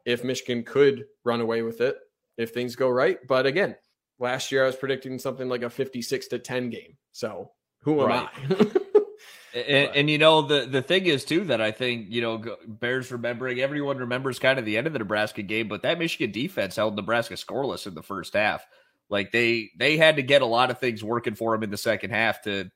if 0.05 0.23
Michigan 0.23 0.63
could 0.63 1.05
run 1.23 1.41
away 1.41 1.62
with 1.62 1.81
it 1.81 1.97
if 2.38 2.53
things 2.53 2.75
go 2.75 2.89
right. 2.89 3.19
But 3.27 3.45
again, 3.45 3.75
last 4.19 4.51
year 4.51 4.63
I 4.63 4.67
was 4.67 4.75
predicting 4.75 5.19
something 5.19 5.49
like 5.49 5.63
a 5.63 5.69
56 5.69 6.27
to 6.27 6.39
10 6.39 6.69
game. 6.69 6.97
So 7.12 7.51
who 7.81 8.01
am 8.01 8.08
right. 8.08 8.29
I? 8.49 8.71
and, 9.54 9.95
and, 9.95 10.10
you 10.10 10.17
know 10.17 10.41
the 10.41 10.65
the 10.65 10.82
thing 10.82 11.06
is 11.06 11.23
too 11.23 11.45
that 11.45 11.62
I 11.62 11.71
think 11.71 12.08
you 12.10 12.21
know 12.21 12.43
Bears 12.67 13.12
remembering 13.12 13.60
everyone 13.60 13.97
remembers 13.97 14.39
kind 14.39 14.60
of 14.60 14.65
the 14.65 14.78
end 14.78 14.88
of 14.88 14.93
the 14.93 14.99
Nebraska 14.99 15.41
game, 15.41 15.67
but 15.67 15.82
that 15.84 15.99
Michigan 15.99 16.32
defense 16.32 16.75
held 16.75 16.95
Nebraska 16.95 17.36
scoreless 17.36 17.88
in 17.88 17.95
the 17.95 18.04
first 18.04 18.34
half. 18.34 18.65
Like 19.10 19.32
they 19.32 19.71
they 19.78 19.97
had 19.97 20.17
to 20.17 20.23
get 20.23 20.41
a 20.41 20.45
lot 20.45 20.71
of 20.71 20.80
things 20.80 21.04
working 21.04 21.36
for 21.36 21.54
them 21.54 21.63
in 21.63 21.71
the 21.71 21.78
second 21.78 22.12
half 22.12 22.41
to 22.43 22.69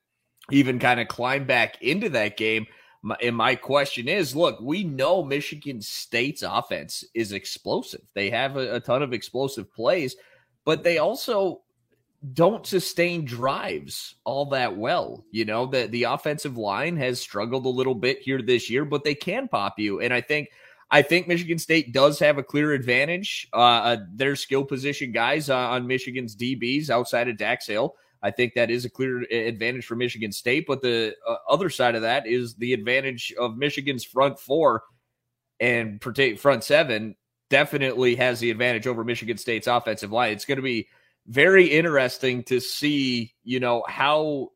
even 0.50 0.78
kind 0.78 1.00
of 1.00 1.08
climb 1.08 1.44
back 1.44 1.80
into 1.82 2.08
that 2.10 2.36
game. 2.36 2.66
And 3.22 3.34
my 3.34 3.54
question 3.54 4.08
is, 4.08 4.36
look, 4.36 4.60
we 4.60 4.84
know 4.84 5.24
Michigan 5.24 5.80
State's 5.80 6.42
offense 6.42 7.04
is 7.14 7.32
explosive. 7.32 8.02
They 8.14 8.30
have 8.30 8.56
a, 8.56 8.76
a 8.76 8.80
ton 8.80 9.02
of 9.02 9.12
explosive 9.12 9.72
plays, 9.72 10.16
but 10.66 10.82
they 10.82 10.98
also 10.98 11.62
don't 12.34 12.66
sustain 12.66 13.24
drives 13.24 14.14
all 14.24 14.46
that 14.46 14.76
well. 14.76 15.24
You 15.30 15.44
know, 15.46 15.66
the 15.66 15.86
the 15.86 16.04
offensive 16.04 16.56
line 16.56 16.96
has 16.96 17.20
struggled 17.20 17.64
a 17.64 17.70
little 17.70 17.94
bit 17.94 18.20
here 18.20 18.42
this 18.42 18.68
year, 18.68 18.84
but 18.84 19.04
they 19.04 19.14
can 19.14 19.48
pop 19.48 19.78
you. 19.78 20.00
And 20.00 20.12
I 20.12 20.20
think 20.20 20.48
I 20.90 21.02
think 21.02 21.28
Michigan 21.28 21.58
State 21.58 21.92
does 21.92 22.18
have 22.18 22.36
a 22.36 22.42
clear 22.42 22.72
advantage. 22.72 23.48
Uh, 23.52 23.56
uh 23.56 23.96
their 24.12 24.36
skill 24.36 24.64
position 24.64 25.12
guys 25.12 25.48
uh, 25.48 25.56
on 25.56 25.86
Michigan's 25.86 26.36
DBs 26.36 26.90
outside 26.90 27.28
of 27.28 27.38
Dax 27.38 27.66
Hill. 27.66 27.94
I 28.22 28.30
think 28.30 28.52
that 28.54 28.70
is 28.70 28.84
a 28.84 28.90
clear 28.90 29.22
advantage 29.22 29.86
for 29.86 29.96
Michigan 29.96 30.30
State. 30.30 30.66
But 30.66 30.82
the 30.82 31.14
uh, 31.26 31.36
other 31.48 31.70
side 31.70 31.94
of 31.94 32.02
that 32.02 32.26
is 32.26 32.54
the 32.54 32.74
advantage 32.74 33.32
of 33.38 33.56
Michigan's 33.56 34.04
front 34.04 34.38
four 34.38 34.82
and 35.58 36.02
front 36.02 36.64
seven 36.64 37.16
definitely 37.48 38.14
has 38.16 38.40
the 38.40 38.50
advantage 38.50 38.86
over 38.86 39.04
Michigan 39.04 39.38
State's 39.38 39.66
offensive 39.66 40.12
line. 40.12 40.32
It's 40.32 40.44
going 40.44 40.56
to 40.56 40.62
be 40.62 40.88
very 41.30 41.66
interesting 41.66 42.42
to 42.42 42.60
see, 42.60 43.32
you 43.44 43.60
know, 43.60 43.84
how 43.88 44.48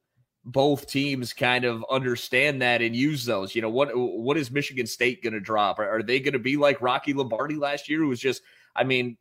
both 0.44 0.88
teams 0.88 1.32
kind 1.32 1.64
of 1.64 1.84
understand 1.88 2.60
that 2.62 2.82
and 2.82 2.96
use 2.96 3.24
those. 3.24 3.54
You 3.54 3.62
know, 3.62 3.70
what 3.70 3.90
what 3.94 4.36
is 4.36 4.50
Michigan 4.50 4.88
State 4.88 5.22
going 5.22 5.34
to 5.34 5.40
drop? 5.40 5.78
Are, 5.78 5.88
are 5.88 6.02
they 6.02 6.18
going 6.18 6.32
to 6.32 6.40
be 6.40 6.56
like 6.56 6.82
Rocky 6.82 7.14
Lombardi 7.14 7.54
last 7.54 7.88
year, 7.88 8.00
who 8.00 8.08
was 8.08 8.18
just, 8.18 8.42
I 8.74 8.82
mean, 8.82 9.16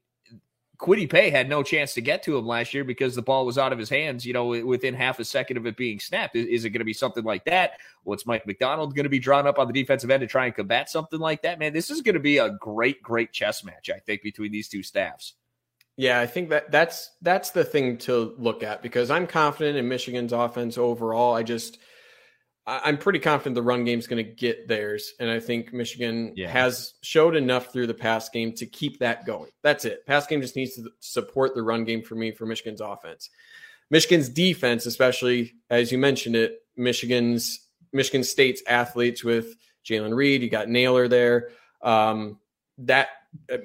Kwity 0.80 1.08
Paye 1.08 1.30
had 1.30 1.48
no 1.48 1.62
chance 1.62 1.94
to 1.94 2.02
get 2.02 2.24
to 2.24 2.36
him 2.36 2.48
last 2.48 2.74
year 2.74 2.84
because 2.84 3.14
the 3.14 3.22
ball 3.22 3.46
was 3.46 3.60
out 3.60 3.72
of 3.72 3.78
his 3.78 3.90
hands, 3.90 4.26
you 4.26 4.34
know, 4.34 4.48
within 4.48 4.96
half 4.96 5.20
a 5.20 5.24
second 5.24 5.58
of 5.58 5.68
it 5.68 5.78
being 5.78 6.00
snapped. 6.00 6.36
Is, 6.36 6.48
is 6.48 6.66
it 6.66 6.72
going 6.72 6.80
to 6.80 6.86
be 6.86 6.94
something 6.94 7.24
like 7.24 7.46
that? 7.46 7.74
What's 8.04 8.26
Mike 8.26 8.48
Macdonald 8.48 8.96
going 8.96 9.04
to 9.04 9.10
be 9.10 9.20
drawn 9.20 9.46
up 9.46 9.60
on 9.60 9.68
the 9.68 9.74
defensive 9.74 10.10
end 10.10 10.22
to 10.22 10.28
try 10.28 10.48
and 10.48 10.56
combat 10.56 10.90
something 10.90 11.20
like 11.20 11.44
that? 11.44 11.60
Man, 11.60 11.72
this 11.72 11.92
is 11.92 12.02
going 12.02 12.16
to 12.16 12.20
be 12.20 12.40
a 12.40 12.50
great, 12.50 13.04
great 13.04 13.32
chess 13.32 13.64
match, 13.64 13.92
I 13.94 14.00
think, 14.00 14.24
between 14.24 14.52
these 14.52 14.68
two 14.68 14.82
staffs. 14.82 15.36
Yeah, 15.96 16.20
I 16.20 16.26
think 16.26 16.50
that 16.50 16.72
that's 16.72 17.12
that's 17.22 17.52
the 17.52 17.64
thing 17.64 17.98
to 18.00 18.34
look 18.38 18.64
at 18.64 18.82
because 18.82 19.12
I'm 19.12 19.28
confident 19.28 19.78
in 19.78 19.88
Michigan's 19.88 20.34
offense 20.34 20.78
overall. 20.78 21.36
I 21.36 21.44
just 21.44 21.78
I'm 22.66 22.98
pretty 22.98 23.20
confident 23.20 23.56
the 23.56 23.62
run 23.62 23.84
game 23.84 24.00
is 24.00 24.08
going 24.08 24.26
to 24.26 24.32
get 24.32 24.70
theirs, 24.70 25.12
and 25.20 25.30
I 25.30 25.40
think 25.40 25.74
Michigan 25.74 26.34
yeah. 26.36 26.50
has 26.50 26.94
showed 27.02 27.36
enough 27.36 27.74
through 27.74 27.88
the 27.88 27.94
pass 27.94 28.30
game 28.30 28.54
to 28.54 28.66
keep 28.66 29.00
that 29.00 29.26
going. 29.26 29.52
That's 29.64 29.84
it. 29.84 30.06
Pass 30.06 30.26
game 30.28 30.42
just 30.42 30.56
needs 30.56 30.76
to 30.76 30.90
support 31.00 31.56
the 31.56 31.62
run 31.62 31.84
game 31.84 32.02
for 32.02 32.16
me 32.16 32.32
for 32.32 32.46
Michigan's 32.46 32.80
offense. 32.80 33.30
Michigan's 33.92 34.30
defense, 34.30 34.86
especially 34.86 35.54
as 35.70 35.92
you 35.92 35.98
mentioned 35.98 36.36
it, 36.38 36.60
Michigan's 36.78 37.68
Michigan 37.92 38.24
State's 38.24 38.64
athletes 38.66 39.24
with 39.24 39.56
Jayden 39.86 40.16
Reed, 40.16 40.42
you 40.42 40.50
got 40.50 40.70
Nailor 40.70 41.08
there. 41.08 41.50
Um, 41.82 42.40
that 42.80 43.10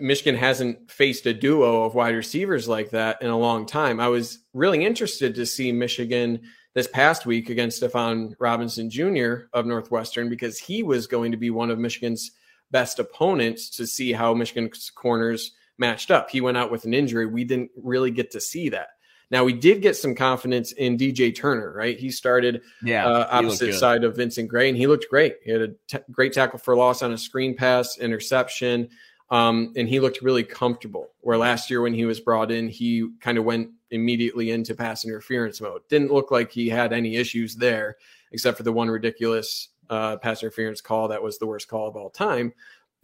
Michigan 0.00 0.34
hasn't 0.34 0.90
faced 0.90 1.26
a 1.26 1.34
duo 1.34 1.84
of 1.84 1.94
wide 1.94 2.14
receivers 2.14 2.68
like 2.68 2.90
that 2.90 3.22
in 3.22 3.30
a 3.30 3.38
long 3.38 3.66
time. 3.66 4.00
I 4.00 4.08
was 4.08 4.40
really 4.52 4.84
interested 4.84 5.34
to 5.34 5.46
see 5.46 5.72
Michigan 5.72 6.40
this 6.74 6.86
past 6.86 7.26
week 7.26 7.50
against 7.50 7.82
Stephon 7.82 8.34
Robinson 8.38 8.90
Jr. 8.90 9.46
of 9.52 9.66
Northwestern 9.66 10.28
because 10.28 10.58
he 10.58 10.82
was 10.82 11.06
going 11.06 11.32
to 11.32 11.38
be 11.38 11.50
one 11.50 11.70
of 11.70 11.78
Michigan's 11.78 12.30
best 12.70 12.98
opponents 12.98 13.70
to 13.70 13.86
see 13.86 14.12
how 14.12 14.34
Michigan's 14.34 14.90
corners 14.90 15.52
matched 15.78 16.10
up. 16.10 16.30
He 16.30 16.40
went 16.40 16.56
out 16.56 16.70
with 16.70 16.84
an 16.84 16.94
injury. 16.94 17.26
We 17.26 17.44
didn't 17.44 17.70
really 17.76 18.10
get 18.10 18.30
to 18.32 18.40
see 18.40 18.68
that. 18.70 18.88
Now 19.30 19.44
we 19.44 19.52
did 19.52 19.82
get 19.82 19.96
some 19.96 20.14
confidence 20.14 20.72
in 20.72 20.96
DJ 20.96 21.34
Turner, 21.34 21.72
right? 21.72 21.98
He 21.98 22.10
started 22.10 22.62
yeah, 22.82 23.06
uh, 23.06 23.28
opposite 23.30 23.74
side 23.74 24.04
of 24.04 24.16
Vincent 24.16 24.48
Gray, 24.48 24.68
and 24.68 24.78
he 24.78 24.86
looked 24.86 25.06
great. 25.10 25.36
He 25.44 25.50
had 25.50 25.60
a 25.60 25.68
t- 25.86 25.98
great 26.10 26.32
tackle 26.32 26.58
for 26.58 26.74
loss 26.74 27.02
on 27.02 27.12
a 27.12 27.18
screen 27.18 27.54
pass, 27.54 27.98
interception. 27.98 28.88
Um, 29.30 29.72
and 29.76 29.88
he 29.88 30.00
looked 30.00 30.22
really 30.22 30.44
comfortable. 30.44 31.10
Where 31.20 31.36
last 31.36 31.70
year 31.70 31.82
when 31.82 31.94
he 31.94 32.06
was 32.06 32.20
brought 32.20 32.50
in, 32.50 32.68
he 32.68 33.08
kind 33.20 33.38
of 33.38 33.44
went 33.44 33.70
immediately 33.90 34.50
into 34.50 34.74
pass 34.74 35.04
interference 35.04 35.60
mode. 35.60 35.82
Didn't 35.88 36.12
look 36.12 36.30
like 36.30 36.50
he 36.50 36.68
had 36.68 36.92
any 36.92 37.16
issues 37.16 37.54
there, 37.56 37.96
except 38.32 38.56
for 38.56 38.62
the 38.62 38.72
one 38.72 38.88
ridiculous 38.88 39.68
uh, 39.90 40.16
pass 40.16 40.42
interference 40.42 40.80
call 40.80 41.08
that 41.08 41.22
was 41.22 41.38
the 41.38 41.46
worst 41.46 41.68
call 41.68 41.88
of 41.88 41.96
all 41.96 42.10
time. 42.10 42.52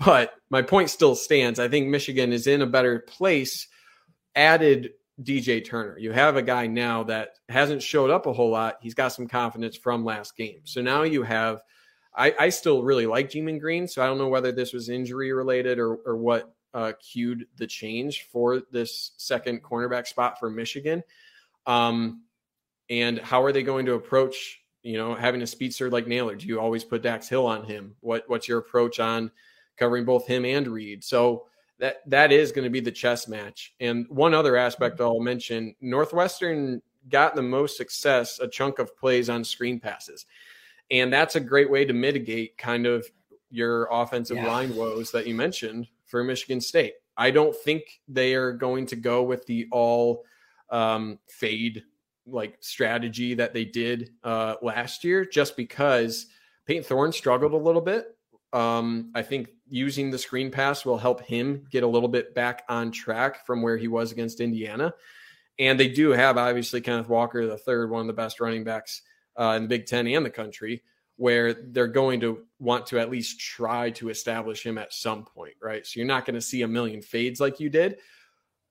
But 0.05 0.35
my 0.51 0.63
point 0.63 0.91
still 0.91 1.15
stands. 1.15 1.61
I 1.61 1.69
think 1.69 1.89
Michigan 1.89 2.33
is 2.33 2.47
in 2.47 2.63
a 2.63 2.67
better 2.67 3.01
place. 3.01 3.69
Added 4.35 4.91
DJ 5.23 5.65
Turner. 5.65 5.97
You 5.99 6.11
have 6.13 6.37
a 6.37 6.43
guy 6.43 6.67
now 6.67 7.05
that 7.05 7.39
hasn't 7.49 7.83
showed 7.83 8.11
up 8.11 8.27
a 8.27 8.33
whole 8.33 8.51
lot. 8.51 8.79
He's 8.81 8.95
got 8.95 9.09
some 9.09 9.29
confidence 9.29 9.77
from 9.77 10.05
last 10.05 10.37
game. 10.37 10.61
So 10.65 10.83
now 10.83 11.03
you 11.03 11.23
have 11.23 11.63
I, 12.15 12.35
I 12.39 12.49
still 12.49 12.83
really 12.83 13.07
like 13.07 13.31
Gemon 13.31 13.61
Green, 13.61 13.89
so 13.89 14.03
I 14.03 14.07
don't 14.07 14.19
know 14.19 14.29
whether 14.29 14.53
this 14.53 14.73
was 14.73 14.89
injury 14.89 15.33
related 15.33 15.79
or, 15.79 15.97
or 16.07 16.17
what 16.17 16.55
uh, 16.73 16.93
cued 17.01 17.47
the 17.57 17.67
change 17.67 18.29
for 18.31 18.63
this 18.71 19.13
second 19.17 19.63
cornerback 19.63 20.07
spot 20.07 20.39
for 20.39 20.51
Michigan. 20.51 21.03
Um, 21.67 22.23
and 22.91 23.19
how 23.19 23.43
are 23.43 23.53
they 23.53 23.63
going 23.63 23.87
to 23.87 23.95
approach, 23.95 24.61
you 24.83 24.99
know, 24.99 25.15
having 25.15 25.43
a 25.43 25.47
speedster 25.47 25.91
like 25.91 26.07
Nailor? 26.07 26.37
Do 26.37 26.47
you 26.47 26.61
always 26.61 26.85
put 26.85 27.03
Dax 27.03 27.29
Hill 27.29 27.47
on 27.47 27.65
him? 27.65 27.97
What 28.01 28.25
What's 28.27 28.49
your 28.49 28.59
approach 28.59 29.01
on 29.01 29.31
covering 29.77 30.05
both 30.05 30.27
him 30.27 30.45
and 30.45 30.69
Reed? 30.69 31.03
So 31.03 31.47
that 31.79 32.09
that 32.11 32.31
is 32.31 32.53
going 32.53 32.65
to 32.65 32.71
be 32.71 32.81
the 32.81 32.93
chess 32.93 33.27
match. 33.27 33.75
And 33.81 34.07
one 34.09 34.35
other 34.35 34.57
aspect 34.57 35.01
I'll 35.01 35.21
mention: 35.21 35.75
Northwestern 35.81 36.83
got 37.09 37.35
the 37.35 37.43
most 37.43 37.77
success, 37.77 38.39
a 38.41 38.49
chunk 38.49 38.79
of 38.79 38.97
plays 38.97 39.31
on 39.31 39.45
screen 39.45 39.81
passes. 39.81 40.27
And 40.95 41.13
that's 41.13 41.35
a 41.35 41.41
great 41.41 41.69
way 41.69 41.85
to 41.85 41.93
mitigate 41.93 42.57
kind 42.57 42.87
of 42.87 43.05
your 43.51 43.89
offensive 43.91 44.37
yeah. 44.37 44.47
line 44.47 44.77
woes 44.77 45.11
that 45.11 45.27
you 45.27 45.35
mentioned 45.35 45.89
for 46.07 46.23
Michigan 46.23 46.61
State. 46.61 46.95
I 47.17 47.33
don't 47.33 47.55
think 47.55 47.83
they 48.07 48.35
are 48.35 48.53
going 48.53 48.87
to 48.87 48.97
go 48.97 49.25
with 49.25 49.45
the 49.47 49.67
all 49.73 50.25
um, 50.71 51.19
fade 51.29 51.83
like 52.27 52.59
strategy 52.61 53.35
that 53.35 53.53
they 53.53 53.65
did 53.65 54.11
uh, 54.23 54.55
last 54.63 55.03
year, 55.03 55.25
just 55.25 55.57
because 55.57 56.27
Payton 56.67 56.85
Thorne 56.85 57.13
struggled 57.13 57.53
a 57.53 57.57
little 57.57 57.81
bit. 57.81 58.17
Um, 58.53 59.11
I 59.17 59.23
think 59.23 59.49
using 59.69 60.13
the 60.13 60.19
screen 60.19 60.49
pass 60.49 60.85
will 60.85 60.97
help 60.97 61.23
him 61.23 61.67
get 61.73 61.83
a 61.83 61.89
little 61.89 62.09
bit 62.09 62.37
back 62.37 62.63
on 62.69 62.93
track 62.93 63.45
from 63.45 63.63
where 63.63 63.77
he 63.77 63.89
was 63.89 64.13
against 64.13 64.41
Indiana. 64.41 64.95
And 65.59 65.79
they 65.79 65.89
do 65.89 66.11
have 66.11 66.39
obviously 66.39 66.81
Kenneth 66.81 67.09
Walker, 67.09 67.47
the 67.47 67.59
third, 67.59 67.91
one 67.91 68.03
of 68.03 68.07
the 68.07 68.13
best 68.13 68.39
running 68.39 68.63
backs 68.63 69.03
uh, 69.37 69.55
in 69.57 69.63
the 69.63 69.69
Big 69.69 69.87
Ten 69.87 70.07
and 70.07 70.25
the 70.25 70.31
country, 70.31 70.83
where 71.17 71.55
they're 71.55 71.87
going 71.87 72.21
to 72.21 72.45
want 72.59 72.87
to 72.87 72.99
at 72.99 73.11
least 73.11 73.41
try 73.41 73.91
to 73.91 74.09
establish 74.09 74.65
him 74.65 74.79
at 74.79 74.93
some 74.93 75.25
point, 75.25 75.55
right? 75.63 75.87
So 75.87 76.01
you're 76.01 76.07
not 76.07 76.25
going 76.25 76.35
to 76.35 76.41
see 76.41 76.63
a 76.63 76.69
million 76.69 77.03
fades 77.03 77.41
like 77.41 77.61
you 77.61 77.71
did. 77.71 77.99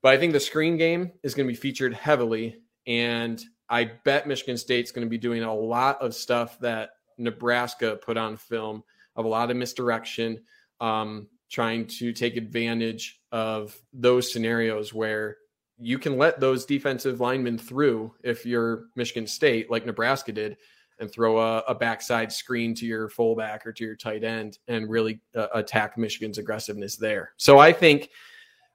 But 0.01 0.13
I 0.13 0.17
think 0.17 0.33
the 0.33 0.39
screen 0.39 0.77
game 0.77 1.13
is 1.23 1.33
going 1.33 1.47
to 1.47 1.53
be 1.53 1.59
featured 1.59 1.93
heavily. 1.93 2.61
And 2.85 3.41
I 3.69 3.91
bet 4.03 4.27
Michigan 4.27 4.57
State's 4.57 4.91
going 4.91 5.05
to 5.05 5.09
be 5.09 5.17
doing 5.17 5.43
a 5.43 5.53
lot 5.53 6.01
of 6.01 6.13
stuff 6.13 6.59
that 6.59 6.91
Nebraska 7.17 7.97
put 8.01 8.17
on 8.17 8.35
film 8.35 8.83
of 9.15 9.25
a 9.25 9.29
lot 9.29 9.49
of 9.49 9.57
misdirection, 9.57 10.41
um, 10.81 11.27
trying 11.49 11.85
to 11.85 12.11
take 12.11 12.35
advantage 12.35 13.21
of 13.31 13.79
those 13.93 14.33
scenarios 14.33 14.93
where 14.93 15.37
you 15.83 15.99
can 15.99 16.17
let 16.17 16.39
those 16.39 16.65
defensive 16.65 17.19
linemen 17.19 17.57
through 17.57 18.13
if 18.23 18.45
you're 18.45 18.85
Michigan 18.95 19.27
State, 19.27 19.69
like 19.69 19.85
Nebraska 19.85 20.31
did, 20.31 20.55
and 20.99 21.11
throw 21.11 21.39
a, 21.39 21.59
a 21.67 21.75
backside 21.75 22.31
screen 22.31 22.73
to 22.75 22.85
your 22.85 23.09
fullback 23.09 23.65
or 23.65 23.73
to 23.73 23.83
your 23.83 23.95
tight 23.95 24.23
end 24.23 24.59
and 24.69 24.89
really 24.89 25.19
uh, 25.35 25.47
attack 25.53 25.97
Michigan's 25.97 26.37
aggressiveness 26.37 26.95
there. 26.95 27.33
So 27.35 27.59
I 27.59 27.73
think 27.73 28.09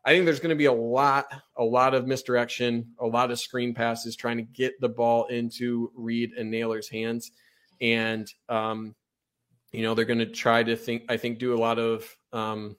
I 0.04 0.10
think 0.10 0.26
there's 0.26 0.40
going 0.40 0.50
to 0.50 0.56
be 0.56 0.66
a 0.66 0.72
lot 0.72 1.32
a 1.56 1.64
lot 1.64 1.94
of 1.94 2.06
misdirection, 2.06 2.92
a 2.98 3.06
lot 3.06 3.30
of 3.30 3.38
screen 3.38 3.72
passes 3.72 4.14
trying 4.14 4.36
to 4.36 4.42
get 4.42 4.78
the 4.80 4.88
ball 4.88 5.26
into 5.26 5.90
Reed 5.94 6.32
and 6.38 6.50
Nailor's 6.50 6.88
hands, 6.90 7.32
and 7.80 8.30
um, 8.50 8.94
you 9.72 9.82
know 9.82 9.94
they're 9.94 10.04
going 10.04 10.18
to 10.18 10.26
try 10.26 10.62
to 10.62 10.76
think. 10.76 11.04
I 11.08 11.16
think 11.16 11.38
do 11.38 11.54
a 11.54 11.58
lot 11.58 11.78
of 11.78 12.04
um, 12.34 12.76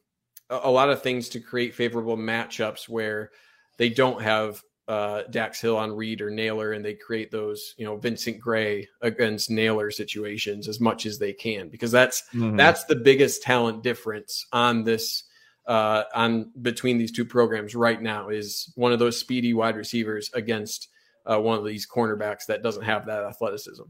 a 0.51 0.69
lot 0.69 0.89
of 0.89 1.01
things 1.01 1.29
to 1.29 1.39
create 1.39 1.73
favorable 1.73 2.17
matchups 2.17 2.87
where 2.87 3.31
they 3.79 3.89
don't 3.89 4.21
have 4.21 4.61
uh, 4.89 5.23
Dax 5.29 5.61
Hill 5.61 5.77
on 5.77 5.95
Reed 5.95 6.19
or 6.19 6.29
Nailor, 6.29 6.73
and 6.73 6.83
they 6.83 6.93
create 6.93 7.31
those, 7.31 7.75
you 7.77 7.85
know, 7.85 7.95
Vincent 7.95 8.39
Gray 8.39 8.87
against 9.01 9.49
Nailor 9.49 9.89
situations 9.89 10.67
as 10.67 10.79
much 10.79 11.05
as 11.05 11.17
they 11.17 11.31
can, 11.31 11.69
because 11.69 11.91
that's 11.91 12.23
mm-hmm. 12.33 12.57
that's 12.57 12.83
the 12.85 12.95
biggest 12.95 13.41
talent 13.41 13.81
difference 13.81 14.45
on 14.51 14.83
this 14.83 15.23
uh, 15.65 16.03
on 16.13 16.51
between 16.61 16.97
these 16.97 17.11
two 17.11 17.25
programs 17.25 17.73
right 17.73 18.01
now 18.01 18.29
is 18.29 18.73
one 18.75 18.91
of 18.91 18.99
those 18.99 19.17
speedy 19.17 19.53
wide 19.53 19.77
receivers 19.77 20.29
against 20.33 20.89
uh, 21.25 21.39
one 21.39 21.57
of 21.57 21.63
these 21.63 21.87
cornerbacks 21.87 22.47
that 22.47 22.63
doesn't 22.63 22.83
have 22.83 23.05
that 23.05 23.23
athleticism. 23.23 23.83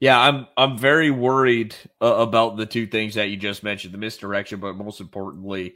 Yeah, 0.00 0.18
I'm 0.18 0.46
I'm 0.56 0.78
very 0.78 1.10
worried 1.10 1.76
uh, 2.00 2.14
about 2.14 2.56
the 2.56 2.66
two 2.66 2.86
things 2.86 3.14
that 3.14 3.28
you 3.28 3.36
just 3.36 3.62
mentioned, 3.62 3.94
the 3.94 3.98
misdirection, 3.98 4.58
but 4.58 4.74
most 4.76 5.00
importantly, 5.00 5.74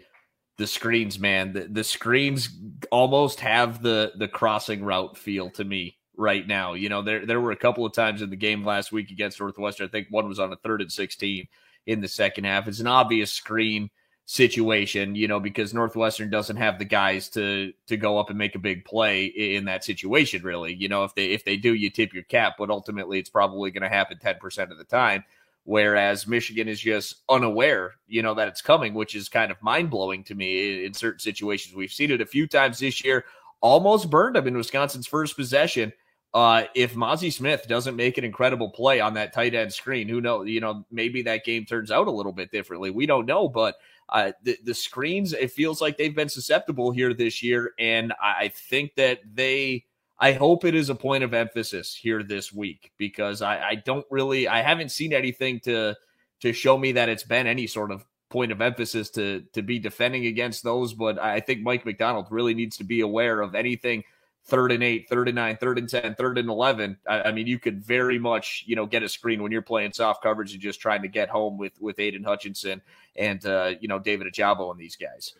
the 0.63 0.67
screens, 0.69 1.19
man. 1.19 1.53
The, 1.53 1.67
the 1.67 1.83
screens 1.83 2.49
almost 2.93 3.41
have 3.41 3.83
the 3.83 4.13
the 4.15 4.29
crossing 4.29 4.85
route 4.85 5.19
feel 5.19 5.51
to 5.51 5.65
me 5.65 5.99
right 6.17 6.47
now. 6.47 6.75
You 6.75 6.89
know, 6.89 7.03
there 7.03 7.27
there 7.27 7.41
were 7.41 7.51
a 7.51 7.57
couple 7.57 7.85
of 7.85 7.93
times 7.93 8.23
in 8.23 8.31
the 8.31 8.37
game 8.37 8.65
last 8.65 8.93
week 8.93 9.11
against 9.11 9.41
Northwestern. 9.41 9.89
I 9.89 9.91
think 9.91 10.07
one 10.11 10.29
was 10.29 10.39
on 10.39 10.53
a 10.53 10.57
third 10.57 10.81
and 10.81 10.93
sixteen 10.93 11.49
in 11.87 12.01
the 12.01 12.07
second 12.07 12.45
half. 12.45 12.69
It's 12.69 12.79
an 12.79 12.87
obvious 12.87 13.33
screen 13.33 13.91
situation, 14.25 15.17
you 15.17 15.27
know, 15.27 15.41
because 15.41 15.75
Northwestern 15.75 16.31
doesn't 16.31 16.59
have 16.59 16.79
the 16.79 16.85
guys 16.85 17.29
to 17.31 17.73
to 17.89 17.97
go 17.97 18.17
up 18.17 18.31
and 18.31 18.39
make 18.39 18.55
a 18.55 18.61
big 18.61 18.85
play 18.85 19.25
in 19.25 19.65
that 19.65 19.83
situation. 19.83 20.45
Really, 20.45 20.75
you 20.75 20.89
know, 20.89 21.03
if 21.03 21.13
they 21.17 21.33
if 21.33 21.45
they 21.45 21.57
do, 21.57 21.75
you 21.75 21.91
tip 21.91 22.15
your 22.15 22.23
cap, 22.23 22.55
but 22.57 22.71
ultimately, 22.71 23.19
it's 23.19 23.31
probably 23.31 23.73
going 23.73 23.83
to 23.83 23.89
happen 23.89 24.17
ten 24.21 24.37
percent 24.37 24.71
of 24.71 24.79
the 24.79 24.85
time. 24.85 25.25
Whereas 25.65 26.27
Michigan 26.27 26.69
is 26.69 26.81
just 26.81 27.23
unaware, 27.29 27.95
you 28.09 28.23
know, 28.23 28.35
that 28.35 28.49
it's 28.49 28.63
coming, 28.63 28.95
which 28.95 29.15
is 29.15 29.29
kind 29.29 29.53
of 29.53 29.63
mind 29.63 29.91
blowing 29.91 30.25
to 30.25 30.35
me 30.35 30.85
in 30.85 30.93
certain 30.93 31.21
situations. 31.21 31.77
We've 31.77 31.93
seen 31.93 32.11
it 32.11 32.21
a 32.21 32.27
few 32.27 32.49
times 32.49 32.81
this 32.81 33.05
year. 33.05 33.25
Almost 33.61 34.11
burned 34.11 34.35
them 34.35 34.49
in 34.49 34.57
Wisconsin's 34.57 35.07
first 35.07 35.37
possession. 35.37 35.93
Uh, 36.35 36.65
if 36.75 36.95
Mazi 36.95 37.33
Smith 37.33 37.69
doesn't 37.69 37.95
make 37.95 38.19
an 38.19 38.25
incredible 38.25 38.71
play 38.71 39.01
on 39.01 39.15
that 39.15 39.33
tight 39.33 39.55
end 39.55 39.73
screen, 39.73 40.09
who 40.09 40.21
knows? 40.21 40.49
You 40.49 40.61
know, 40.61 40.85
maybe 40.91 41.23
that 41.23 41.45
game 41.45 41.65
turns 41.65 41.91
out 41.91 42.09
a 42.09 42.11
little 42.11 42.33
bit 42.33 42.51
differently. 42.51 42.91
We 42.91 43.07
don't 43.07 43.27
know, 43.27 43.49
but 43.49 43.77
uh, 44.09 44.33
the, 44.43 44.59
the 44.65 44.75
screens, 44.75 45.33
it 45.33 45.53
feels 45.53 45.81
like 45.81 45.97
they've 45.97 46.17
been 46.17 46.29
susceptible 46.29 46.91
here 46.91 47.15
this 47.15 47.43
year. 47.43 47.73
And 47.79 48.13
I 48.21 48.49
think 48.49 48.95
that 48.97 49.21
they, 49.33 49.85
I 50.19 50.33
hope 50.33 50.65
it 50.65 50.75
is 50.75 50.89
a 50.89 50.95
point 50.95 51.25
of 51.25 51.35
emphasis 51.35 51.95
here 51.95 52.23
this 52.23 52.53
week 52.53 52.93
because 52.97 53.43
I, 53.43 53.61
I 53.61 53.75
don't 53.75 54.07
really, 54.11 54.47
I 54.47 54.63
haven't 54.63 54.91
seen 54.91 55.13
anything 55.13 55.61
to, 55.61 55.97
to 56.41 56.53
show 56.53 56.79
me 56.79 56.93
that 56.93 57.09
it's 57.09 57.25
been 57.25 57.47
any 57.47 57.67
sort 57.67 57.91
of 57.91 58.05
point 58.29 58.53
of 58.53 58.61
emphasis 58.61 59.11
to, 59.11 59.43
to 59.53 59.63
be 59.63 59.79
defending 59.79 60.27
against 60.27 60.63
those. 60.63 60.95
But 60.95 61.19
I 61.19 61.41
think 61.41 61.63
Mike 61.63 61.85
Macdonald 61.85 62.29
really 62.31 62.55
needs 62.55 62.77
to 62.79 62.85
be 62.85 63.01
aware 63.01 63.41
of 63.41 63.55
anything 63.55 64.05
third 64.45 64.73
and 64.73 64.83
eight, 64.83 65.09
third 65.09 65.29
and 65.29 65.37
nine, 65.37 65.57
third 65.57 65.79
and 65.79 65.89
ten, 65.89 66.15
third 66.15 66.39
and 66.39 66.49
11. 66.49 66.99
I, 67.09 67.23
I, 67.23 67.33
mean, 67.33 67.47
you 67.47 67.59
could 67.59 67.83
very 67.83 68.19
much, 68.19 68.65
you 68.67 68.77
know, 68.77 68.87
get 68.87 69.03
a 69.03 69.09
screen 69.09 69.43
when 69.43 69.53
you're 69.53 69.63
playing 69.63 69.93
soft 69.93 70.23
coverage 70.23 70.53
and 70.53 70.61
just 70.61 70.81
trying 70.81 71.03
to 71.03 71.09
get 71.09 71.29
home 71.29 71.59
with, 71.59 71.73
with 71.81 71.99
Aidan 72.01 72.25
Hutchinson 72.25 72.83
and, 73.17 73.45
uh, 73.47 73.75
you 73.81 73.89
know, 73.89 73.99
David 73.99 74.27
Ojabo 74.33 74.71
and 74.71 74.81
these 74.81 74.97
guys. 74.97 75.35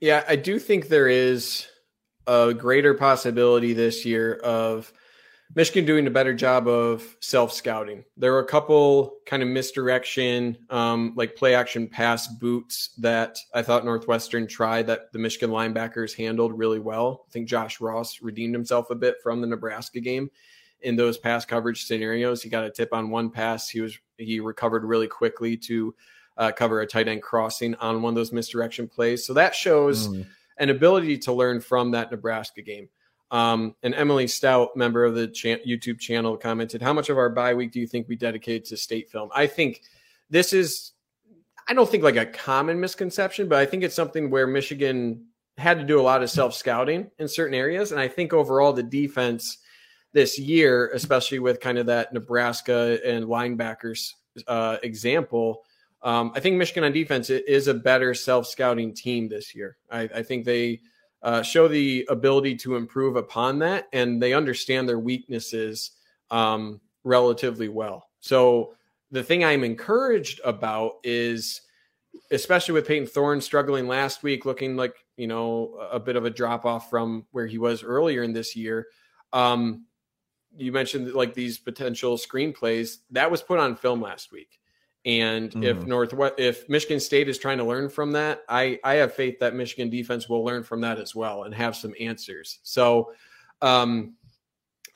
Yeah, 0.00 0.24
I 0.28 0.36
do 0.36 0.58
think 0.58 0.88
there 0.88 1.08
is 1.08 1.66
a 2.26 2.54
greater 2.54 2.94
possibility 2.94 3.72
this 3.72 4.04
year 4.04 4.34
of– 4.36 4.92
Michigan 5.54 5.84
doing 5.84 6.06
a 6.06 6.10
better 6.10 6.34
job 6.34 6.66
of 6.66 7.16
self 7.20 7.52
scouting. 7.52 8.04
There 8.16 8.32
were 8.32 8.40
a 8.40 8.46
couple 8.46 9.18
kind 9.26 9.42
of 9.42 9.48
misdirection, 9.48 10.58
um, 10.70 11.12
like 11.16 11.36
play 11.36 11.54
action 11.54 11.86
pass 11.86 12.26
boots 12.26 12.90
that 12.98 13.38
I 13.54 13.62
thought 13.62 13.84
Northwestern 13.84 14.46
tried 14.46 14.88
that 14.88 15.12
the 15.12 15.18
Michigan 15.18 15.50
linebackers 15.50 16.16
handled 16.16 16.58
really 16.58 16.80
well. 16.80 17.24
I 17.28 17.30
think 17.30 17.48
Josh 17.48 17.80
Ross 17.80 18.20
redeemed 18.20 18.54
himself 18.54 18.90
a 18.90 18.96
bit 18.96 19.16
from 19.22 19.40
the 19.40 19.46
Nebraska 19.46 20.00
game 20.00 20.30
in 20.80 20.96
those 20.96 21.16
pass 21.16 21.44
coverage 21.44 21.84
scenarios. 21.84 22.42
He 22.42 22.48
got 22.48 22.64
a 22.64 22.70
tip 22.70 22.92
on 22.92 23.10
one 23.10 23.30
pass. 23.30 23.68
He 23.68 23.80
was 23.80 23.96
he 24.18 24.40
recovered 24.40 24.84
really 24.84 25.08
quickly 25.08 25.56
to 25.58 25.94
uh, 26.36 26.52
cover 26.52 26.80
a 26.80 26.86
tight 26.86 27.08
end 27.08 27.22
crossing 27.22 27.74
on 27.76 28.02
one 28.02 28.10
of 28.10 28.16
those 28.16 28.32
misdirection 28.32 28.88
plays. 28.88 29.24
So 29.24 29.32
that 29.34 29.54
shows 29.54 30.08
mm. 30.08 30.26
An 30.58 30.70
ability 30.70 31.18
to 31.18 31.32
learn 31.32 31.60
from 31.60 31.90
that 31.92 32.10
Nebraska 32.10 32.62
game. 32.62 32.88
Um, 33.30 33.74
and 33.82 33.94
Emily 33.94 34.28
Stout, 34.28 34.76
member 34.76 35.04
of 35.04 35.14
the 35.14 35.26
cha- 35.28 35.62
YouTube 35.66 35.98
channel, 35.98 36.36
commented, 36.36 36.80
"How 36.80 36.92
much 36.92 37.08
of 37.08 37.18
our 37.18 37.28
bye 37.28 37.54
week 37.54 37.72
do 37.72 37.80
you 37.80 37.86
think 37.86 38.08
we 38.08 38.16
dedicate 38.16 38.64
to 38.66 38.76
state 38.76 39.10
film?" 39.10 39.30
I 39.34 39.46
think 39.46 39.82
this 40.30 40.52
is, 40.52 40.92
I 41.68 41.74
don't 41.74 41.88
think 41.88 42.04
like 42.04 42.16
a 42.16 42.26
common 42.26 42.78
misconception, 42.78 43.48
but 43.48 43.58
I 43.58 43.66
think 43.66 43.82
it's 43.82 43.96
something 43.96 44.30
where 44.30 44.46
Michigan 44.46 45.26
had 45.58 45.78
to 45.78 45.84
do 45.84 46.00
a 46.00 46.02
lot 46.02 46.22
of 46.22 46.30
self 46.30 46.54
scouting 46.54 47.10
in 47.18 47.26
certain 47.26 47.54
areas, 47.54 47.90
and 47.90 48.00
I 48.00 48.06
think 48.06 48.32
overall 48.32 48.72
the 48.72 48.82
defense 48.82 49.58
this 50.12 50.38
year, 50.38 50.90
especially 50.94 51.40
with 51.40 51.60
kind 51.60 51.78
of 51.78 51.86
that 51.86 52.12
Nebraska 52.12 52.98
and 53.04 53.24
linebackers 53.26 54.12
uh, 54.46 54.78
example. 54.82 55.64
Um, 56.02 56.32
I 56.34 56.40
think 56.40 56.56
Michigan 56.56 56.84
on 56.84 56.92
defense 56.92 57.30
is 57.30 57.68
a 57.68 57.74
better 57.74 58.14
self 58.14 58.46
scouting 58.46 58.94
team 58.94 59.28
this 59.28 59.54
year. 59.54 59.76
I, 59.90 60.02
I 60.02 60.22
think 60.22 60.44
they 60.44 60.80
uh, 61.22 61.42
show 61.42 61.66
the 61.68 62.06
ability 62.08 62.56
to 62.56 62.76
improve 62.76 63.16
upon 63.16 63.58
that, 63.60 63.88
and 63.92 64.22
they 64.22 64.32
understand 64.32 64.88
their 64.88 64.98
weaknesses 64.98 65.92
um, 66.30 66.80
relatively 67.04 67.68
well. 67.68 68.08
So 68.20 68.74
the 69.10 69.22
thing 69.22 69.44
I'm 69.44 69.64
encouraged 69.64 70.40
about 70.44 70.94
is, 71.02 71.62
especially 72.30 72.74
with 72.74 72.86
Payton 72.86 73.08
Thorne 73.08 73.40
struggling 73.40 73.88
last 73.88 74.22
week, 74.22 74.44
looking 74.44 74.76
like 74.76 74.94
you 75.16 75.26
know 75.26 75.76
a 75.90 75.98
bit 75.98 76.16
of 76.16 76.24
a 76.24 76.30
drop 76.30 76.64
off 76.64 76.90
from 76.90 77.26
where 77.32 77.46
he 77.46 77.58
was 77.58 77.82
earlier 77.82 78.22
in 78.22 78.32
this 78.32 78.54
year. 78.54 78.86
Um, 79.32 79.86
you 80.56 80.72
mentioned 80.72 81.12
like 81.12 81.34
these 81.34 81.58
potential 81.58 82.16
screenplays 82.16 82.98
that 83.10 83.30
was 83.30 83.42
put 83.42 83.58
on 83.58 83.76
film 83.76 84.00
last 84.00 84.32
week. 84.32 84.58
And 85.06 85.52
mm. 85.52 85.64
if 85.64 85.86
Northwest, 85.86 86.34
if 86.36 86.68
Michigan 86.68 86.98
State 86.98 87.28
is 87.28 87.38
trying 87.38 87.58
to 87.58 87.64
learn 87.64 87.88
from 87.88 88.12
that, 88.12 88.42
I 88.48 88.78
I 88.82 88.94
have 88.94 89.14
faith 89.14 89.38
that 89.38 89.54
Michigan 89.54 89.88
defense 89.88 90.28
will 90.28 90.44
learn 90.44 90.64
from 90.64 90.80
that 90.82 90.98
as 90.98 91.14
well 91.14 91.44
and 91.44 91.54
have 91.54 91.76
some 91.76 91.94
answers. 91.98 92.58
So, 92.64 93.12
um, 93.62 94.14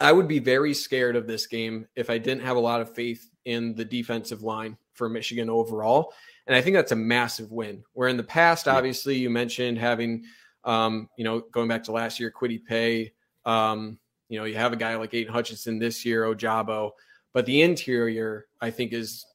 I 0.00 0.12
would 0.12 0.26
be 0.26 0.40
very 0.40 0.74
scared 0.74 1.14
of 1.14 1.26
this 1.26 1.46
game 1.46 1.86
if 1.94 2.10
I 2.10 2.18
didn't 2.18 2.42
have 2.42 2.56
a 2.56 2.60
lot 2.60 2.80
of 2.80 2.92
faith 2.92 3.30
in 3.44 3.74
the 3.74 3.84
defensive 3.84 4.42
line 4.42 4.76
for 4.94 5.08
Michigan 5.08 5.48
overall. 5.48 6.12
And 6.46 6.56
I 6.56 6.60
think 6.60 6.74
that's 6.74 6.92
a 6.92 6.96
massive 6.96 7.52
win. 7.52 7.84
Where 7.92 8.08
in 8.08 8.16
the 8.16 8.24
past, 8.24 8.66
obviously, 8.66 9.16
you 9.16 9.30
mentioned 9.30 9.78
having, 9.78 10.24
um, 10.64 11.08
you 11.16 11.24
know, 11.24 11.40
going 11.52 11.68
back 11.68 11.84
to 11.84 11.92
last 11.92 12.18
year, 12.18 12.32
Kwity 12.32 12.64
Paye. 12.64 13.12
Um, 13.44 13.98
you 14.28 14.38
know, 14.38 14.44
you 14.44 14.56
have 14.56 14.72
a 14.72 14.76
guy 14.76 14.96
like 14.96 15.14
Aidan 15.14 15.32
Hutchinson 15.32 15.78
this 15.78 16.04
year, 16.04 16.24
Ojabo, 16.24 16.92
but 17.32 17.46
the 17.46 17.62
interior, 17.62 18.46
I 18.60 18.70
think, 18.70 18.92
is 18.92 19.26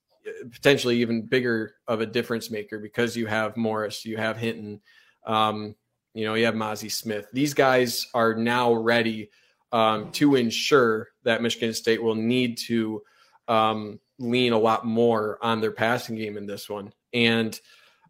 potentially 0.51 1.01
even 1.01 1.25
bigger 1.25 1.75
of 1.88 2.01
a 2.01 2.05
difference 2.05 2.49
maker 2.49 2.79
because 2.79 3.15
you 3.15 3.27
have 3.27 3.57
Morris, 3.57 4.05
you 4.05 4.17
have 4.17 4.38
Hinton, 4.38 4.81
um, 5.25 5.75
you 6.13 6.25
know, 6.25 6.33
you 6.33 6.45
have 6.45 6.55
Mazi 6.55 6.91
Smith. 6.91 7.27
These 7.33 7.53
guys 7.53 8.07
are 8.13 8.35
now 8.35 8.73
ready 8.73 9.29
um, 9.71 10.11
to 10.13 10.35
ensure 10.35 11.09
that 11.23 11.41
Michigan 11.41 11.73
State 11.73 12.01
will 12.01 12.15
need 12.15 12.57
to 12.67 13.01
um, 13.47 13.99
lean 14.19 14.53
a 14.53 14.57
lot 14.57 14.85
more 14.85 15.38
on 15.41 15.59
their 15.59 15.71
passing 15.71 16.15
game 16.15 16.38
in 16.38 16.45
this 16.45 16.69
one. 16.69 16.93
And 17.13 17.59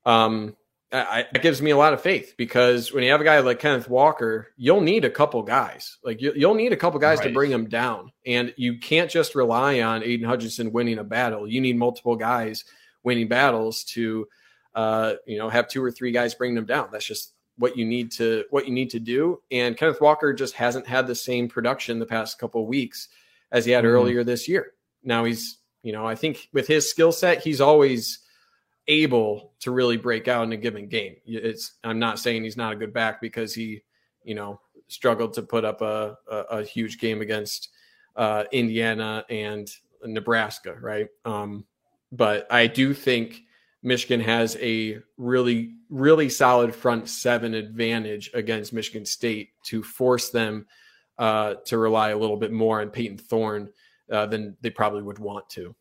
um, 0.06 0.56
I, 0.91 1.26
it 1.34 1.41
gives 1.41 1.62
me 1.62 1.71
a 1.71 1.78
lot 1.78 1.93
of 1.93 2.02
faith 2.02 2.36
because 2.38 2.93
when 2.93 3.04
you 3.04 3.12
have 3.12 3.21
a 3.21 3.26
guy 3.26 3.39
like 3.39 3.60
Kenneth 3.60 3.89
Walker, 3.89 4.48
you'll 4.56 4.82
need 4.82 5.04
a 5.04 5.10
couple 5.10 5.41
guys. 5.43 5.98
Like 6.04 6.21
you, 6.21 6.34
will 6.38 6.54
need 6.54 6.74
a 6.74 6.78
couple 6.78 7.00
guys 7.00 7.19
right. 7.19 7.28
to 7.28 7.34
bring 7.34 7.52
him 7.52 7.67
down, 7.67 8.12
and 8.26 8.54
you 8.56 8.78
can't 8.78 9.10
just 9.10 9.36
rely 9.36 9.82
on 9.82 10.04
Aidan 10.04 10.28
Hutchinson 10.28 10.71
winning 10.71 11.00
a 11.00 11.04
battle. 11.04 11.48
You 11.48 11.60
need 11.60 11.78
multiple 11.78 12.15
guys 12.15 12.65
winning 13.04 13.28
battles 13.28 13.84
to, 13.84 14.28
uh, 14.74 15.13
you 15.26 15.38
know, 15.38 15.50
have 15.50 15.67
two 15.67 15.84
or 15.84 15.91
three 15.91 16.12
guys 16.12 16.36
bring 16.36 16.56
them 16.56 16.65
down. 16.65 16.89
That's 16.91 17.06
just 17.06 17.34
what 17.58 17.78
you 17.78 17.86
need 17.86 18.12
to 18.13 18.45
what 18.50 18.67
you 18.67 18.74
need 18.74 18.91
to 18.91 19.00
do. 19.00 19.41
And 19.52 19.78
Kenneth 19.78 20.02
Walker 20.02 20.34
just 20.34 20.54
hasn't 20.56 20.88
had 20.88 21.08
the 21.08 21.15
same 21.15 21.48
production 21.48 22.00
the 22.00 22.06
past 22.06 22.39
couple 22.39 22.62
of 22.62 22.67
weeks 22.67 23.10
as 23.52 23.65
he 23.65 23.71
had 23.71 23.84
mm-hmm. 23.84 23.93
earlier 23.93 24.24
this 24.24 24.48
year. 24.48 24.74
Now 25.04 25.24
he's, 25.24 25.58
you 25.84 25.93
know, 25.93 26.06
I 26.06 26.15
think 26.15 26.50
with 26.52 26.67
his 26.67 26.89
skill 26.89 27.12
set, 27.12 27.43
he's 27.43 27.62
always 27.62 28.19
able 28.88 29.54
to 29.60 29.71
really 29.71 29.98
break 29.98 30.28
out 30.28 30.43
in 30.43 30.54
a 30.54 30.58
given 30.58 30.88
game. 30.88 31.15
It's 31.26 31.74
I'm 31.84 32.00
not 32.00 32.19
saying 32.19 32.43
he's 32.43 32.58
not 32.58 32.74
a 32.74 32.76
good 32.76 32.93
back 32.93 33.21
because 33.21 33.54
he, 33.54 33.82
you 34.24 34.36
know, 34.36 34.60
struggled 34.88 35.34
to 35.34 35.41
put 35.41 35.65
up 35.65 35.82
a 35.82 36.17
a, 36.30 36.38
a 36.38 36.63
huge 36.63 37.00
game 37.00 37.21
against 37.21 37.69
uh, 38.15 38.45
Indiana 38.52 39.26
and 39.30 39.69
Nebraska, 40.04 40.76
right? 40.80 41.08
Um, 41.26 41.65
but 42.12 42.48
I 42.52 42.67
do 42.67 42.93
think 42.93 43.41
Michigan 43.82 44.21
has 44.21 44.58
a 44.62 45.00
really 45.17 45.74
really 45.89 46.30
solid 46.30 46.74
front 46.76 47.10
seven 47.10 47.54
advantage 47.54 48.32
against 48.34 48.74
Michigan 48.74 49.06
State 49.06 49.50
to 49.65 49.84
force 49.84 50.30
them 50.30 50.65
uh, 51.17 51.56
to 51.65 51.78
rely 51.78 52.10
a 52.10 52.17
little 52.17 52.38
bit 52.38 52.52
more 52.52 52.82
on 52.82 52.89
Payton 52.89 53.17
Thorne 53.17 53.69
uh, 54.12 54.26
than 54.26 54.58
they 54.62 54.69
probably 54.69 55.02
would 55.02 55.19
want 55.19 55.50
to. 55.52 55.76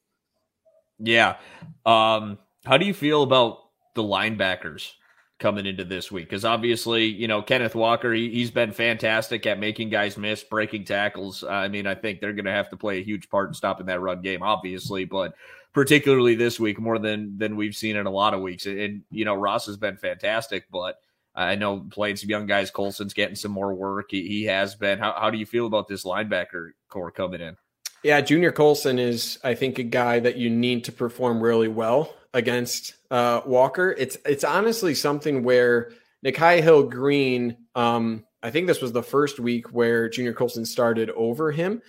Yeah. 0.99 1.37
Um, 1.85 2.39
how 2.65 2.79
do 2.79 2.87
you 2.87 2.95
feel 2.95 3.23
about 3.23 3.59
the 3.95 4.03
linebackers 4.03 4.93
coming 5.39 5.67
into 5.67 5.85
this 5.85 6.11
week? 6.11 6.29
Because 6.29 6.45
obviously, 6.45 7.07
you 7.07 7.29
know, 7.29 7.43
Kenneth 7.43 7.75
Walker, 7.75 8.13
he, 8.13 8.41
has 8.41 8.51
been 8.51 8.73
fantastic 8.73 9.47
at 9.47 9.59
making 9.59 9.91
guys 9.91 10.17
miss, 10.17 10.43
breaking 10.43 10.85
tackles. 10.85 11.45
I 11.45 11.69
mean, 11.69 11.87
I 11.87 11.95
think 11.95 12.21
they're 12.21 12.33
going 12.33 12.47
to 12.47 12.53
have 12.53 12.71
to 12.71 12.77
play 12.77 12.99
a 12.99 13.05
huge 13.05 13.29
part 13.29 13.49
in 13.49 13.55
stopping 13.55 13.87
that 13.87 14.01
run 14.01 14.23
game, 14.23 14.43
obviously, 14.43 15.05
but 15.05 15.35
particularly 15.73 16.35
this 16.37 16.59
week 16.59 16.79
more 16.81 16.99
than 16.99 17.37
than 17.37 17.57
we've 17.57 17.77
seen 17.77 17.97
in 17.97 18.07
a 18.07 18.11
lot 18.11 18.33
of 18.33 18.41
weeks. 18.41 18.67
And, 18.67 18.79
and 18.79 19.03
you 19.11 19.25
know, 19.25 19.35
Ross 19.35 19.67
has 19.67 19.77
been 19.77 19.97
fantastic, 19.97 20.67
but 20.73 20.97
I 21.35 21.57
know 21.57 21.81
playing 21.91 22.17
some 22.17 22.31
young 22.31 22.47
guys. 22.47 22.71
Colson's 22.71 23.13
getting 23.13 23.35
some 23.35 23.51
more 23.51 23.75
work. 23.75 24.07
He, 24.11 24.27
he 24.29 24.45
has 24.45 24.75
been. 24.75 24.99
How, 24.99 25.15
how 25.19 25.31
do 25.31 25.39
you 25.39 25.47
feel 25.47 25.67
about 25.67 25.89
this 25.89 26.05
linebacker 26.05 26.71
core 26.89 27.11
coming 27.11 27.41
in? 27.41 27.57
Yeah, 28.05 28.21
Junior 28.21 28.53
Colson 28.53 28.99
is, 28.99 29.39
I 29.43 29.55
think, 29.55 29.79
a 29.79 29.83
guy 29.83 30.21
that 30.21 30.37
you 30.37 30.51
need 30.51 30.85
to 30.85 30.93
perform 30.93 31.43
really 31.43 31.69
well 31.69 32.15
against 32.35 32.97
uh, 33.11 33.41
Walker. 33.47 33.95
It's 33.97 34.19
it's 34.27 34.45
honestly 34.45 34.95
something 34.95 35.43
where 35.43 35.93
Nikai 36.25 36.61
Hill-Green, 36.63 37.57
um, 37.75 38.25
I 38.43 38.51
think 38.51 38.67
this 38.67 38.83
was 38.83 38.93
the 38.93 39.03
first 39.03 39.39
week 39.39 39.73
where 39.73 40.09
Junior 40.09 40.35
Colson 40.35 40.67
started 40.67 41.11
over 41.11 41.51
him. 41.51 41.81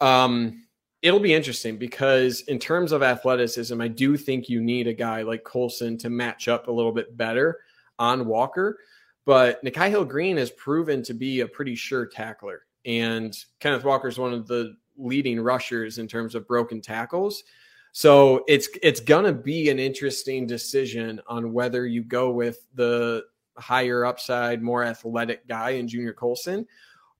Um, 0.00 0.64
it'll 1.02 1.20
be 1.20 1.34
interesting 1.34 1.76
because 1.76 2.40
in 2.42 2.58
terms 2.58 2.92
of 2.92 3.02
athleticism, 3.02 3.80
I 3.80 3.88
do 3.88 4.16
think 4.16 4.48
you 4.48 4.60
need 4.60 4.86
a 4.86 4.92
guy 4.92 5.22
like 5.22 5.44
Colson 5.44 5.98
to 5.98 6.10
match 6.10 6.48
up 6.48 6.68
a 6.68 6.72
little 6.72 6.92
bit 6.92 7.16
better 7.16 7.60
on 7.98 8.26
Walker. 8.26 8.78
But 9.24 9.64
Nikai 9.64 9.90
Hill-Green 9.90 10.36
has 10.38 10.50
proven 10.50 11.02
to 11.04 11.14
be 11.14 11.40
a 11.40 11.46
pretty 11.46 11.76
sure 11.76 12.06
tackler. 12.06 12.62
And 12.84 13.36
Kenneth 13.60 13.84
Walker 13.84 14.08
is 14.08 14.18
one 14.18 14.32
of 14.32 14.48
the 14.48 14.74
leading 14.96 15.40
rushers 15.40 15.98
in 15.98 16.08
terms 16.08 16.34
of 16.34 16.48
broken 16.48 16.80
tackles. 16.80 17.44
So 17.92 18.42
it's 18.48 18.68
it's 18.82 19.00
gonna 19.00 19.34
be 19.34 19.68
an 19.68 19.78
interesting 19.78 20.46
decision 20.46 21.20
on 21.26 21.52
whether 21.52 21.86
you 21.86 22.02
go 22.02 22.30
with 22.30 22.66
the 22.74 23.24
higher 23.58 24.04
upside, 24.06 24.62
more 24.62 24.82
athletic 24.82 25.46
guy 25.46 25.70
in 25.70 25.86
Junior 25.86 26.14
Colson, 26.14 26.66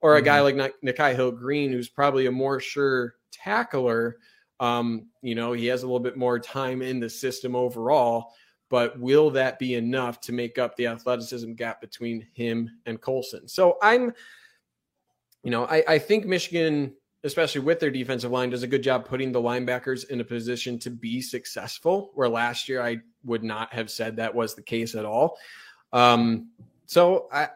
or 0.00 0.16
a 0.16 0.18
mm-hmm. 0.18 0.24
guy 0.24 0.40
like 0.40 0.74
Nikai 0.82 1.14
Hill-Green, 1.14 1.72
who's 1.72 1.88
probably 1.88 2.26
a 2.26 2.32
more 2.32 2.58
sure 2.58 3.16
tackler. 3.30 4.16
Um, 4.61 5.08
you 5.20 5.35
know, 5.35 5.52
he 5.52 5.66
has 5.66 5.82
a 5.82 5.87
little 5.87 6.00
bit 6.00 6.16
more 6.16 6.38
time 6.38 6.80
in 6.82 7.00
the 7.00 7.11
system 7.11 7.54
overall, 7.54 8.32
but 8.70 8.98
will 8.98 9.28
that 9.30 9.58
be 9.58 9.74
enough 9.74 10.20
to 10.22 10.32
make 10.32 10.56
up 10.56 10.76
the 10.76 10.87
athleticism 10.87 11.52
gap 11.52 11.80
between 11.80 12.26
him 12.32 12.70
and 12.87 13.00
Colson? 13.00 13.46
So 13.46 13.76
I'm, 13.82 14.12
you 15.42 15.50
know, 15.50 15.66
I, 15.66 15.85
I 15.87 15.98
think 15.98 16.24
Michigan, 16.24 16.94
especially 17.24 17.61
with 17.61 17.80
their 17.80 17.90
defensive 17.90 18.30
line, 18.30 18.50
does 18.50 18.62
a 18.62 18.68
good 18.68 18.82
job 18.82 19.06
putting 19.06 19.32
the 19.32 19.40
linebackers 19.40 20.08
in 20.08 20.20
a 20.20 20.24
position 20.24 20.78
to 20.80 20.90
be 20.90 21.20
successful. 21.20 22.11
Where 22.14 22.28
last 22.28 22.68
year 22.68 22.82
I 22.82 22.98
would 23.24 23.44
not 23.44 23.72
have 23.72 23.90
said 23.90 24.16
that 24.16 24.35
was 24.35 24.54
the 24.54 24.62
case 24.62 24.94
at 24.94 25.04
all. 25.04 25.38
Um, 25.92 26.50
so 26.87 27.28
I, 27.32 27.48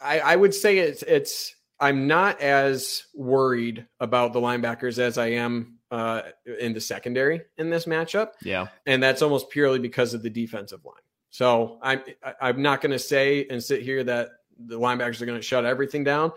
I, 0.00 0.20
I 0.20 0.36
would 0.36 0.54
say 0.54 0.78
it's 0.78 1.02
it's 1.02 1.54
I'm 1.80 2.06
not 2.06 2.40
as 2.40 3.04
worried 3.14 3.86
about 3.98 4.32
the 4.32 4.40
linebackers 4.40 4.98
as 4.98 5.18
I 5.18 5.28
am 5.28 5.78
uh, 5.90 6.22
in 6.60 6.72
the 6.72 6.80
secondary 6.80 7.42
in 7.58 7.70
this 7.70 7.86
matchup. 7.86 8.32
Yeah, 8.42 8.68
and 8.86 9.02
that's 9.02 9.22
almost 9.22 9.50
purely 9.50 9.78
because 9.78 10.14
of 10.14 10.22
the 10.22 10.30
defensive 10.30 10.84
line. 10.84 10.94
So 11.30 11.78
I'm 11.82 12.02
I'm 12.40 12.60
not 12.62 12.82
going 12.82 12.92
to 12.92 12.98
say 12.98 13.46
and 13.48 13.62
sit 13.62 13.82
here 13.82 14.04
that 14.04 14.30
the 14.58 14.78
linebackers 14.78 15.20
are 15.22 15.26
going 15.26 15.38
to 15.38 15.46
shut 15.46 15.64
everything 15.64 16.04
down, 16.04 16.32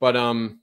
but 0.00 0.16
um, 0.16 0.60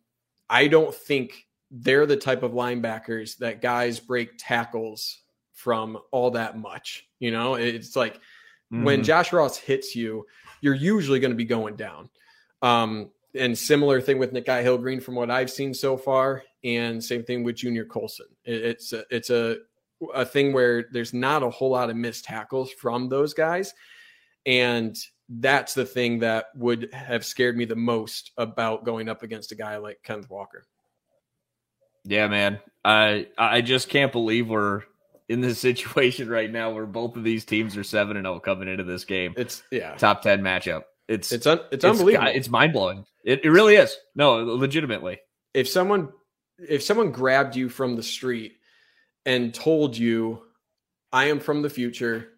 I 0.49 0.67
don't 0.67 0.93
think 0.93 1.47
they're 1.71 2.05
the 2.05 2.17
type 2.17 2.43
of 2.43 2.51
linebackers 2.51 3.37
that 3.37 3.61
guys 3.61 3.99
break 3.99 4.31
tackles 4.37 5.19
from 5.53 5.97
all 6.11 6.31
that 6.31 6.57
much. 6.57 7.07
You 7.19 7.31
know, 7.31 7.55
it's 7.55 7.95
like 7.95 8.15
mm-hmm. 8.15 8.83
when 8.83 9.03
Josh 9.03 9.33
Ross 9.33 9.57
hits 9.57 9.95
you, 9.95 10.25
you're 10.61 10.73
usually 10.73 11.19
going 11.19 11.31
to 11.31 11.37
be 11.37 11.45
going 11.45 11.75
down. 11.75 12.09
Um, 12.61 13.11
and 13.37 13.57
similar 13.57 13.99
thing 13.99 14.17
with 14.17 14.33
Nikai 14.33 14.61
Hill-Green 14.61 15.01
from 15.01 15.15
what 15.15 15.29
I've 15.29 15.51
seen 15.51 15.73
so 15.73 15.97
far, 15.97 16.43
and 16.63 17.03
same 17.03 17.23
thing 17.23 17.43
with 17.43 17.57
Junior 17.57 17.85
Colson. 17.85 18.27
It's 18.45 18.93
a, 18.93 19.03
it's 19.09 19.29
a 19.29 19.57
a 20.13 20.25
thing 20.25 20.53
where 20.53 20.85
there's 20.91 21.13
not 21.13 21.41
a 21.41 21.49
whole 21.49 21.71
lot 21.71 21.89
of 21.89 21.95
missed 21.95 22.25
tackles 22.25 22.71
from 22.71 23.09
those 23.09 23.33
guys, 23.33 23.73
and 24.45 24.95
that's 25.29 25.73
the 25.73 25.85
thing 25.85 26.19
that 26.19 26.47
would 26.55 26.93
have 26.93 27.25
scared 27.25 27.57
me 27.57 27.65
the 27.65 27.75
most 27.75 28.31
about 28.37 28.85
going 28.85 29.09
up 29.09 29.23
against 29.23 29.51
a 29.51 29.55
guy 29.55 29.77
like 29.77 29.99
Kenneth 30.03 30.29
Walker. 30.29 30.65
Yeah, 32.03 32.27
man, 32.27 32.59
I 32.83 33.27
I 33.37 33.61
just 33.61 33.89
can't 33.89 34.11
believe 34.11 34.47
we're 34.47 34.83
in 35.27 35.41
this 35.41 35.59
situation 35.59 36.29
right 36.29 36.51
now 36.51 36.71
where 36.71 36.85
both 36.85 37.15
of 37.15 37.23
these 37.23 37.45
teams 37.45 37.75
are 37.77 37.83
seven 37.83 38.17
and 38.17 38.25
zero 38.25 38.35
oh 38.35 38.39
coming 38.39 38.67
into 38.67 38.83
this 38.83 39.05
game. 39.05 39.33
It's 39.37 39.63
yeah, 39.71 39.95
top 39.95 40.21
ten 40.21 40.41
matchup. 40.41 40.83
It's 41.07 41.31
it's 41.31 41.47
un, 41.47 41.59
it's, 41.71 41.83
it's 41.83 41.85
unbelievable. 41.85 42.27
It's 42.27 42.49
mind 42.49 42.73
blowing. 42.73 43.05
It, 43.23 43.43
it 43.43 43.49
really 43.49 43.75
is. 43.75 43.95
No, 44.15 44.35
legitimately. 44.35 45.19
If 45.53 45.67
someone 45.67 46.09
if 46.59 46.83
someone 46.83 47.11
grabbed 47.11 47.55
you 47.55 47.69
from 47.69 47.95
the 47.95 48.03
street 48.03 48.53
and 49.25 49.53
told 49.53 49.97
you, 49.97 50.43
"I 51.11 51.25
am 51.25 51.39
from 51.39 51.63
the 51.63 51.69
future," 51.69 52.29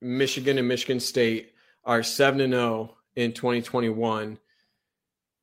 Michigan 0.00 0.58
and 0.58 0.68
Michigan 0.68 1.00
State 1.00 1.49
are 1.84 2.02
seven 2.02 2.40
and 2.40 2.52
zero 2.52 2.90
oh 2.90 2.96
in 3.16 3.32
2021. 3.32 4.38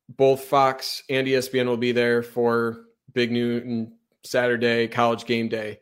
Both 0.10 0.46
Fox 0.46 1.04
and 1.10 1.28
ESPN 1.28 1.66
will 1.66 1.78
be 1.78 1.92
there 1.92 2.24
for 2.24 2.86
Big 3.14 3.32
Noon 3.32 3.94
Saturday, 4.24 4.88
College 4.88 5.26
Game 5.26 5.50
Day, 5.50 5.80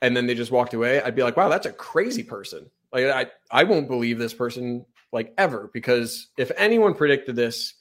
and 0.00 0.16
then 0.16 0.26
they 0.26 0.34
just 0.34 0.52
walked 0.52 0.74
away. 0.74 1.02
I'd 1.02 1.14
be 1.14 1.22
like, 1.22 1.36
"Wow, 1.36 1.48
that's 1.48 1.66
a 1.66 1.72
crazy 1.72 2.22
person." 2.22 2.70
Like 2.92 3.06
I, 3.06 3.26
I 3.50 3.64
won't 3.64 3.88
believe 3.88 4.18
this 4.18 4.34
person 4.34 4.86
like 5.12 5.34
ever 5.38 5.70
because 5.72 6.28
if 6.38 6.50
anyone 6.56 6.94
predicted 6.94 7.36
this 7.36 7.74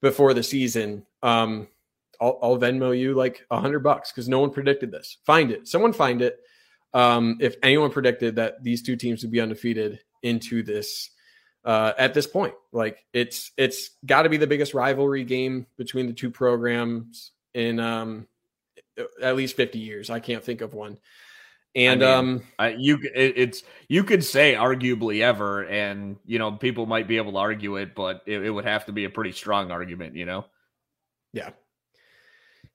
before 0.00 0.34
the 0.34 0.42
season, 0.42 1.04
um, 1.22 1.68
I'll, 2.20 2.38
I'll 2.42 2.58
Venmo 2.58 2.96
you 2.96 3.14
like 3.14 3.46
a 3.50 3.60
hundred 3.60 3.80
bucks 3.80 4.12
because 4.12 4.28
no 4.28 4.40
one 4.40 4.50
predicted 4.50 4.90
this. 4.90 5.18
Find 5.24 5.50
it. 5.50 5.68
Someone 5.68 5.92
find 5.92 6.22
it. 6.22 6.38
Um, 6.92 7.38
if 7.40 7.54
anyone 7.62 7.90
predicted 7.90 8.36
that 8.36 8.62
these 8.64 8.82
two 8.82 8.96
teams 8.96 9.22
would 9.22 9.30
be 9.30 9.40
undefeated 9.40 10.00
into 10.22 10.62
this 10.62 11.10
uh, 11.64 11.92
at 11.98 12.14
this 12.14 12.26
point, 12.26 12.54
like 12.72 13.04
it's 13.12 13.52
it's 13.56 13.90
got 14.04 14.22
to 14.22 14.28
be 14.28 14.36
the 14.36 14.46
biggest 14.46 14.74
rivalry 14.74 15.24
game 15.24 15.66
between 15.76 16.06
the 16.06 16.12
two 16.12 16.30
programs 16.30 17.32
in 17.54 17.78
um, 17.80 18.26
at 19.22 19.36
least 19.36 19.56
50 19.56 19.78
years. 19.78 20.10
I 20.10 20.20
can't 20.20 20.44
think 20.44 20.60
of 20.60 20.74
one. 20.74 20.98
And 21.74 22.02
I 22.02 22.06
mean, 22.06 22.18
um, 22.18 22.42
I, 22.58 22.68
you 22.70 22.98
it, 23.14 23.34
it's 23.36 23.62
you 23.88 24.02
could 24.02 24.24
say 24.24 24.54
arguably 24.54 25.20
ever, 25.22 25.64
and 25.64 26.16
you 26.26 26.38
know 26.40 26.50
people 26.52 26.86
might 26.86 27.06
be 27.06 27.16
able 27.16 27.32
to 27.32 27.38
argue 27.38 27.76
it, 27.76 27.94
but 27.94 28.22
it, 28.26 28.44
it 28.44 28.50
would 28.50 28.64
have 28.64 28.86
to 28.86 28.92
be 28.92 29.04
a 29.04 29.10
pretty 29.10 29.30
strong 29.30 29.70
argument, 29.70 30.16
you 30.16 30.26
know. 30.26 30.46
Yeah, 31.32 31.50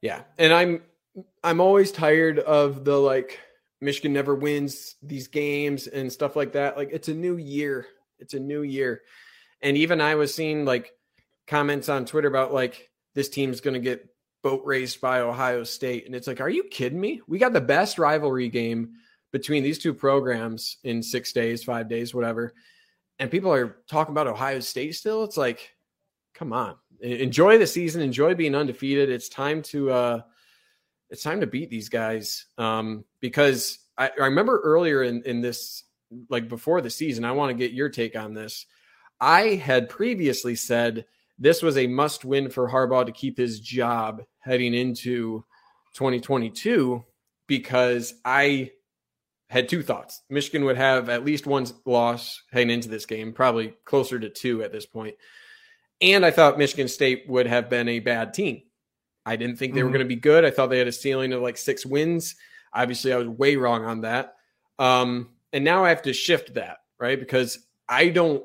yeah, 0.01 0.21
and 0.37 0.53
I'm 0.53 0.81
I'm 1.43 1.59
always 1.59 1.91
tired 1.91 2.39
of 2.39 2.85
the 2.85 2.97
like 2.97 3.37
Michigan 3.81 4.13
never 4.13 4.33
wins 4.33 4.95
these 5.03 5.27
games 5.27 5.87
and 5.87 6.11
stuff 6.11 6.37
like 6.37 6.53
that. 6.53 6.77
Like 6.77 6.89
it's 6.93 7.09
a 7.09 7.13
new 7.13 7.35
year, 7.35 7.87
it's 8.19 8.33
a 8.33 8.39
new 8.39 8.63
year, 8.63 9.01
and 9.61 9.77
even 9.77 10.01
I 10.01 10.15
was 10.15 10.33
seeing 10.33 10.65
like 10.65 10.91
comments 11.47 11.89
on 11.89 12.05
Twitter 12.05 12.27
about 12.27 12.53
like 12.53 12.89
this 13.13 13.29
team's 13.29 13.61
going 13.61 13.73
to 13.73 13.79
get 13.79 14.07
boat 14.43 14.61
raced 14.63 15.01
by 15.01 15.21
Ohio 15.21 15.63
State. 15.63 16.05
And 16.05 16.13
it's 16.13 16.27
like, 16.27 16.39
are 16.39 16.49
you 16.49 16.65
kidding 16.65 17.01
me? 17.01 17.21
We 17.27 17.39
got 17.39 17.53
the 17.53 17.61
best 17.61 17.97
rivalry 17.97 18.49
game 18.49 18.91
between 19.31 19.63
these 19.63 19.79
two 19.79 19.93
programs 19.93 20.77
in 20.83 21.01
six 21.01 21.33
days, 21.33 21.63
five 21.63 21.89
days, 21.89 22.13
whatever. 22.13 22.53
And 23.17 23.31
people 23.31 23.51
are 23.51 23.77
talking 23.89 24.11
about 24.11 24.27
Ohio 24.27 24.59
State 24.59 24.93
still. 24.95 25.23
It's 25.23 25.37
like, 25.37 25.71
come 26.35 26.53
on. 26.53 26.75
Enjoy 27.01 27.57
the 27.57 27.65
season, 27.65 28.01
enjoy 28.01 28.35
being 28.35 28.53
undefeated. 28.53 29.09
It's 29.09 29.29
time 29.29 29.61
to 29.63 29.91
uh 29.91 30.21
it's 31.09 31.23
time 31.23 31.41
to 31.41 31.47
beat 31.47 31.69
these 31.69 31.89
guys. 31.89 32.45
Um, 32.57 33.03
because 33.19 33.79
I, 33.97 34.11
I 34.19 34.25
remember 34.25 34.59
earlier 34.63 35.03
in, 35.03 35.23
in 35.23 35.41
this, 35.41 35.84
like 36.29 36.49
before 36.49 36.81
the 36.81 36.89
season, 36.89 37.25
I 37.25 37.31
want 37.31 37.49
to 37.49 37.57
get 37.57 37.73
your 37.73 37.89
take 37.89 38.15
on 38.15 38.33
this. 38.33 38.65
I 39.19 39.55
had 39.55 39.89
previously 39.89 40.55
said 40.55 41.05
this 41.37 41.61
was 41.61 41.77
a 41.77 41.87
must 41.87 42.25
win 42.25 42.49
for 42.49 42.69
Harbaugh 42.69 43.05
to 43.05 43.11
keep 43.11 43.37
his 43.37 43.59
job 43.59 44.21
heading 44.39 44.73
into 44.73 45.43
2022 45.93 47.03
because 47.47 48.13
I 48.23 48.71
had 49.49 49.69
two 49.69 49.83
thoughts. 49.83 50.21
Michigan 50.29 50.65
would 50.65 50.77
have 50.77 51.09
at 51.09 51.25
least 51.25 51.45
one 51.45 51.67
loss 51.85 52.41
heading 52.51 52.71
into 52.71 52.89
this 52.89 53.05
game, 53.05 53.33
probably 53.33 53.73
closer 53.85 54.19
to 54.19 54.29
two 54.29 54.63
at 54.63 54.71
this 54.71 54.85
point. 54.85 55.15
And 56.01 56.25
I 56.25 56.31
thought 56.31 56.57
Michigan 56.57 56.87
State 56.87 57.25
would 57.27 57.47
have 57.47 57.69
been 57.69 57.87
a 57.87 57.99
bad 57.99 58.33
team. 58.33 58.63
I 59.25 59.37
didn't 59.37 59.57
think 59.57 59.73
they 59.73 59.79
mm-hmm. 59.79 59.87
were 59.87 59.93
going 59.93 60.05
to 60.05 60.15
be 60.15 60.15
good. 60.15 60.45
I 60.45 60.51
thought 60.51 60.69
they 60.69 60.77
had 60.77 60.87
a 60.87 60.91
ceiling 60.91 61.33
of 61.33 61.41
like 61.41 61.57
six 61.57 61.85
wins. 61.85 62.35
Obviously, 62.73 63.13
I 63.13 63.17
was 63.17 63.27
way 63.27 63.55
wrong 63.55 63.85
on 63.85 64.01
that. 64.01 64.35
Um, 64.77 65.29
and 65.53 65.63
now 65.63 65.85
I 65.85 65.89
have 65.89 66.03
to 66.03 66.13
shift 66.13 66.55
that, 66.55 66.77
right? 66.99 67.19
Because 67.19 67.59
I 67.87 68.09
don't 68.09 68.43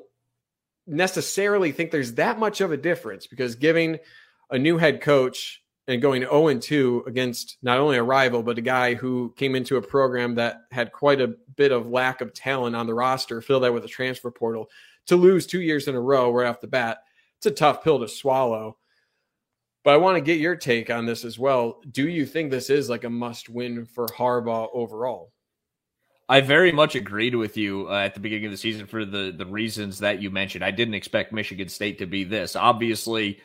necessarily 0.87 1.71
think 1.71 1.91
there's 1.91 2.13
that 2.13 2.39
much 2.39 2.61
of 2.61 2.71
a 2.71 2.77
difference 2.77 3.27
because 3.27 3.55
giving 3.55 3.99
a 4.49 4.57
new 4.57 4.77
head 4.77 5.01
coach 5.01 5.61
and 5.87 6.01
going 6.01 6.21
0 6.21 6.47
and 6.47 6.61
2 6.61 7.03
against 7.07 7.57
not 7.61 7.79
only 7.79 7.97
a 7.97 8.03
rival, 8.03 8.43
but 8.43 8.57
a 8.57 8.61
guy 8.61 8.93
who 8.93 9.33
came 9.35 9.55
into 9.55 9.77
a 9.77 9.81
program 9.81 10.35
that 10.35 10.61
had 10.71 10.91
quite 10.91 11.21
a 11.21 11.35
bit 11.55 11.71
of 11.71 11.89
lack 11.89 12.21
of 12.21 12.33
talent 12.33 12.75
on 12.75 12.87
the 12.87 12.93
roster, 12.93 13.41
fill 13.41 13.59
that 13.61 13.73
with 13.73 13.85
a 13.85 13.89
transfer 13.89 14.31
portal, 14.31 14.69
to 15.07 15.15
lose 15.15 15.45
two 15.45 15.61
years 15.61 15.87
in 15.87 15.95
a 15.95 16.01
row 16.01 16.31
right 16.31 16.47
off 16.47 16.61
the 16.61 16.67
bat, 16.67 16.99
it's 17.37 17.47
a 17.47 17.51
tough 17.51 17.83
pill 17.83 17.99
to 17.99 18.07
swallow. 18.07 18.77
But 19.83 19.95
I 19.95 19.97
want 19.97 20.17
to 20.17 20.21
get 20.21 20.39
your 20.39 20.55
take 20.55 20.91
on 20.91 21.07
this 21.07 21.25
as 21.25 21.39
well. 21.39 21.81
Do 21.89 22.07
you 22.07 22.25
think 22.25 22.51
this 22.51 22.69
is 22.69 22.87
like 22.87 23.03
a 23.03 23.09
must 23.09 23.49
win 23.49 23.85
for 23.85 24.05
Harbaugh 24.07 24.69
overall? 24.73 25.31
I 26.31 26.39
very 26.39 26.71
much 26.71 26.95
agreed 26.95 27.35
with 27.35 27.57
you 27.57 27.89
uh, 27.89 28.03
at 28.05 28.13
the 28.13 28.21
beginning 28.21 28.45
of 28.45 28.51
the 28.51 28.57
season 28.57 28.87
for 28.87 29.03
the 29.03 29.33
the 29.37 29.45
reasons 29.45 29.99
that 29.99 30.21
you 30.21 30.31
mentioned. 30.31 30.63
I 30.63 30.71
didn't 30.71 30.93
expect 30.93 31.33
Michigan 31.33 31.67
State 31.67 31.97
to 31.97 32.05
be 32.05 32.23
this. 32.23 32.55
Obviously, 32.55 33.41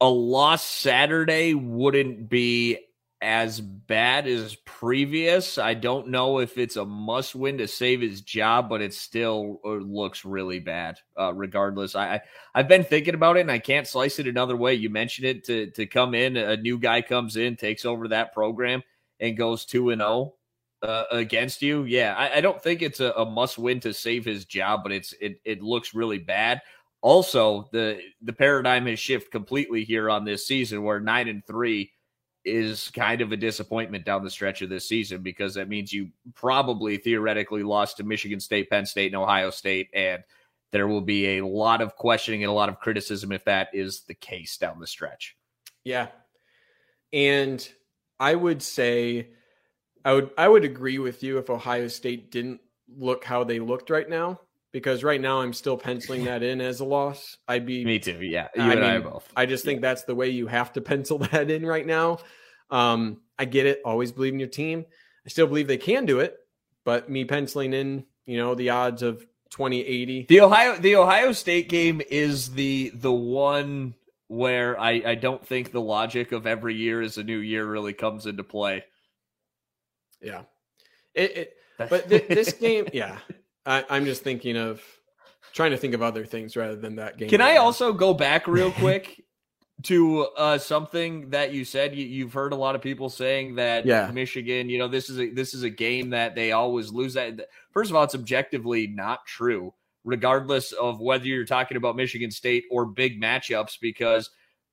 a 0.00 0.08
loss 0.08 0.66
Saturday 0.66 1.54
wouldn't 1.54 2.28
be 2.28 2.78
as 3.22 3.60
bad 3.60 4.26
as 4.26 4.56
previous. 4.64 5.56
I 5.56 5.74
don't 5.74 6.08
know 6.08 6.40
if 6.40 6.58
it's 6.58 6.74
a 6.74 6.84
must 6.84 7.36
win 7.36 7.58
to 7.58 7.68
save 7.68 8.00
his 8.00 8.22
job, 8.22 8.68
but 8.68 8.82
it 8.82 8.92
still 8.92 9.60
uh, 9.64 9.74
looks 9.74 10.24
really 10.24 10.58
bad. 10.58 10.98
Uh, 11.16 11.32
regardless, 11.32 11.94
I, 11.94 12.22
I 12.56 12.58
have 12.58 12.66
been 12.66 12.82
thinking 12.82 13.14
about 13.14 13.36
it, 13.36 13.42
and 13.42 13.52
I 13.52 13.60
can't 13.60 13.86
slice 13.86 14.18
it 14.18 14.26
another 14.26 14.56
way. 14.56 14.74
You 14.74 14.90
mentioned 14.90 15.28
it 15.28 15.44
to 15.44 15.70
to 15.70 15.86
come 15.86 16.16
in, 16.16 16.36
a 16.36 16.56
new 16.56 16.76
guy 16.76 17.02
comes 17.02 17.36
in, 17.36 17.54
takes 17.54 17.84
over 17.84 18.08
that 18.08 18.34
program 18.34 18.82
and 19.20 19.36
goes 19.36 19.64
two 19.64 19.90
and 19.90 20.00
zero 20.00 20.10
oh, 20.10 20.37
uh, 20.82 21.04
against 21.10 21.62
you, 21.62 21.84
yeah, 21.84 22.14
I, 22.16 22.36
I, 22.36 22.40
don't 22.40 22.62
think 22.62 22.82
it's 22.82 23.00
a, 23.00 23.10
a 23.12 23.24
must 23.24 23.58
win 23.58 23.80
to 23.80 23.92
save 23.92 24.24
his 24.24 24.44
job, 24.44 24.80
but 24.82 24.92
it's 24.92 25.12
it 25.20 25.40
it 25.44 25.62
looks 25.62 25.94
really 25.94 26.18
bad. 26.18 26.60
Also, 27.00 27.68
the 27.72 28.00
the 28.22 28.32
paradigm 28.32 28.86
has 28.86 28.98
shifted 28.98 29.30
completely 29.30 29.84
here 29.84 30.08
on 30.08 30.24
this 30.24 30.46
season, 30.46 30.84
where 30.84 31.00
nine 31.00 31.28
and 31.28 31.44
three 31.46 31.90
is 32.44 32.90
kind 32.92 33.20
of 33.20 33.32
a 33.32 33.36
disappointment 33.36 34.04
down 34.04 34.22
the 34.22 34.30
stretch 34.30 34.62
of 34.62 34.70
this 34.70 34.88
season 34.88 35.22
because 35.22 35.54
that 35.54 35.68
means 35.68 35.92
you 35.92 36.08
probably 36.34 36.96
theoretically 36.96 37.62
lost 37.62 37.96
to 37.96 38.04
Michigan 38.04 38.40
State, 38.40 38.70
Penn 38.70 38.86
State, 38.86 39.12
and 39.12 39.20
Ohio 39.20 39.50
State, 39.50 39.88
and 39.92 40.22
there 40.70 40.86
will 40.86 41.00
be 41.00 41.38
a 41.38 41.46
lot 41.46 41.80
of 41.80 41.96
questioning 41.96 42.44
and 42.44 42.50
a 42.50 42.54
lot 42.54 42.68
of 42.68 42.78
criticism 42.78 43.32
if 43.32 43.44
that 43.44 43.68
is 43.72 44.02
the 44.02 44.14
case 44.14 44.56
down 44.56 44.78
the 44.78 44.86
stretch. 44.86 45.36
Yeah, 45.84 46.08
and 47.12 47.66
I 48.20 48.34
would 48.34 48.62
say 48.62 49.30
I 50.04 50.12
would 50.12 50.30
I 50.38 50.48
would 50.48 50.64
agree 50.64 50.98
with 50.98 51.22
you 51.22 51.38
if 51.38 51.50
Ohio 51.50 51.88
State 51.88 52.30
didn't 52.30 52.60
look 52.96 53.24
how 53.24 53.44
they 53.44 53.60
looked 53.60 53.90
right 53.90 54.08
now 54.08 54.40
because 54.72 55.02
right 55.02 55.20
now 55.20 55.40
I'm 55.40 55.52
still 55.52 55.76
penciling 55.76 56.24
that 56.24 56.42
in 56.42 56.60
as 56.60 56.80
a 56.80 56.84
loss. 56.84 57.36
I'd 57.46 57.66
be 57.66 57.84
me 57.84 57.98
too. 57.98 58.18
Yeah, 58.20 58.48
you 58.54 58.62
I 58.62 58.72
and 58.72 58.80
mean, 58.80 58.90
I 58.90 58.98
both. 58.98 59.30
I 59.36 59.46
just 59.46 59.64
think 59.64 59.78
yeah. 59.78 59.88
that's 59.88 60.04
the 60.04 60.14
way 60.14 60.28
you 60.28 60.46
have 60.46 60.72
to 60.74 60.80
pencil 60.82 61.18
that 61.18 61.50
in 61.50 61.64
right 61.64 61.86
now. 61.86 62.18
Um, 62.70 63.20
I 63.38 63.44
get 63.44 63.66
it. 63.66 63.80
Always 63.84 64.12
believe 64.12 64.34
in 64.34 64.40
your 64.40 64.48
team. 64.48 64.84
I 65.26 65.28
still 65.30 65.46
believe 65.46 65.68
they 65.68 65.78
can 65.78 66.06
do 66.06 66.20
it, 66.20 66.36
but 66.84 67.10
me 67.10 67.24
penciling 67.24 67.72
in, 67.72 68.04
you 68.26 68.36
know, 68.36 68.54
the 68.54 68.70
odds 68.70 69.02
of 69.02 69.26
2080. 69.50 70.26
The 70.28 70.40
Ohio 70.40 70.76
the 70.76 70.96
Ohio 70.96 71.32
State 71.32 71.68
game 71.68 72.02
is 72.10 72.50
the 72.52 72.90
the 72.94 73.12
one 73.12 73.94
where 74.28 74.78
I 74.78 75.02
I 75.04 75.14
don't 75.14 75.44
think 75.46 75.72
the 75.72 75.80
logic 75.80 76.32
of 76.32 76.46
every 76.46 76.74
year 76.74 77.00
is 77.00 77.16
a 77.18 77.24
new 77.24 77.38
year 77.38 77.66
really 77.66 77.94
comes 77.94 78.26
into 78.26 78.44
play. 78.44 78.84
Yeah. 80.20 80.42
It, 81.14 81.36
it 81.36 81.56
but 81.78 82.08
th- 82.08 82.28
this 82.28 82.52
game, 82.60 82.88
yeah. 82.92 83.18
I, 83.64 83.84
I'm 83.90 84.04
just 84.04 84.22
thinking 84.22 84.56
of 84.56 84.82
trying 85.52 85.70
to 85.70 85.76
think 85.76 85.94
of 85.94 86.02
other 86.02 86.24
things 86.24 86.56
rather 86.56 86.76
than 86.76 86.96
that 86.96 87.18
game. 87.18 87.28
Can 87.28 87.40
right 87.40 87.52
I 87.52 87.54
now. 87.54 87.62
also 87.62 87.92
go 87.92 88.14
back 88.14 88.46
real 88.46 88.72
quick 88.78 89.24
to 89.84 90.22
uh, 90.36 90.58
something 90.58 91.30
that 91.30 91.52
you 91.52 91.64
said? 91.64 91.94
You, 91.94 92.24
have 92.24 92.32
heard 92.32 92.52
a 92.52 92.56
lot 92.56 92.74
of 92.74 92.82
people 92.82 93.08
saying 93.08 93.56
that 93.56 93.86
yeah. 93.86 94.10
Michigan, 94.12 94.68
you 94.68 94.78
know, 94.78 94.88
this 94.88 95.08
is 95.10 95.20
a 95.20 95.30
this 95.30 95.54
is 95.54 95.62
a 95.62 95.70
game 95.70 96.10
that 96.10 96.34
they 96.34 96.52
always 96.52 96.90
lose. 96.92 97.14
That 97.14 97.48
first 97.70 97.90
of 97.90 97.96
all, 97.96 98.04
it's 98.04 98.14
objectively 98.14 98.86
not 98.86 99.24
true, 99.26 99.72
regardless 100.04 100.72
of 100.72 101.00
whether 101.00 101.26
you're 101.26 101.44
talking 101.44 101.76
about 101.76 101.96
Michigan 101.96 102.30
State 102.30 102.64
or 102.70 102.86
big 102.86 103.20
matchups, 103.20 103.78
because 103.80 104.30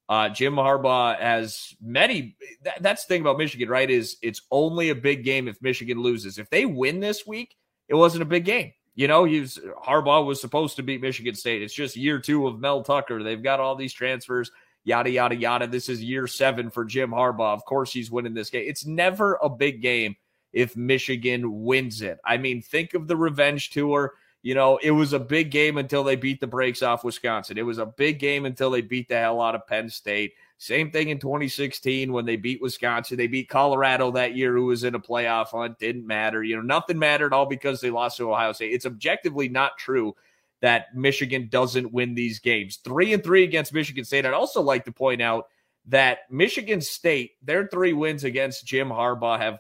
uh, 0.08 0.30
Jim 0.30 0.56
Harbaugh 0.56 1.20
has 1.20 1.76
many. 1.82 2.36
That, 2.64 2.82
that's 2.82 3.06
the 3.06 3.14
thing 3.14 3.22
about 3.22 3.38
Michigan, 3.38 3.70
right? 3.70 3.90
Is 3.90 4.18
it's 4.22 4.42
only 4.52 4.90
a 4.90 4.96
big 4.96 5.24
game 5.24 5.48
if 5.48 5.62
Michigan 5.62 6.02
loses. 6.02 6.38
If 6.38 6.50
they 6.50 6.66
win 6.66 7.00
this 7.00 7.26
week, 7.26 7.56
it 7.88 7.96
wasn't 7.96 8.24
a 8.24 8.26
big 8.26 8.46
game. 8.46 8.74
You 8.94 9.08
know, 9.08 9.26
he's 9.26 9.60
Harbaugh 9.86 10.26
was 10.26 10.40
supposed 10.40 10.76
to 10.78 10.84
beat 10.84 11.02
Michigan 11.02 11.36
State. 11.36 11.62
It's 11.62 11.74
just 11.74 11.96
year 11.96 12.20
two 12.20 12.48
of 12.48 12.60
Mel 12.60 12.84
Tucker. 12.84 13.24
They've 13.24 13.42
got 13.42 13.60
all 13.60 13.76
these 13.76 13.94
transfers, 13.94 14.52
yada 14.84 15.10
yada 15.10 15.36
yada. 15.36 15.68
This 15.68 15.90
is 15.90 16.04
year 16.04 16.28
seven 16.28 16.70
for 16.70 16.86
Jim 16.86 17.10
Harbaugh. 17.10 17.54
Of 17.54 17.66
course, 17.66 17.92
he's 17.92 18.12
winning 18.12 18.34
this 18.34 18.50
game. 18.50 18.66
It's 18.68 18.86
never 18.86 19.38
a 19.42 19.50
big 19.50 19.82
game 19.82 20.16
if 20.54 20.78
Michigan 20.78 21.64
wins 21.64 22.02
it. 22.02 22.20
I 22.24 22.38
mean, 22.38 22.62
think 22.62 22.94
of 22.94 23.08
the 23.08 23.18
revenge 23.18 23.72
tour. 23.72 24.14
You 24.46 24.54
know, 24.54 24.78
it 24.78 24.92
was 24.92 25.14
a 25.14 25.20
big 25.20 25.50
game 25.50 25.80
until 25.80 26.04
they 26.04 26.16
beat 26.16 26.40
the 26.40 26.46
brakes 26.46 26.84
off 26.84 27.04
Wisconsin. 27.04 27.58
It 27.58 27.66
was 27.66 27.80
a 27.80 27.86
big 27.88 28.20
game 28.20 28.46
until 28.46 28.70
they 28.70 28.82
beat 28.82 29.10
the 29.10 29.18
hell 29.18 29.42
out 29.42 29.56
of 29.56 29.66
Penn 29.66 29.90
State. 29.90 30.34
Same 30.60 30.92
thing 30.92 31.10
in 31.10 31.18
2016 31.18 32.14
when 32.14 32.26
they 32.26 32.36
beat 32.36 32.62
Wisconsin. 32.62 33.18
They 33.18 33.26
beat 33.26 33.50
Colorado 33.50 34.12
that 34.12 34.36
year, 34.36 34.54
who 34.54 34.68
was 34.68 34.84
in 34.84 34.94
a 34.94 35.00
playoff 35.00 35.48
hunt. 35.48 35.80
Didn't 35.80 36.06
matter. 36.06 36.44
You 36.44 36.58
know, 36.58 36.62
nothing 36.62 37.00
mattered 37.00 37.34
all 37.34 37.48
because 37.48 37.82
they 37.82 37.90
lost 37.90 38.18
to 38.18 38.32
Ohio 38.32 38.52
State. 38.52 38.72
It's 38.72 38.86
objectively 38.86 39.50
not 39.50 39.80
true 39.80 40.16
that 40.62 40.96
Michigan 40.96 41.48
doesn't 41.50 41.92
win 41.92 42.14
these 42.14 42.38
games. 42.38 42.76
Three 42.84 43.14
and 43.14 43.24
three 43.24 43.46
against 43.46 43.74
Michigan 43.74 44.06
State. 44.06 44.28
I'd 44.28 44.34
also 44.34 44.62
like 44.62 44.86
to 44.86 44.92
point 44.92 45.24
out 45.24 45.48
that 45.88 46.20
Michigan 46.30 46.82
State, 46.82 47.32
their 47.42 47.66
three 47.66 47.94
wins 47.94 48.24
against 48.24 48.64
Jim 48.64 48.90
Harbaugh 48.90 49.40
have 49.40 49.58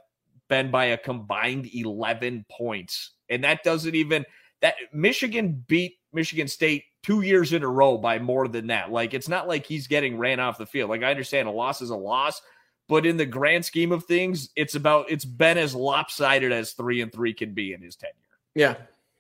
been 0.47 0.69
by 0.69 0.85
a 0.85 0.97
combined 0.97 1.73
11 1.73 2.45
points. 2.51 3.13
And 3.29 3.43
that 3.43 3.63
doesn't 3.63 3.95
even 3.95 4.25
that 4.65 4.77
Michigan 4.91 5.63
beat 5.67 5.93
Michigan 6.11 6.47
State 6.47 6.85
two 7.03 7.21
years 7.21 7.53
in 7.53 7.61
a 7.61 7.67
row 7.67 7.99
by 7.99 8.17
more 8.17 8.47
than 8.47 8.65
that. 8.65 8.91
Like 8.91 9.13
it's 9.13 9.29
not 9.29 9.47
like 9.47 9.63
he's 9.63 9.85
getting 9.85 10.17
ran 10.17 10.39
off 10.39 10.57
the 10.57 10.65
field. 10.65 10.89
Like 10.89 11.03
I 11.03 11.11
understand 11.11 11.47
a 11.47 11.51
loss 11.51 11.83
is 11.83 11.91
a 11.91 11.95
loss, 11.95 12.41
but 12.89 13.05
in 13.05 13.15
the 13.15 13.27
grand 13.27 13.63
scheme 13.63 13.91
of 13.91 14.05
things, 14.05 14.49
it's 14.55 14.73
about 14.73 15.11
it's 15.11 15.23
been 15.23 15.59
as 15.59 15.75
lopsided 15.75 16.51
as 16.51 16.71
three 16.71 17.01
and 17.01 17.13
three 17.13 17.31
can 17.31 17.53
be 17.53 17.73
in 17.73 17.81
his 17.83 17.95
tenure. 17.95 18.15
Yeah. 18.55 18.73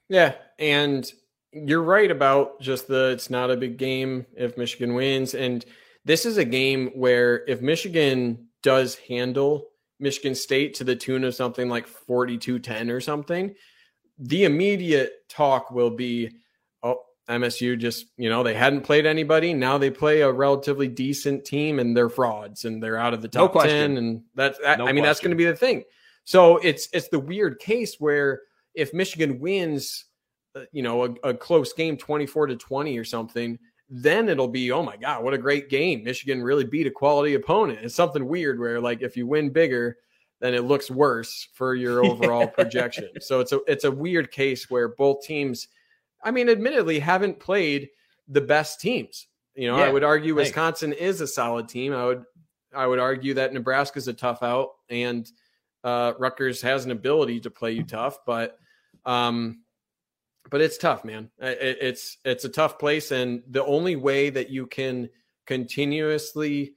Yeah. 0.09 0.33
And 0.57 1.07
you're 1.51 1.83
right 1.83 2.09
about 2.09 2.59
just 2.59 2.87
the 2.87 3.11
it's 3.11 3.29
not 3.29 3.51
a 3.51 3.55
big 3.55 3.77
game 3.77 4.25
if 4.35 4.57
Michigan 4.57 4.95
wins. 4.95 5.35
And 5.35 5.63
this 6.05 6.25
is 6.25 6.37
a 6.37 6.45
game 6.45 6.87
where 6.95 7.47
if 7.47 7.61
Michigan 7.61 8.47
does 8.63 8.95
handle 8.95 9.67
Michigan 9.99 10.33
State 10.33 10.73
to 10.77 10.83
the 10.83 10.95
tune 10.95 11.23
of 11.23 11.35
something 11.35 11.69
like 11.69 11.85
42 11.85 12.57
10 12.57 12.89
or 12.89 12.99
something, 12.99 13.53
the 14.17 14.45
immediate 14.45 15.27
talk 15.29 15.71
will 15.71 15.89
be 15.89 16.31
oh, 16.83 17.01
MSU 17.29 17.77
just, 17.77 18.07
you 18.17 18.29
know, 18.29 18.43
they 18.43 18.53
hadn't 18.53 18.81
played 18.81 19.05
anybody. 19.05 19.53
Now 19.53 19.77
they 19.77 19.89
play 19.89 20.21
a 20.21 20.31
relatively 20.31 20.87
decent 20.87 21.45
team 21.45 21.79
and 21.79 21.95
they're 21.95 22.09
frauds 22.09 22.65
and 22.65 22.81
they're 22.81 22.97
out 22.97 23.13
of 23.13 23.21
the 23.21 23.27
top 23.27 23.55
no 23.55 23.61
10. 23.61 23.97
And 23.97 24.23
that's, 24.35 24.59
that, 24.59 24.79
no 24.79 24.85
I 24.85 24.87
mean, 24.87 25.03
question. 25.03 25.03
that's 25.03 25.19
going 25.19 25.31
to 25.31 25.37
be 25.37 25.45
the 25.45 25.55
thing. 25.55 25.83
So 26.23 26.57
it's, 26.57 26.87
it's 26.93 27.09
the 27.09 27.19
weird 27.19 27.59
case 27.59 27.95
where 27.99 28.41
if 28.73 28.93
Michigan 28.93 29.39
wins, 29.39 30.05
uh, 30.55 30.61
you 30.71 30.81
know, 30.81 31.05
a, 31.05 31.29
a 31.29 31.33
close 31.33 31.73
game, 31.73 31.97
24 31.97 32.47
to 32.47 32.55
20 32.55 32.97
or 32.97 33.03
something, 33.03 33.59
then 33.89 34.29
it'll 34.29 34.47
be, 34.47 34.71
oh 34.71 34.81
my 34.81 34.97
God, 34.97 35.23
what 35.23 35.33
a 35.33 35.37
great 35.37 35.69
game. 35.69 36.03
Michigan 36.03 36.41
really 36.41 36.63
beat 36.63 36.87
a 36.87 36.91
quality 36.91 37.35
opponent. 37.35 37.79
It's 37.83 37.95
something 37.95 38.25
weird 38.25 38.59
where 38.59 38.81
like, 38.81 39.01
if 39.01 39.15
you 39.15 39.27
win 39.27 39.51
bigger, 39.51 39.97
then 40.39 40.53
it 40.53 40.63
looks 40.63 40.91
worse 40.91 41.47
for 41.53 41.75
your 41.75 42.03
overall 42.05 42.47
projection. 42.47 43.09
So 43.19 43.39
it's 43.39 43.51
a, 43.51 43.59
it's 43.67 43.83
a 43.83 43.91
weird 43.91 44.31
case 44.31 44.69
where 44.69 44.89
both 44.89 45.23
teams, 45.23 45.67
I 46.23 46.31
mean, 46.31 46.49
admittedly, 46.49 46.99
haven't 46.99 47.39
played 47.39 47.89
the 48.27 48.41
best 48.41 48.81
teams. 48.81 49.27
You 49.55 49.69
know, 49.69 49.77
yeah, 49.77 49.85
I 49.85 49.89
would 49.89 50.03
argue 50.03 50.35
thanks. 50.35 50.49
Wisconsin 50.49 50.93
is 50.93 51.21
a 51.21 51.27
solid 51.27 51.69
team. 51.69 51.93
I 51.93 52.05
would 52.05 52.25
I 52.75 52.85
would 52.85 52.99
argue 52.99 53.35
that 53.35 53.53
Nebraska's 53.53 54.07
a 54.07 54.13
tough 54.13 54.43
out, 54.43 54.71
and 54.89 55.29
uh, 55.83 56.13
Rutgers 56.19 56.61
has 56.61 56.83
an 56.83 56.91
ability 56.91 57.39
to 57.41 57.49
play 57.49 57.71
you 57.71 57.83
tough, 57.83 58.19
but 58.25 58.57
um, 59.05 59.61
but 60.49 60.61
it's 60.61 60.77
tough, 60.77 61.05
man. 61.05 61.29
It, 61.39 61.77
it's 61.81 62.17
it's 62.25 62.43
a 62.43 62.49
tough 62.49 62.77
place, 62.77 63.11
and 63.11 63.43
the 63.47 63.63
only 63.63 63.95
way 63.95 64.29
that 64.29 64.49
you 64.49 64.67
can 64.67 65.09
continuously 65.45 66.73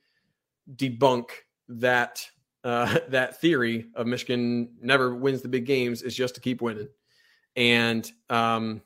debunk 0.77 1.31
that 1.69 2.29
uh, 2.65 2.99
that 3.09 3.41
theory 3.41 3.87
of 3.95 4.07
Michigan 4.07 4.71
never 4.81 5.15
wins 5.15 5.43
the 5.43 5.49
big 5.49 5.67
games 5.67 6.03
is 6.03 6.15
just 6.15 6.35
to 6.37 6.41
keep 6.41 6.61
winning. 6.61 6.89
And 7.57 8.11
um, 8.31 8.83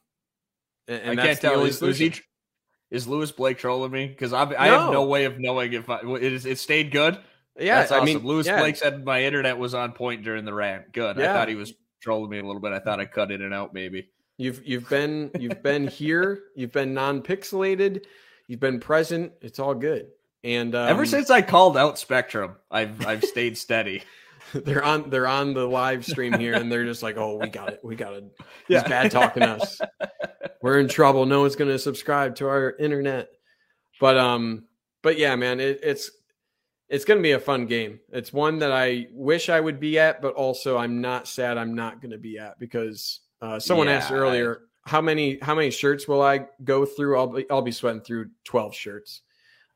and 0.88 1.20
I 1.20 1.26
can't 1.26 1.40
tell. 1.40 1.64
Is, 1.64 1.82
is, 1.82 1.98
he, 1.98 2.14
is 2.90 3.06
Lewis 3.06 3.32
Blake 3.32 3.58
trolling 3.58 3.92
me? 3.92 4.06
Because 4.06 4.32
I, 4.32 4.42
I 4.42 4.68
no. 4.68 4.80
have 4.80 4.92
no 4.92 5.04
way 5.04 5.24
of 5.24 5.38
knowing 5.38 5.72
if 5.72 5.88
I, 5.88 6.00
it, 6.00 6.32
is, 6.32 6.46
it 6.46 6.58
stayed 6.58 6.90
good. 6.90 7.18
Yeah, 7.58 7.80
That's 7.80 7.92
awesome. 7.92 8.02
I 8.02 8.06
mean, 8.06 8.18
Lewis 8.24 8.46
yeah. 8.46 8.58
Blake 8.58 8.76
said 8.76 9.04
my 9.04 9.24
internet 9.24 9.58
was 9.58 9.74
on 9.74 9.92
point 9.92 10.22
during 10.22 10.44
the 10.44 10.54
rant. 10.54 10.92
Good. 10.92 11.18
Yeah. 11.18 11.30
I 11.30 11.34
thought 11.34 11.48
he 11.48 11.54
was 11.54 11.74
trolling 12.00 12.30
me 12.30 12.38
a 12.38 12.42
little 12.42 12.60
bit. 12.60 12.72
I 12.72 12.78
thought 12.78 12.98
I 12.98 13.04
cut 13.04 13.30
in 13.30 13.42
and 13.42 13.52
out 13.52 13.74
maybe. 13.74 14.08
You've 14.38 14.66
you've 14.66 14.88
been 14.88 15.30
you've 15.38 15.62
been 15.62 15.86
here. 15.86 16.44
You've 16.56 16.72
been 16.72 16.94
non-pixelated. 16.94 18.04
You've 18.48 18.60
been 18.60 18.80
present. 18.80 19.32
It's 19.40 19.58
all 19.58 19.74
good. 19.74 20.08
And 20.44 20.74
um, 20.74 20.88
ever 20.88 21.06
since 21.06 21.30
I 21.30 21.42
called 21.42 21.76
out 21.76 21.98
Spectrum, 21.98 22.56
I've 22.70 23.06
I've 23.06 23.24
stayed 23.24 23.56
steady. 23.56 24.02
they're 24.54 24.84
on 24.84 25.08
they're 25.08 25.26
on 25.26 25.54
the 25.54 25.66
live 25.66 26.04
stream 26.04 26.38
here 26.38 26.54
and 26.54 26.70
they're 26.70 26.84
just 26.84 27.02
like, 27.02 27.16
oh, 27.16 27.36
we 27.36 27.48
got 27.48 27.70
it, 27.70 27.80
we 27.82 27.96
got 27.96 28.14
it. 28.14 28.24
He's 28.68 28.76
yeah. 28.76 28.88
bad 28.88 29.10
talking 29.10 29.42
us. 29.42 29.80
We're 30.62 30.78
in 30.78 30.88
trouble. 30.88 31.26
No 31.26 31.40
one's 31.40 31.56
gonna 31.56 31.78
subscribe 31.78 32.36
to 32.36 32.48
our 32.48 32.76
internet. 32.78 33.30
But 34.00 34.18
um, 34.18 34.64
but 35.02 35.18
yeah, 35.18 35.36
man, 35.36 35.58
it, 35.60 35.80
it's 35.82 36.10
it's 36.88 37.04
gonna 37.04 37.22
be 37.22 37.32
a 37.32 37.40
fun 37.40 37.66
game. 37.66 38.00
It's 38.10 38.32
one 38.32 38.58
that 38.58 38.72
I 38.72 39.06
wish 39.12 39.48
I 39.48 39.58
would 39.58 39.80
be 39.80 39.98
at, 39.98 40.20
but 40.20 40.34
also 40.34 40.76
I'm 40.76 41.00
not 41.00 41.26
sad 41.26 41.56
I'm 41.56 41.74
not 41.74 42.02
gonna 42.02 42.18
be 42.18 42.38
at 42.38 42.58
because 42.58 43.20
uh, 43.40 43.58
someone 43.58 43.86
yeah, 43.86 43.94
asked 43.94 44.12
earlier 44.12 44.62
I... 44.86 44.90
how 44.90 45.00
many 45.00 45.38
how 45.40 45.54
many 45.54 45.70
shirts 45.70 46.06
will 46.06 46.20
I 46.20 46.46
go 46.62 46.84
through? 46.84 47.18
I'll 47.18 47.26
be 47.28 47.50
I'll 47.50 47.62
be 47.62 47.72
sweating 47.72 48.02
through 48.02 48.30
twelve 48.44 48.74
shirts. 48.74 49.22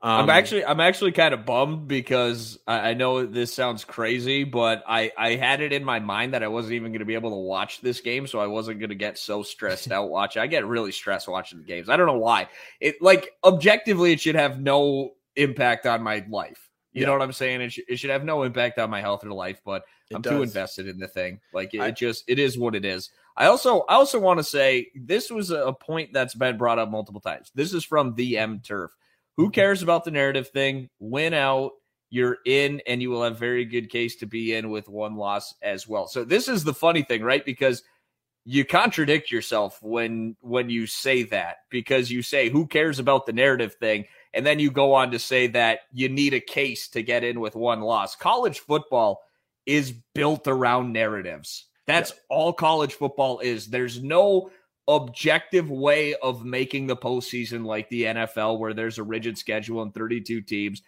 Um, 0.03 0.23
I'm 0.23 0.31
actually 0.31 0.65
I'm 0.65 0.81
actually 0.81 1.13
kind 1.13 1.33
of 1.33 1.47
bummed 1.47 1.89
because 1.89 2.59
I, 2.67 2.91
I, 2.91 2.95
know 2.95 3.25
this 3.25 3.55
sounds 3.55 3.83
crazy, 3.83 4.45
but 4.45 4.85
I 4.87 5.11
I 5.17 5.37
had 5.37 5.63
it 5.63 5.73
in 5.73 5.83
my 5.85 6.01
mind 6.01 6.35
that 6.35 6.43
I 6.43 6.49
wasn't 6.49 6.75
even 6.75 6.93
going 6.93 7.01
to 7.01 7.07
be 7.07 7.15
able 7.15 7.31
to 7.31 7.37
watch 7.37 7.81
this 7.81 8.01
game, 8.01 8.27
so 8.27 8.39
I 8.39 8.47
wasn't 8.47 8.79
going 8.79 8.91
to 8.91 8.95
get 8.95 9.17
so 9.17 9.43
stressed 9.43 9.91
out 9.91 10.11
watching. 10.11 10.43
I 10.43 10.49
get 10.49 10.67
really 10.67 10.93
stressed 10.93 11.29
watching 11.29 11.59
the 11.59 11.65
games. 11.65 11.89
I 11.89 11.97
don't 11.97 12.07
know 12.07 12.19
why. 12.19 12.49
It 12.79 13.01
like 13.01 13.33
objectively, 13.43 14.13
it 14.13 14.21
should 14.21 14.35
have 14.35 14.61
no 14.61 15.15
impact 15.35 15.87
on 15.87 16.03
my 16.03 16.25
life. 16.29 16.69
You 16.93 17.01
yeah. 17.01 17.07
know 17.07 17.13
what 17.13 17.23
I'm 17.23 17.33
saying? 17.33 17.61
It, 17.63 17.73
sh- 17.73 17.81
it, 17.89 17.97
should 17.97 18.11
have 18.11 18.25
no 18.25 18.43
impact 18.43 18.79
on 18.79 18.89
my 18.89 19.03
health 19.03 19.25
or 19.25 19.31
life, 19.31 19.61
but 19.65 19.85
it 20.11 20.15
I'm 20.15 20.23
does. 20.23 20.33
too 20.33 20.43
invested 20.43 20.89
in 20.89 20.99
the 20.99 21.09
thing. 21.09 21.41
Like 21.53 21.75
it, 21.75 21.81
I, 21.81 21.89
it, 21.89 21.97
just 21.97 22.25
it 22.29 22.39
is 22.39 22.59
what 22.59 22.75
it 22.75 22.85
is. 22.85 23.11
I 23.35 23.47
also 23.47 23.81
I 23.89 23.95
also 23.95 24.19
want 24.19 24.39
to 24.39 24.45
say 24.45 24.89
this 24.95 25.31
was 25.31 25.51
a 25.51 25.73
point 25.73 26.13
that's 26.13 26.35
been 26.35 26.59
brought 26.59 26.79
up 26.79 26.91
multiple 26.91 27.21
times. 27.21 27.51
This 27.55 27.73
is 27.73 27.85
from 27.85 28.15
the 28.15 28.37
M 28.37 28.61
Turf. 28.61 28.95
Who 29.37 29.51
cares 29.51 29.83
about 29.83 30.05
the 30.05 30.11
narrative 30.11 30.49
thing? 30.49 30.89
Win 30.99 31.35
out, 31.35 31.73
you're 32.11 32.39
in, 32.47 32.81
and 32.87 33.03
you 33.03 33.11
will 33.11 33.23
have 33.23 33.39
very 33.39 33.65
good 33.65 33.91
case 33.91 34.17
to 34.17 34.27
be 34.27 34.55
in 34.55 34.71
with 34.71 34.89
one 34.89 35.17
loss 35.17 35.55
as 35.63 35.87
well. 35.87 36.07
So 36.07 36.25
this 36.25 36.49
is 36.49 36.65
the 36.65 36.75
funny 36.75 37.03
thing, 37.03 37.23
right? 37.23 37.45
Because 37.45 37.83
you 38.49 38.65
contradict 38.65 39.31
yourself 39.31 39.79
when 39.83 40.37
when 40.41 40.71
you 40.71 40.87
say 40.87 41.25
that 41.25 41.57
because 41.69 42.11
you 42.11 42.23
say 42.23 42.49
who 42.49 42.67
cares 42.67 43.01
about 43.01 43.27
the 43.27 43.33
narrative 43.33 43.75
thing 43.75 44.05
and 44.33 44.47
then 44.47 44.61
you 44.61 44.71
go 44.71 44.95
on 44.95 45.11
to 45.11 45.19
say 45.19 45.49
that 45.49 45.81
you 45.93 46.09
need 46.09 46.33
a 46.33 46.41
case 46.41 46.89
to 46.89 47.03
get 47.03 47.25
in 47.25 47.41
with 47.41 47.57
one 47.57 47.81
loss 47.81 48.15
college 48.15 48.61
football 48.61 49.21
is 49.67 49.93
built 50.15 50.47
around 50.47 50.93
narratives 50.93 51.67
that's 51.89 52.11
yeah. 52.11 52.17
all 52.31 52.53
college 52.53 52.95
football 52.95 53.41
is 53.41 53.67
there's 53.67 54.01
no 54.01 54.49
objective 54.89 55.71
way 55.71 56.15
of 56.17 56.45
making 56.45 56.87
the 56.87 56.97
postseason 56.97 57.65
like 57.65 57.89
the 57.89 58.05
NFL 58.05 58.59
where 58.59 58.75
there's 58.75 58.99
a 58.99 59.03
rigid 59.03 59.37
schedule 59.37 59.83
and 59.83 59.93
32 59.93 60.41
teams 60.43 60.83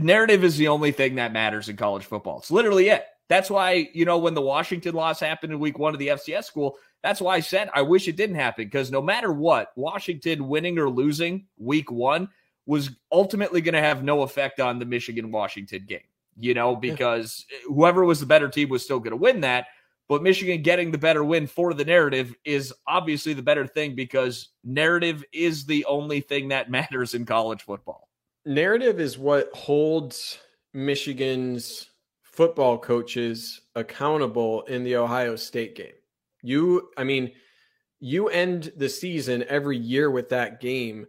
narrative 0.00 0.42
is 0.42 0.56
the 0.56 0.68
only 0.68 0.90
thing 0.90 1.14
that 1.16 1.32
matters 1.32 1.68
in 1.68 1.76
college 1.76 2.04
football 2.04 2.38
it's 2.38 2.50
literally 2.50 2.88
it 2.88 3.06
that's 3.32 3.48
why, 3.48 3.88
you 3.94 4.04
know, 4.04 4.18
when 4.18 4.34
the 4.34 4.42
Washington 4.42 4.94
loss 4.94 5.18
happened 5.18 5.54
in 5.54 5.58
week 5.58 5.78
one 5.78 5.94
of 5.94 5.98
the 5.98 6.08
FCS 6.08 6.44
school, 6.44 6.76
that's 7.02 7.18
why 7.18 7.36
I 7.36 7.40
said 7.40 7.70
I 7.74 7.80
wish 7.80 8.06
it 8.06 8.16
didn't 8.16 8.36
happen 8.36 8.66
because 8.66 8.90
no 8.90 9.00
matter 9.00 9.32
what, 9.32 9.72
Washington 9.74 10.48
winning 10.48 10.78
or 10.78 10.90
losing 10.90 11.46
week 11.56 11.90
one 11.90 12.28
was 12.66 12.90
ultimately 13.10 13.62
going 13.62 13.72
to 13.72 13.80
have 13.80 14.04
no 14.04 14.20
effect 14.20 14.60
on 14.60 14.78
the 14.78 14.84
Michigan 14.84 15.30
Washington 15.30 15.86
game, 15.88 16.04
you 16.36 16.52
know, 16.52 16.76
because 16.76 17.46
eh, 17.50 17.56
whoever 17.68 18.04
was 18.04 18.20
the 18.20 18.26
better 18.26 18.50
team 18.50 18.68
was 18.68 18.84
still 18.84 18.98
going 18.98 19.12
to 19.12 19.16
win 19.16 19.40
that. 19.40 19.68
But 20.12 20.22
Michigan 20.22 20.60
getting 20.60 20.90
the 20.90 20.98
better 20.98 21.24
win 21.24 21.46
for 21.46 21.72
the 21.72 21.86
narrative 21.86 22.34
is 22.44 22.70
obviously 22.86 23.32
the 23.32 23.40
better 23.40 23.66
thing 23.66 23.94
because 23.94 24.50
narrative 24.62 25.24
is 25.32 25.64
the 25.64 25.86
only 25.86 26.20
thing 26.20 26.48
that 26.48 26.70
matters 26.70 27.14
in 27.14 27.24
college 27.24 27.62
football. 27.62 28.10
Narrative 28.44 29.00
is 29.00 29.16
what 29.16 29.50
holds 29.54 30.38
Michigan's 30.74 31.88
football 32.20 32.76
coaches 32.76 33.62
accountable 33.74 34.64
in 34.64 34.84
the 34.84 34.96
Ohio 34.96 35.34
State 35.34 35.76
game. 35.76 35.94
You, 36.42 36.90
I 36.98 37.04
mean, 37.04 37.32
you 37.98 38.28
end 38.28 38.70
the 38.76 38.90
season 38.90 39.46
every 39.48 39.78
year 39.78 40.10
with 40.10 40.28
that 40.28 40.60
game. 40.60 41.06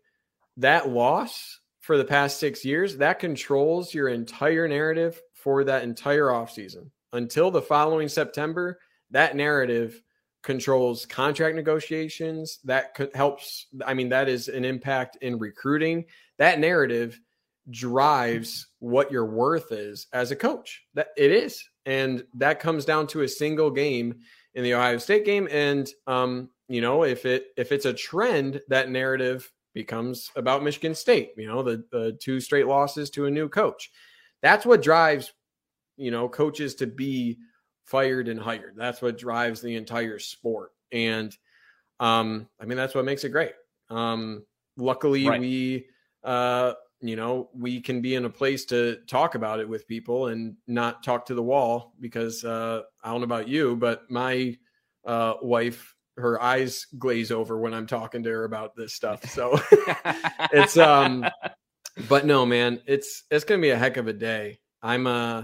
That 0.55 0.87
loss 0.87 1.59
for 1.81 1.97
the 1.97 2.05
past 2.05 2.39
six 2.39 2.63
years, 2.63 2.95
that 2.95 3.19
controls 3.19 3.93
your 3.93 4.07
entire 4.07 4.65
narrative 4.65 5.21
for 5.33 5.65
that 5.65 5.83
entire 5.83 6.27
offseason. 6.27 6.89
Until 7.11 7.51
the 7.51 7.61
following 7.61 8.07
September, 8.07 8.79
that 9.13 9.35
narrative 9.35 10.01
controls 10.43 11.05
contract 11.05 11.55
negotiations. 11.55 12.59
That 12.65 12.97
helps. 13.15 13.67
I 13.85 13.93
mean, 13.93 14.09
that 14.09 14.29
is 14.29 14.49
an 14.49 14.65
impact 14.65 15.17
in 15.21 15.39
recruiting. 15.39 16.05
That 16.37 16.59
narrative 16.59 17.19
drives 17.69 18.67
what 18.79 19.11
your 19.11 19.25
worth 19.25 19.71
is 19.71 20.07
as 20.13 20.31
a 20.31 20.35
coach. 20.35 20.83
That 20.93 21.07
it 21.17 21.31
is, 21.31 21.67
and 21.85 22.23
that 22.35 22.59
comes 22.59 22.85
down 22.85 23.07
to 23.07 23.21
a 23.21 23.27
single 23.27 23.71
game 23.71 24.19
in 24.53 24.63
the 24.63 24.73
Ohio 24.73 24.97
State 24.97 25.25
game. 25.25 25.47
And 25.49 25.89
um, 26.05 26.49
you 26.67 26.81
know, 26.81 27.03
if 27.03 27.25
it 27.25 27.47
if 27.57 27.71
it's 27.71 27.85
a 27.85 27.93
trend, 27.93 28.61
that 28.67 28.89
narrative 28.89 29.51
becomes 29.73 30.29
about 30.35 30.63
Michigan 30.63 30.93
State. 30.93 31.31
You 31.37 31.47
know, 31.47 31.63
the 31.63 31.85
the 31.91 32.17
two 32.21 32.39
straight 32.39 32.67
losses 32.67 33.09
to 33.11 33.25
a 33.25 33.31
new 33.31 33.49
coach. 33.49 33.91
That's 34.41 34.65
what 34.65 34.81
drives 34.81 35.31
you 35.95 36.11
know 36.11 36.27
coaches 36.27 36.75
to 36.75 36.87
be 36.87 37.37
fired 37.85 38.27
and 38.27 38.39
hired. 38.39 38.75
That's 38.75 39.01
what 39.01 39.17
drives 39.17 39.61
the 39.61 39.75
entire 39.75 40.19
sport. 40.19 40.71
And 40.91 41.35
um, 41.99 42.47
I 42.59 42.65
mean, 42.65 42.77
that's 42.77 42.95
what 42.95 43.05
makes 43.05 43.23
it 43.23 43.29
great. 43.29 43.53
Um, 43.89 44.45
luckily, 44.77 45.27
right. 45.27 45.39
we 45.39 45.87
uh, 46.23 46.73
you 47.03 47.17
know, 47.17 47.49
we 47.53 47.81
can 47.81 48.01
be 48.01 48.15
in 48.15 48.23
a 48.23 48.29
place 48.29 48.63
to 48.63 48.95
talk 49.07 49.35
about 49.35 49.59
it 49.59 49.67
with 49.67 49.87
people 49.87 50.27
and 50.27 50.55
not 50.67 51.03
talk 51.03 51.25
to 51.25 51.35
the 51.35 51.43
wall 51.43 51.93
because 51.99 52.45
uh, 52.45 52.81
I 53.03 53.11
don't 53.11 53.19
know 53.19 53.25
about 53.25 53.49
you, 53.49 53.75
but 53.75 54.09
my 54.09 54.57
uh, 55.05 55.33
wife, 55.41 55.95
her 56.15 56.41
eyes 56.41 56.87
glaze 56.97 57.29
over 57.29 57.57
when 57.57 57.73
I'm 57.73 57.87
talking 57.87 58.23
to 58.23 58.29
her 58.29 58.45
about 58.45 58.75
this 58.77 58.93
stuff. 58.93 59.21
So 59.29 59.59
it's, 60.53 60.77
um, 60.77 61.25
but 62.07 62.25
no, 62.25 62.45
man, 62.45 62.79
it's, 62.87 63.23
it's 63.29 63.43
going 63.43 63.59
to 63.59 63.65
be 63.65 63.71
a 63.71 63.77
heck 63.77 63.97
of 63.97 64.07
a 64.07 64.13
day. 64.13 64.59
I'm, 64.81 65.05
uh, 65.05 65.43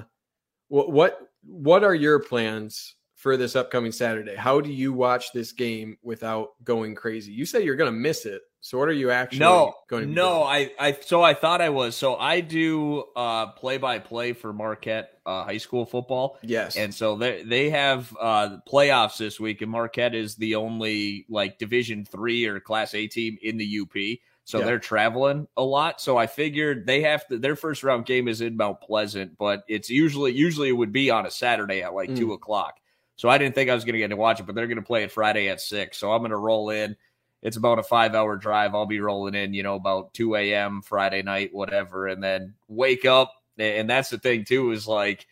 what, 0.69 0.91
what, 0.93 1.19
what 1.49 1.83
are 1.83 1.95
your 1.95 2.19
plans 2.19 2.95
for 3.15 3.35
this 3.35 3.55
upcoming 3.55 3.91
Saturday? 3.91 4.35
How 4.35 4.61
do 4.61 4.71
you 4.71 4.93
watch 4.93 5.33
this 5.33 5.51
game 5.51 5.97
without 6.01 6.49
going 6.63 6.95
crazy? 6.95 7.31
You 7.31 7.45
say 7.45 7.63
you're 7.63 7.75
going 7.75 7.91
to 7.91 7.97
miss 7.97 8.25
it. 8.25 8.41
So 8.61 8.77
what 8.77 8.89
are 8.89 8.93
you 8.93 9.09
actually 9.09 9.39
no, 9.39 9.73
going 9.89 10.07
to 10.07 10.13
No, 10.13 10.43
I, 10.43 10.71
I 10.77 10.91
so 10.91 11.21
I 11.21 11.33
thought 11.33 11.61
I 11.61 11.69
was. 11.69 11.95
So 11.95 12.17
I 12.17 12.41
do 12.41 13.05
uh 13.15 13.47
play 13.53 13.77
by 13.77 13.99
play 13.99 14.33
for 14.33 14.51
Marquette 14.51 15.11
uh, 15.25 15.45
high 15.45 15.57
school 15.57 15.85
football. 15.85 16.37
Yes. 16.41 16.75
And 16.75 16.93
so 16.93 17.15
they 17.15 17.43
they 17.43 17.69
have 17.69 18.13
uh 18.19 18.57
playoffs 18.67 19.17
this 19.17 19.39
week 19.39 19.61
and 19.61 19.71
Marquette 19.71 20.13
is 20.13 20.35
the 20.35 20.55
only 20.55 21.25
like 21.29 21.57
division 21.57 22.03
3 22.03 22.47
or 22.47 22.59
class 22.59 22.93
A 22.93 23.07
team 23.07 23.37
in 23.41 23.57
the 23.57 23.79
UP. 23.79 24.19
So 24.49 24.59
yeah. 24.59 24.65
they're 24.65 24.79
traveling 24.79 25.47
a 25.57 25.63
lot. 25.63 26.01
So 26.01 26.17
I 26.17 26.25
figured 26.25 26.87
they 26.87 27.01
have 27.03 27.27
to 27.27 27.37
their 27.37 27.55
first 27.55 27.83
round 27.83 28.07
game 28.07 28.27
is 28.27 28.41
in 28.41 28.57
Mount 28.57 28.81
Pleasant, 28.81 29.37
but 29.37 29.63
it's 29.67 29.91
usually 29.91 30.31
usually 30.31 30.69
it 30.69 30.73
would 30.73 30.91
be 30.91 31.11
on 31.11 31.27
a 31.27 31.31
Saturday 31.31 31.83
at 31.83 31.93
like 31.93 32.09
mm. 32.09 32.17
two 32.17 32.33
o'clock. 32.33 32.79
So 33.15 33.29
I 33.29 33.37
didn't 33.37 33.53
think 33.53 33.69
I 33.69 33.75
was 33.75 33.85
gonna 33.85 33.99
get 33.99 34.07
to 34.07 34.15
watch 34.15 34.39
it, 34.39 34.47
but 34.47 34.55
they're 34.55 34.65
gonna 34.65 34.81
play 34.81 35.03
it 35.03 35.11
Friday 35.11 35.49
at 35.49 35.61
six. 35.61 35.99
So 35.99 36.11
I'm 36.11 36.23
gonna 36.23 36.35
roll 36.35 36.71
in 36.71 36.95
it's 37.41 37.57
about 37.57 37.79
a 37.79 37.83
five 37.83 38.15
hour 38.15 38.35
drive. 38.37 38.75
I'll 38.75 38.85
be 38.85 38.99
rolling 38.99 39.35
in, 39.35 39.53
you 39.53 39.63
know, 39.63 39.75
about 39.75 40.13
2 40.13 40.35
a.m. 40.35 40.81
Friday 40.81 41.21
night, 41.21 41.53
whatever, 41.53 42.07
and 42.07 42.21
then 42.21 42.53
wake 42.67 43.05
up. 43.05 43.33
And 43.57 43.89
that's 43.89 44.09
the 44.09 44.17
thing 44.17 44.45
too, 44.45 44.71
is 44.71 44.87
like 44.87 45.27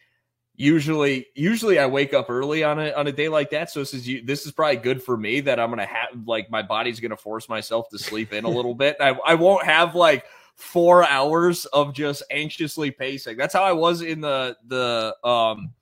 usually 0.57 1.27
usually 1.35 1.79
I 1.79 1.85
wake 1.85 2.13
up 2.13 2.29
early 2.29 2.63
on 2.63 2.79
a 2.79 2.91
on 2.91 3.07
a 3.07 3.11
day 3.11 3.29
like 3.29 3.51
that. 3.51 3.69
So 3.69 3.79
this 3.79 3.93
is 3.93 4.25
this 4.25 4.45
is 4.45 4.51
probably 4.51 4.77
good 4.77 5.01
for 5.01 5.15
me 5.15 5.39
that 5.41 5.59
I'm 5.59 5.69
gonna 5.69 5.85
have 5.85 6.09
like 6.25 6.51
my 6.51 6.63
body's 6.63 6.99
gonna 6.99 7.15
force 7.15 7.47
myself 7.47 7.87
to 7.89 7.99
sleep 7.99 8.33
in 8.33 8.43
a 8.43 8.49
little 8.49 8.75
bit. 8.75 8.97
I, 8.99 9.17
I 9.25 9.35
won't 9.35 9.63
have 9.63 9.95
like 9.95 10.25
four 10.55 11.07
hours 11.07 11.65
of 11.67 11.93
just 11.93 12.23
anxiously 12.31 12.91
pacing. 12.91 13.37
That's 13.37 13.53
how 13.53 13.63
I 13.63 13.71
was 13.71 14.01
in 14.01 14.19
the 14.19 14.57
the 14.67 15.15
um 15.23 15.73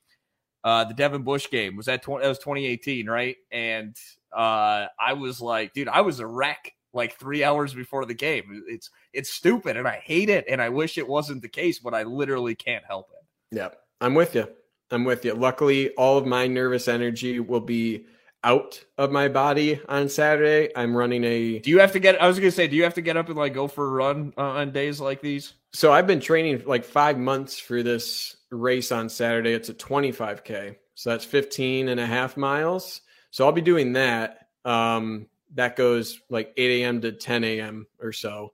uh 0.64 0.84
the 0.84 0.94
Devin 0.94 1.24
Bush 1.24 1.50
game. 1.50 1.78
Was 1.78 1.88
that 1.88 2.04
20, 2.04 2.24
that 2.24 2.30
was 2.30 2.40
2018, 2.40 3.08
right? 3.08 3.38
And 3.52 3.96
uh, 4.36 4.88
I 5.00 5.14
was 5.14 5.40
like, 5.40 5.74
dude, 5.74 5.88
I 5.88 6.02
was 6.02 6.20
a 6.20 6.28
wreck 6.28 6.74
like 6.92 7.18
three 7.18 7.44
hours 7.44 7.74
before 7.74 8.06
the 8.06 8.14
game. 8.14 8.64
It's 8.68 8.90
it's 9.14 9.30
stupid, 9.32 9.78
and 9.78 9.88
I 9.88 9.96
hate 9.98 10.30
it, 10.30 10.46
and 10.50 10.62
I 10.62 10.70
wish 10.70 10.98
it 10.98 11.08
wasn't 11.08 11.42
the 11.42 11.50
case, 11.50 11.80
but 11.80 11.94
I 11.94 12.04
literally 12.04 12.56
can't 12.56 12.84
help 12.86 13.10
it. 13.12 13.56
Yeah, 13.56 13.70
I'm 14.02 14.14
with 14.14 14.36
you. 14.36 14.48
I'm 14.92 15.04
with 15.04 15.26
you. 15.26 15.34
Luckily, 15.34 15.90
all 15.92 16.18
of 16.18 16.26
my 16.26 16.48
nervous 16.48 16.88
energy 16.88 17.40
will 17.40 17.62
be 17.62 18.06
out 18.44 18.84
of 18.98 19.12
my 19.12 19.28
body 19.28 19.82
on 19.90 20.08
Saturday. 20.08 20.72
I'm 20.76 20.96
running 20.96 21.24
a. 21.24 21.60
Do 21.60 21.70
you 21.70 21.80
have 21.80 21.92
to 21.94 22.00
get? 22.00 22.22
I 22.22 22.28
was 22.28 22.38
gonna 22.38 22.52
say, 22.52 22.68
do 22.68 22.76
you 22.76 22.84
have 22.84 22.94
to 22.94 23.02
get 23.02 23.18
up 23.18 23.28
and 23.28 23.38
like 23.38 23.54
go 23.54 23.68
for 23.68 23.88
a 23.88 23.90
run 23.90 24.34
uh, 24.38 24.42
on 24.42 24.72
days 24.72 25.02
like 25.02 25.22
these? 25.22 25.54
So 25.74 25.92
I've 25.92 26.08
been 26.08 26.22
training 26.22 26.64
like 26.66 26.86
five 26.86 27.18
months 27.18 27.60
for 27.60 27.84
this 27.84 28.38
race 28.52 28.92
on 28.92 29.10
Saturday. 29.10 29.54
It's 29.54 29.70
a 29.70 29.74
25k, 29.74 30.76
so 30.94 31.10
that's 31.10 31.26
15 31.26 31.90
and 31.90 32.00
a 32.00 32.06
half 32.06 32.38
miles. 32.38 33.02
So 33.32 33.46
I'll 33.46 33.52
be 33.52 33.62
doing 33.62 33.94
that. 33.94 34.48
Um, 34.64 35.28
that 35.56 35.76
goes 35.76 36.22
like 36.30 36.54
8 36.56 36.82
a.m. 36.82 37.02
to 37.02 37.12
10 37.12 37.44
a.m. 37.44 37.88
or 38.00 38.14
so. 38.14 38.54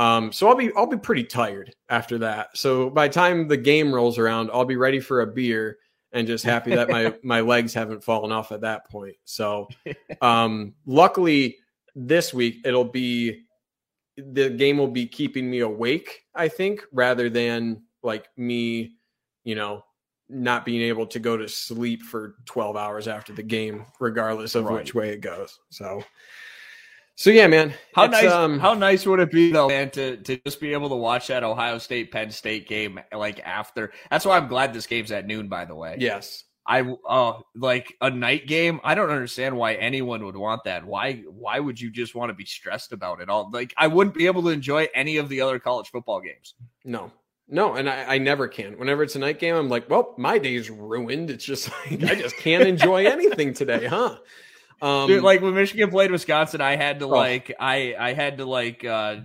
Um, 0.00 0.32
so 0.32 0.48
I'll 0.48 0.54
be 0.54 0.72
I'll 0.74 0.86
be 0.86 0.96
pretty 0.96 1.24
tired 1.24 1.74
after 1.90 2.16
that. 2.18 2.56
So 2.56 2.88
by 2.88 3.06
the 3.06 3.12
time 3.12 3.48
the 3.48 3.56
game 3.58 3.94
rolls 3.94 4.16
around, 4.16 4.48
I'll 4.50 4.64
be 4.64 4.76
ready 4.76 4.98
for 4.98 5.20
a 5.20 5.26
beer 5.26 5.76
and 6.12 6.26
just 6.26 6.42
happy 6.42 6.74
that 6.74 6.88
my 6.88 7.14
my 7.22 7.42
legs 7.42 7.74
haven't 7.74 8.02
fallen 8.02 8.32
off 8.32 8.50
at 8.50 8.62
that 8.62 8.88
point. 8.88 9.16
So 9.26 9.68
um, 10.22 10.72
luckily 10.86 11.58
this 11.94 12.32
week 12.32 12.62
it'll 12.64 12.82
be 12.82 13.42
the 14.16 14.48
game 14.48 14.78
will 14.78 14.88
be 14.88 15.06
keeping 15.06 15.50
me 15.50 15.58
awake, 15.60 16.24
I 16.34 16.48
think, 16.48 16.82
rather 16.92 17.28
than 17.28 17.82
like 18.02 18.26
me, 18.38 18.94
you 19.44 19.54
know, 19.54 19.84
not 20.30 20.64
being 20.64 20.80
able 20.80 21.08
to 21.08 21.18
go 21.18 21.36
to 21.36 21.46
sleep 21.46 22.02
for 22.04 22.36
12 22.46 22.74
hours 22.74 23.06
after 23.06 23.34
the 23.34 23.42
game, 23.42 23.84
regardless 23.98 24.54
of 24.54 24.64
right. 24.64 24.76
which 24.76 24.94
way 24.94 25.10
it 25.10 25.20
goes. 25.20 25.58
So, 25.68 26.02
so 27.20 27.28
yeah, 27.28 27.46
man. 27.48 27.74
How 27.94 28.06
nice! 28.06 28.32
Um, 28.32 28.58
how 28.58 28.72
nice 28.72 29.04
would 29.04 29.20
it 29.20 29.30
be 29.30 29.52
though, 29.52 29.68
man, 29.68 29.90
to 29.90 30.16
to 30.16 30.38
just 30.38 30.58
be 30.58 30.72
able 30.72 30.88
to 30.88 30.96
watch 30.96 31.26
that 31.26 31.44
Ohio 31.44 31.76
State 31.76 32.10
Penn 32.10 32.30
State 32.30 32.66
game 32.66 32.98
like 33.12 33.40
after? 33.40 33.92
That's 34.10 34.24
why 34.24 34.38
I'm 34.38 34.48
glad 34.48 34.72
this 34.72 34.86
game's 34.86 35.12
at 35.12 35.26
noon. 35.26 35.46
By 35.46 35.66
the 35.66 35.74
way, 35.74 35.96
yes. 35.98 36.44
I 36.66 36.80
uh 37.06 37.40
like 37.54 37.94
a 38.00 38.08
night 38.08 38.46
game. 38.46 38.80
I 38.82 38.94
don't 38.94 39.10
understand 39.10 39.54
why 39.54 39.74
anyone 39.74 40.24
would 40.24 40.36
want 40.36 40.64
that. 40.64 40.82
Why 40.86 41.16
why 41.28 41.60
would 41.60 41.78
you 41.78 41.90
just 41.90 42.14
want 42.14 42.30
to 42.30 42.34
be 42.34 42.46
stressed 42.46 42.92
about 42.92 43.20
it 43.20 43.28
all? 43.28 43.50
Like 43.52 43.74
I 43.76 43.86
wouldn't 43.86 44.16
be 44.16 44.24
able 44.24 44.42
to 44.44 44.48
enjoy 44.48 44.88
any 44.94 45.18
of 45.18 45.28
the 45.28 45.42
other 45.42 45.58
college 45.58 45.90
football 45.90 46.22
games. 46.22 46.54
No, 46.86 47.12
No, 47.48 47.74
and 47.74 47.86
I, 47.86 48.14
I, 48.14 48.18
never 48.18 48.48
can. 48.48 48.78
Whenever 48.78 49.02
it's 49.02 49.16
a 49.16 49.18
night 49.18 49.38
game, 49.38 49.56
I'm 49.56 49.68
like, 49.68 49.90
well, 49.90 50.14
my 50.16 50.38
day's 50.38 50.70
ruined. 50.70 51.28
It's 51.28 51.44
just 51.44 51.68
like 51.90 52.02
I 52.02 52.14
just 52.14 52.38
can't 52.38 52.66
enjoy 52.66 53.04
anything 53.04 53.52
today, 53.52 53.86
huh? 53.86 54.16
Um, 54.82 55.08
Dude, 55.08 55.22
like 55.22 55.42
when 55.42 55.54
Michigan 55.54 55.90
played 55.90 56.10
Wisconsin, 56.10 56.60
I 56.62 56.76
had 56.76 57.00
to 57.00 57.04
oh. 57.04 57.08
like 57.08 57.54
I 57.60 57.94
I 57.98 58.12
had 58.14 58.38
to 58.38 58.46
like 58.46 58.84
uh, 58.84 59.16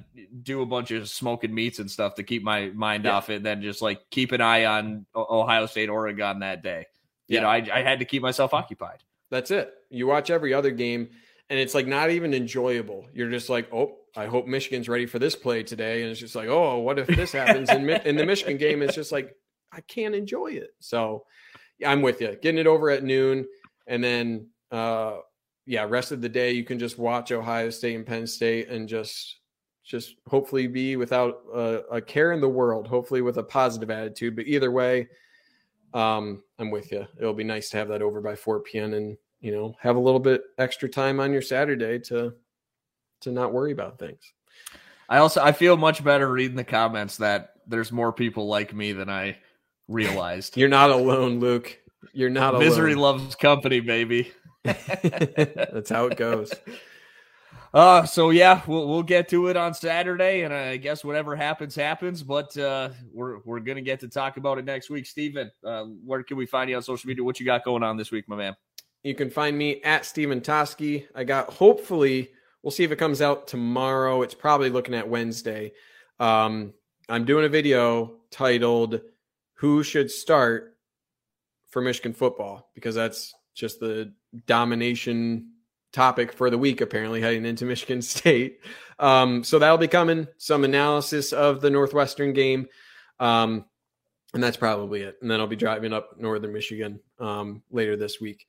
do 0.44 0.62
a 0.62 0.66
bunch 0.66 0.92
of 0.92 1.08
smoking 1.08 1.54
meats 1.54 1.80
and 1.80 1.90
stuff 1.90 2.16
to 2.16 2.24
keep 2.24 2.44
my 2.44 2.68
mind 2.70 3.06
yeah. 3.06 3.12
off 3.12 3.30
it. 3.30 3.38
And 3.38 3.46
then 3.46 3.62
just 3.62 3.82
like 3.82 4.02
keep 4.10 4.34
an 4.34 4.42
eye 4.42 4.66
on 4.66 5.06
Ohio 5.16 5.66
State, 5.66 5.90
Oregon 5.90 6.40
that 6.40 6.62
day. 6.62 6.88
You 7.28 7.36
yeah. 7.36 7.42
know, 7.42 7.48
I 7.48 7.68
I 7.74 7.84
had 7.84 8.00
to 8.00 8.06
keep 8.06 8.22
myself 8.22 8.54
occupied. 8.54 9.00
That's 9.30 9.50
it. 9.50 9.74
You 9.90 10.08
watch 10.08 10.30
every 10.30 10.54
other 10.54 10.72
game, 10.72 11.10
and 11.50 11.58
it's 11.58 11.74
like 11.74 11.88
not 11.88 12.10
even 12.10 12.34
enjoyable. 12.34 13.08
You're 13.14 13.32
just 13.32 13.50
like, 13.50 13.74
oh, 13.74 13.98
I 14.16 14.26
hope 14.26 14.48
Michigan's 14.48 14.90
ready 14.90 15.06
for 15.06 15.20
this 15.20 15.38
play 15.38 15.64
today, 15.64 16.02
and 16.02 16.12
it's 16.12 16.20
just 16.20 16.36
like, 16.36 16.50
oh, 16.50 16.80
what 16.80 17.00
if 17.00 17.08
this 17.08 17.32
happens 17.32 17.70
in 17.70 17.90
in 18.06 18.18
the 18.18 18.26
Michigan 18.26 18.58
game? 18.58 18.82
It's 18.82 18.96
just 18.96 19.14
like 19.14 19.34
I 19.72 19.80
can't 19.82 20.16
enjoy 20.16 20.48
it. 20.48 20.72
So 20.82 21.24
yeah, 21.80 21.92
I'm 21.92 22.02
with 22.02 22.20
you. 22.20 22.36
Getting 22.42 22.60
it 22.60 22.68
over 22.68 22.90
at 22.90 23.06
noon, 23.06 23.46
and 23.88 24.04
then. 24.04 24.50
uh 24.70 25.20
yeah, 25.66 25.86
rest 25.88 26.12
of 26.12 26.22
the 26.22 26.30
day 26.30 26.52
you 26.52 26.64
can 26.64 26.78
just 26.78 26.98
watch 26.98 27.32
Ohio 27.32 27.70
State 27.70 27.96
and 27.96 28.06
Penn 28.06 28.28
State 28.28 28.70
and 28.70 28.88
just 28.88 29.38
just 29.84 30.16
hopefully 30.28 30.68
be 30.68 30.96
without 30.96 31.42
a, 31.54 31.82
a 31.92 32.02
care 32.02 32.32
in 32.32 32.42
the 32.42 32.50
world, 32.50 32.88
hopefully 32.88 33.22
with 33.22 33.38
a 33.38 33.44
positive 33.44 33.92
attitude. 33.92 34.36
But 34.36 34.48
either 34.48 34.72
way, 34.72 35.08
um, 35.94 36.42
I'm 36.58 36.72
with 36.72 36.92
you. 36.92 37.06
It'll 37.20 37.36
be 37.36 37.44
nice 37.44 37.70
to 37.70 37.78
have 37.78 37.88
that 37.90 38.02
over 38.02 38.20
by 38.20 38.36
4 38.36 38.62
p.m. 38.62 38.94
and 38.94 39.18
you 39.42 39.52
know 39.52 39.76
have 39.80 39.96
a 39.96 40.00
little 40.00 40.20
bit 40.20 40.42
extra 40.58 40.90
time 40.90 41.20
on 41.20 41.32
your 41.32 41.42
Saturday 41.42 42.00
to 42.00 42.34
to 43.22 43.32
not 43.32 43.54
worry 43.54 43.72
about 43.72 44.00
things. 44.00 44.22
I 45.10 45.18
also 45.18 45.42
I 45.42 45.52
feel 45.52 45.78
much 45.78 46.04
better 46.04 46.32
reading 46.32 46.58
the 46.58 46.64
comments 46.64 47.18
that 47.18 47.54
there's 47.68 47.92
more 47.92 48.14
people 48.14 48.48
like 48.48 48.74
me 48.74 48.92
than 48.92 49.10
I 49.10 49.38
realized. 49.88 50.58
You're 50.58 50.70
not 50.70 50.92
alone, 50.92 51.40
Luke. 51.40 51.80
You're 52.14 52.30
not 52.30 52.60
Misery 52.60 52.94
alone. 52.94 53.20
loves 53.20 53.36
company, 53.36 53.80
baby. 53.80 54.32
That's 55.74 55.90
how 55.90 56.08
it 56.08 56.18
goes. 56.18 56.54
Uh, 57.76 58.06
so 58.06 58.30
yeah, 58.30 58.62
we'll 58.68 58.88
we'll 58.88 59.04
get 59.04 59.28
to 59.28 59.48
it 59.48 59.58
on 59.58 59.74
Saturday, 59.74 60.44
and 60.44 60.54
I 60.54 60.78
guess 60.78 61.04
whatever 61.04 61.36
happens, 61.36 61.76
happens. 61.76 62.24
But 62.24 62.58
uh, 62.58 62.92
we're 63.12 63.40
we're 63.40 63.60
gonna 63.60 63.82
get 63.82 64.00
to 64.00 64.08
talk 64.08 64.38
about 64.38 64.58
it 64.58 64.64
next 64.64 64.90
week. 64.90 65.06
Steven, 65.06 65.52
uh, 65.62 65.84
where 65.84 66.24
can 66.24 66.38
we 66.38 66.46
find 66.46 66.70
you 66.70 66.78
on 66.78 66.82
social 66.84 67.10
media? 67.10 67.22
What 67.22 67.38
you 67.38 67.46
got 67.46 67.66
going 67.66 67.84
on 67.84 67.98
this 67.98 68.12
week, 68.12 68.30
my 68.30 68.38
man? 68.38 68.56
You 69.04 69.14
can 69.14 69.30
find 69.30 69.58
me 69.58 69.82
at 69.84 70.06
Steven 70.06 70.40
Toski. 70.40 71.06
I 71.14 71.26
got 71.26 71.52
hopefully 71.52 72.30
we'll 72.64 72.72
see 72.72 72.86
if 72.86 72.94
it 72.94 72.96
comes 72.96 73.22
out 73.22 73.46
tomorrow. 73.46 74.22
It's 74.22 74.34
probably 74.34 74.70
looking 74.70 74.96
at 74.96 75.10
Wednesday. 75.10 75.74
Um, 76.18 76.74
I'm 77.10 77.26
doing 77.26 77.44
a 77.44 77.50
video 77.50 78.20
titled 78.32 79.02
"Who 79.56 79.84
Should 79.84 80.12
Start 80.12 80.78
for 81.72 81.82
Michigan 81.82 82.14
Football" 82.14 82.70
because 82.74 82.96
that's 82.96 83.34
just 83.56 83.80
the 83.80 84.14
domination 84.46 85.52
topic 85.92 86.34
for 86.34 86.50
the 86.50 86.58
week, 86.58 86.82
apparently 86.82 87.22
heading 87.22 87.46
into 87.46 87.66
Michigan 87.66 88.02
State. 88.02 88.60
Um, 89.00 89.44
so 89.44 89.58
that'll 89.58 89.78
be 89.78 89.88
coming. 89.88 90.28
Some 90.38 90.64
analysis 90.64 91.34
of 91.34 91.62
the 91.62 91.70
Northwestern 91.70 92.34
game. 92.34 92.68
Um, 93.20 93.66
and 94.36 94.44
that's 94.44 94.58
probably 94.58 95.02
it. 95.02 95.18
And 95.22 95.32
then 95.32 95.40
I'll 95.40 95.48
be 95.48 95.56
driving 95.56 95.94
up 95.94 96.20
northern 96.20 96.52
Michigan 96.52 97.00
um, 97.20 97.64
later 97.72 97.96
this 97.96 98.20
week. 98.20 98.46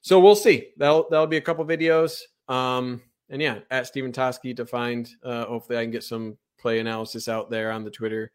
So 0.00 0.18
we'll 0.18 0.34
see. 0.34 0.70
That'll 0.78 1.06
that'll 1.10 1.26
be 1.26 1.36
a 1.36 1.42
couple 1.42 1.64
videos. 1.66 2.22
Um, 2.48 3.02
and 3.28 3.42
yeah, 3.42 3.58
at 3.70 3.86
Steven 3.86 4.12
Toski 4.12 4.56
to 4.56 4.64
find. 4.64 5.08
Uh, 5.22 5.44
hopefully, 5.44 5.78
I 5.78 5.82
can 5.82 5.90
get 5.90 6.04
some 6.04 6.38
play 6.58 6.78
analysis 6.78 7.28
out 7.28 7.50
there 7.50 7.70
on 7.70 7.84
the 7.84 7.90
Twitter 7.90 8.32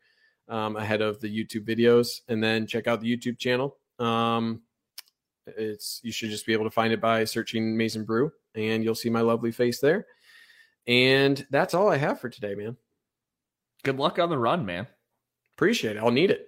um, 0.48 0.76
ahead 0.76 1.02
of 1.02 1.20
the 1.22 1.28
YouTube 1.28 1.66
videos, 1.66 2.22
and 2.28 2.44
then 2.44 2.68
check 2.68 2.88
out 2.88 3.02
the 3.02 3.18
YouTube 3.18 3.40
channel. 3.40 3.78
Um, 4.00 4.62
it's 5.46 6.00
you 6.04 6.12
should 6.12 6.30
just 6.30 6.46
be 6.46 6.54
able 6.54 6.66
to 6.66 6.72
find 6.72 6.94
it 6.94 7.02
by 7.02 7.24
searching 7.26 7.76
Maize 7.76 7.96
n 7.96 8.04
Brew, 8.04 8.32
and 8.56 8.84
you'll 8.84 8.96
see 8.96 9.10
my 9.10 9.22
lovely 9.22 9.52
face 9.52 9.80
there. 9.80 10.06
And 10.88 11.46
that's 11.50 11.74
all 11.74 11.90
I 11.90 11.98
have 11.98 12.20
for 12.20 12.30
today, 12.30 12.56
man. 12.56 12.78
Good 13.84 13.98
luck 13.98 14.20
on 14.20 14.30
the 14.30 14.38
run, 14.38 14.66
man. 14.66 14.88
Appreciate 15.56 15.98
it. 15.98 16.00
I'll 16.00 16.12
need 16.12 16.32
it. 16.32 16.48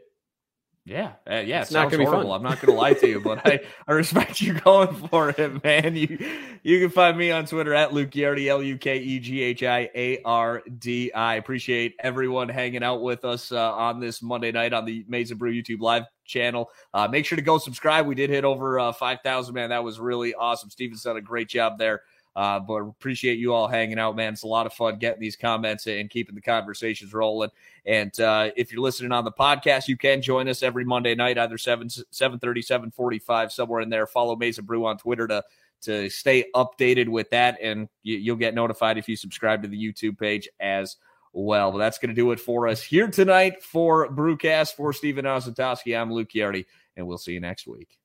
Yeah, 0.85 1.13
uh, 1.29 1.35
yeah, 1.35 1.61
it's 1.61 1.71
not 1.71 1.89
gonna 1.89 2.03
horrible. 2.03 2.23
be 2.23 2.29
fun. 2.29 2.35
I'm 2.35 2.43
not 2.43 2.59
gonna 2.59 2.77
lie 2.77 2.93
to 2.93 3.07
you, 3.07 3.21
but 3.21 3.39
I, 3.47 3.61
I 3.87 3.93
respect 3.93 4.41
you 4.41 4.53
going 4.59 4.93
for 4.93 5.29
it, 5.29 5.63
man. 5.63 5.95
You 5.95 6.17
you 6.61 6.81
can 6.81 6.89
find 6.89 7.17
me 7.17 7.31
on 7.31 7.45
Twitter 7.45 7.73
at 7.73 7.93
Luke 7.93 8.09
Ghiardi, 8.09 8.47
L 8.47 8.61
U 8.61 8.77
K 8.77 8.97
E 8.97 9.19
G 9.19 9.41
H 9.43 9.63
I 9.63 9.89
A 9.95 10.21
R 10.23 10.61
D 10.79 11.09
I. 11.13 11.35
Appreciate 11.35 11.95
everyone 11.99 12.49
hanging 12.49 12.83
out 12.83 13.01
with 13.01 13.23
us 13.23 13.53
uh, 13.53 13.73
on 13.73 14.01
this 14.01 14.21
Monday 14.21 14.51
night 14.51 14.73
on 14.73 14.83
the 14.83 15.05
Maize 15.07 15.31
n 15.31 15.37
Brew 15.37 15.53
YouTube 15.53 15.79
live 15.79 16.03
channel. 16.25 16.69
Uh, 16.93 17.07
make 17.07 17.25
sure 17.25 17.37
to 17.37 17.41
go 17.41 17.57
subscribe. 17.57 18.05
We 18.05 18.15
did 18.15 18.29
hit 18.29 18.43
over 18.43 18.77
uh, 18.77 18.91
five 18.91 19.19
thousand, 19.23 19.55
man. 19.55 19.69
That 19.69 19.85
was 19.85 20.01
really 20.01 20.33
awesome. 20.33 20.69
Steven's 20.69 21.03
done 21.03 21.15
a 21.15 21.21
great 21.21 21.47
job 21.47 21.77
there. 21.77 22.01
Uh, 22.35 22.59
but 22.59 22.81
appreciate 22.81 23.37
you 23.37 23.53
all 23.53 23.67
hanging 23.67 23.99
out, 23.99 24.15
man. 24.15 24.33
It's 24.33 24.43
a 24.43 24.47
lot 24.47 24.65
of 24.65 24.73
fun 24.73 24.97
getting 24.97 25.21
these 25.21 25.35
comments 25.35 25.85
and 25.85 26.09
keeping 26.09 26.33
the 26.33 26.41
conversations 26.41 27.13
rolling. 27.13 27.51
And 27.85 28.17
uh, 28.19 28.49
if 28.55 28.71
you're 28.71 28.81
listening 28.81 29.11
on 29.11 29.23
the 29.23 29.31
podcast, 29.31 29.87
you 29.87 29.97
can 29.97 30.21
join 30.21 30.47
us 30.47 30.63
every 30.63 30.83
Monday 30.83 31.13
night, 31.13 31.37
either 31.37 31.57
7 31.57 31.89
730, 31.89 32.61
745, 32.61 33.51
somewhere 33.51 33.81
in 33.81 33.89
there. 33.89 34.07
Follow 34.07 34.35
Maize 34.35 34.57
n 34.57 34.65
Brew 34.65 34.85
on 34.85 34.97
Twitter 34.97 35.27
to 35.27 35.43
to 35.81 36.09
stay 36.09 36.45
updated 36.55 37.09
with 37.09 37.29
that. 37.31 37.57
And 37.61 37.87
you, 38.03 38.33
will 38.33 38.39
get 38.39 38.55
notified 38.55 38.97
if 38.97 39.07
you 39.07 39.15
subscribe 39.15 39.61
to 39.63 39.67
the 39.67 39.77
YouTube 39.77 40.17
page 40.17 40.47
as 40.59 40.97
well. 41.33 41.71
But 41.71 41.79
that's 41.79 41.97
going 41.97 42.09
to 42.09 42.15
do 42.15 42.31
it 42.31 42.39
for 42.39 42.67
us 42.67 42.81
here 42.81 43.07
tonight 43.07 43.61
for 43.61 44.09
Brewcast. 44.09 44.75
For 44.75 44.93
Steven 44.93 45.25
Ozatovsky, 45.25 45.99
I'm 45.99 46.11
Luke 46.11 46.29
Ghiardi, 46.29 46.65
and 46.95 47.05
we'll 47.05 47.17
see 47.17 47.33
you 47.33 47.41
next 47.41 47.67
week. 47.67 47.97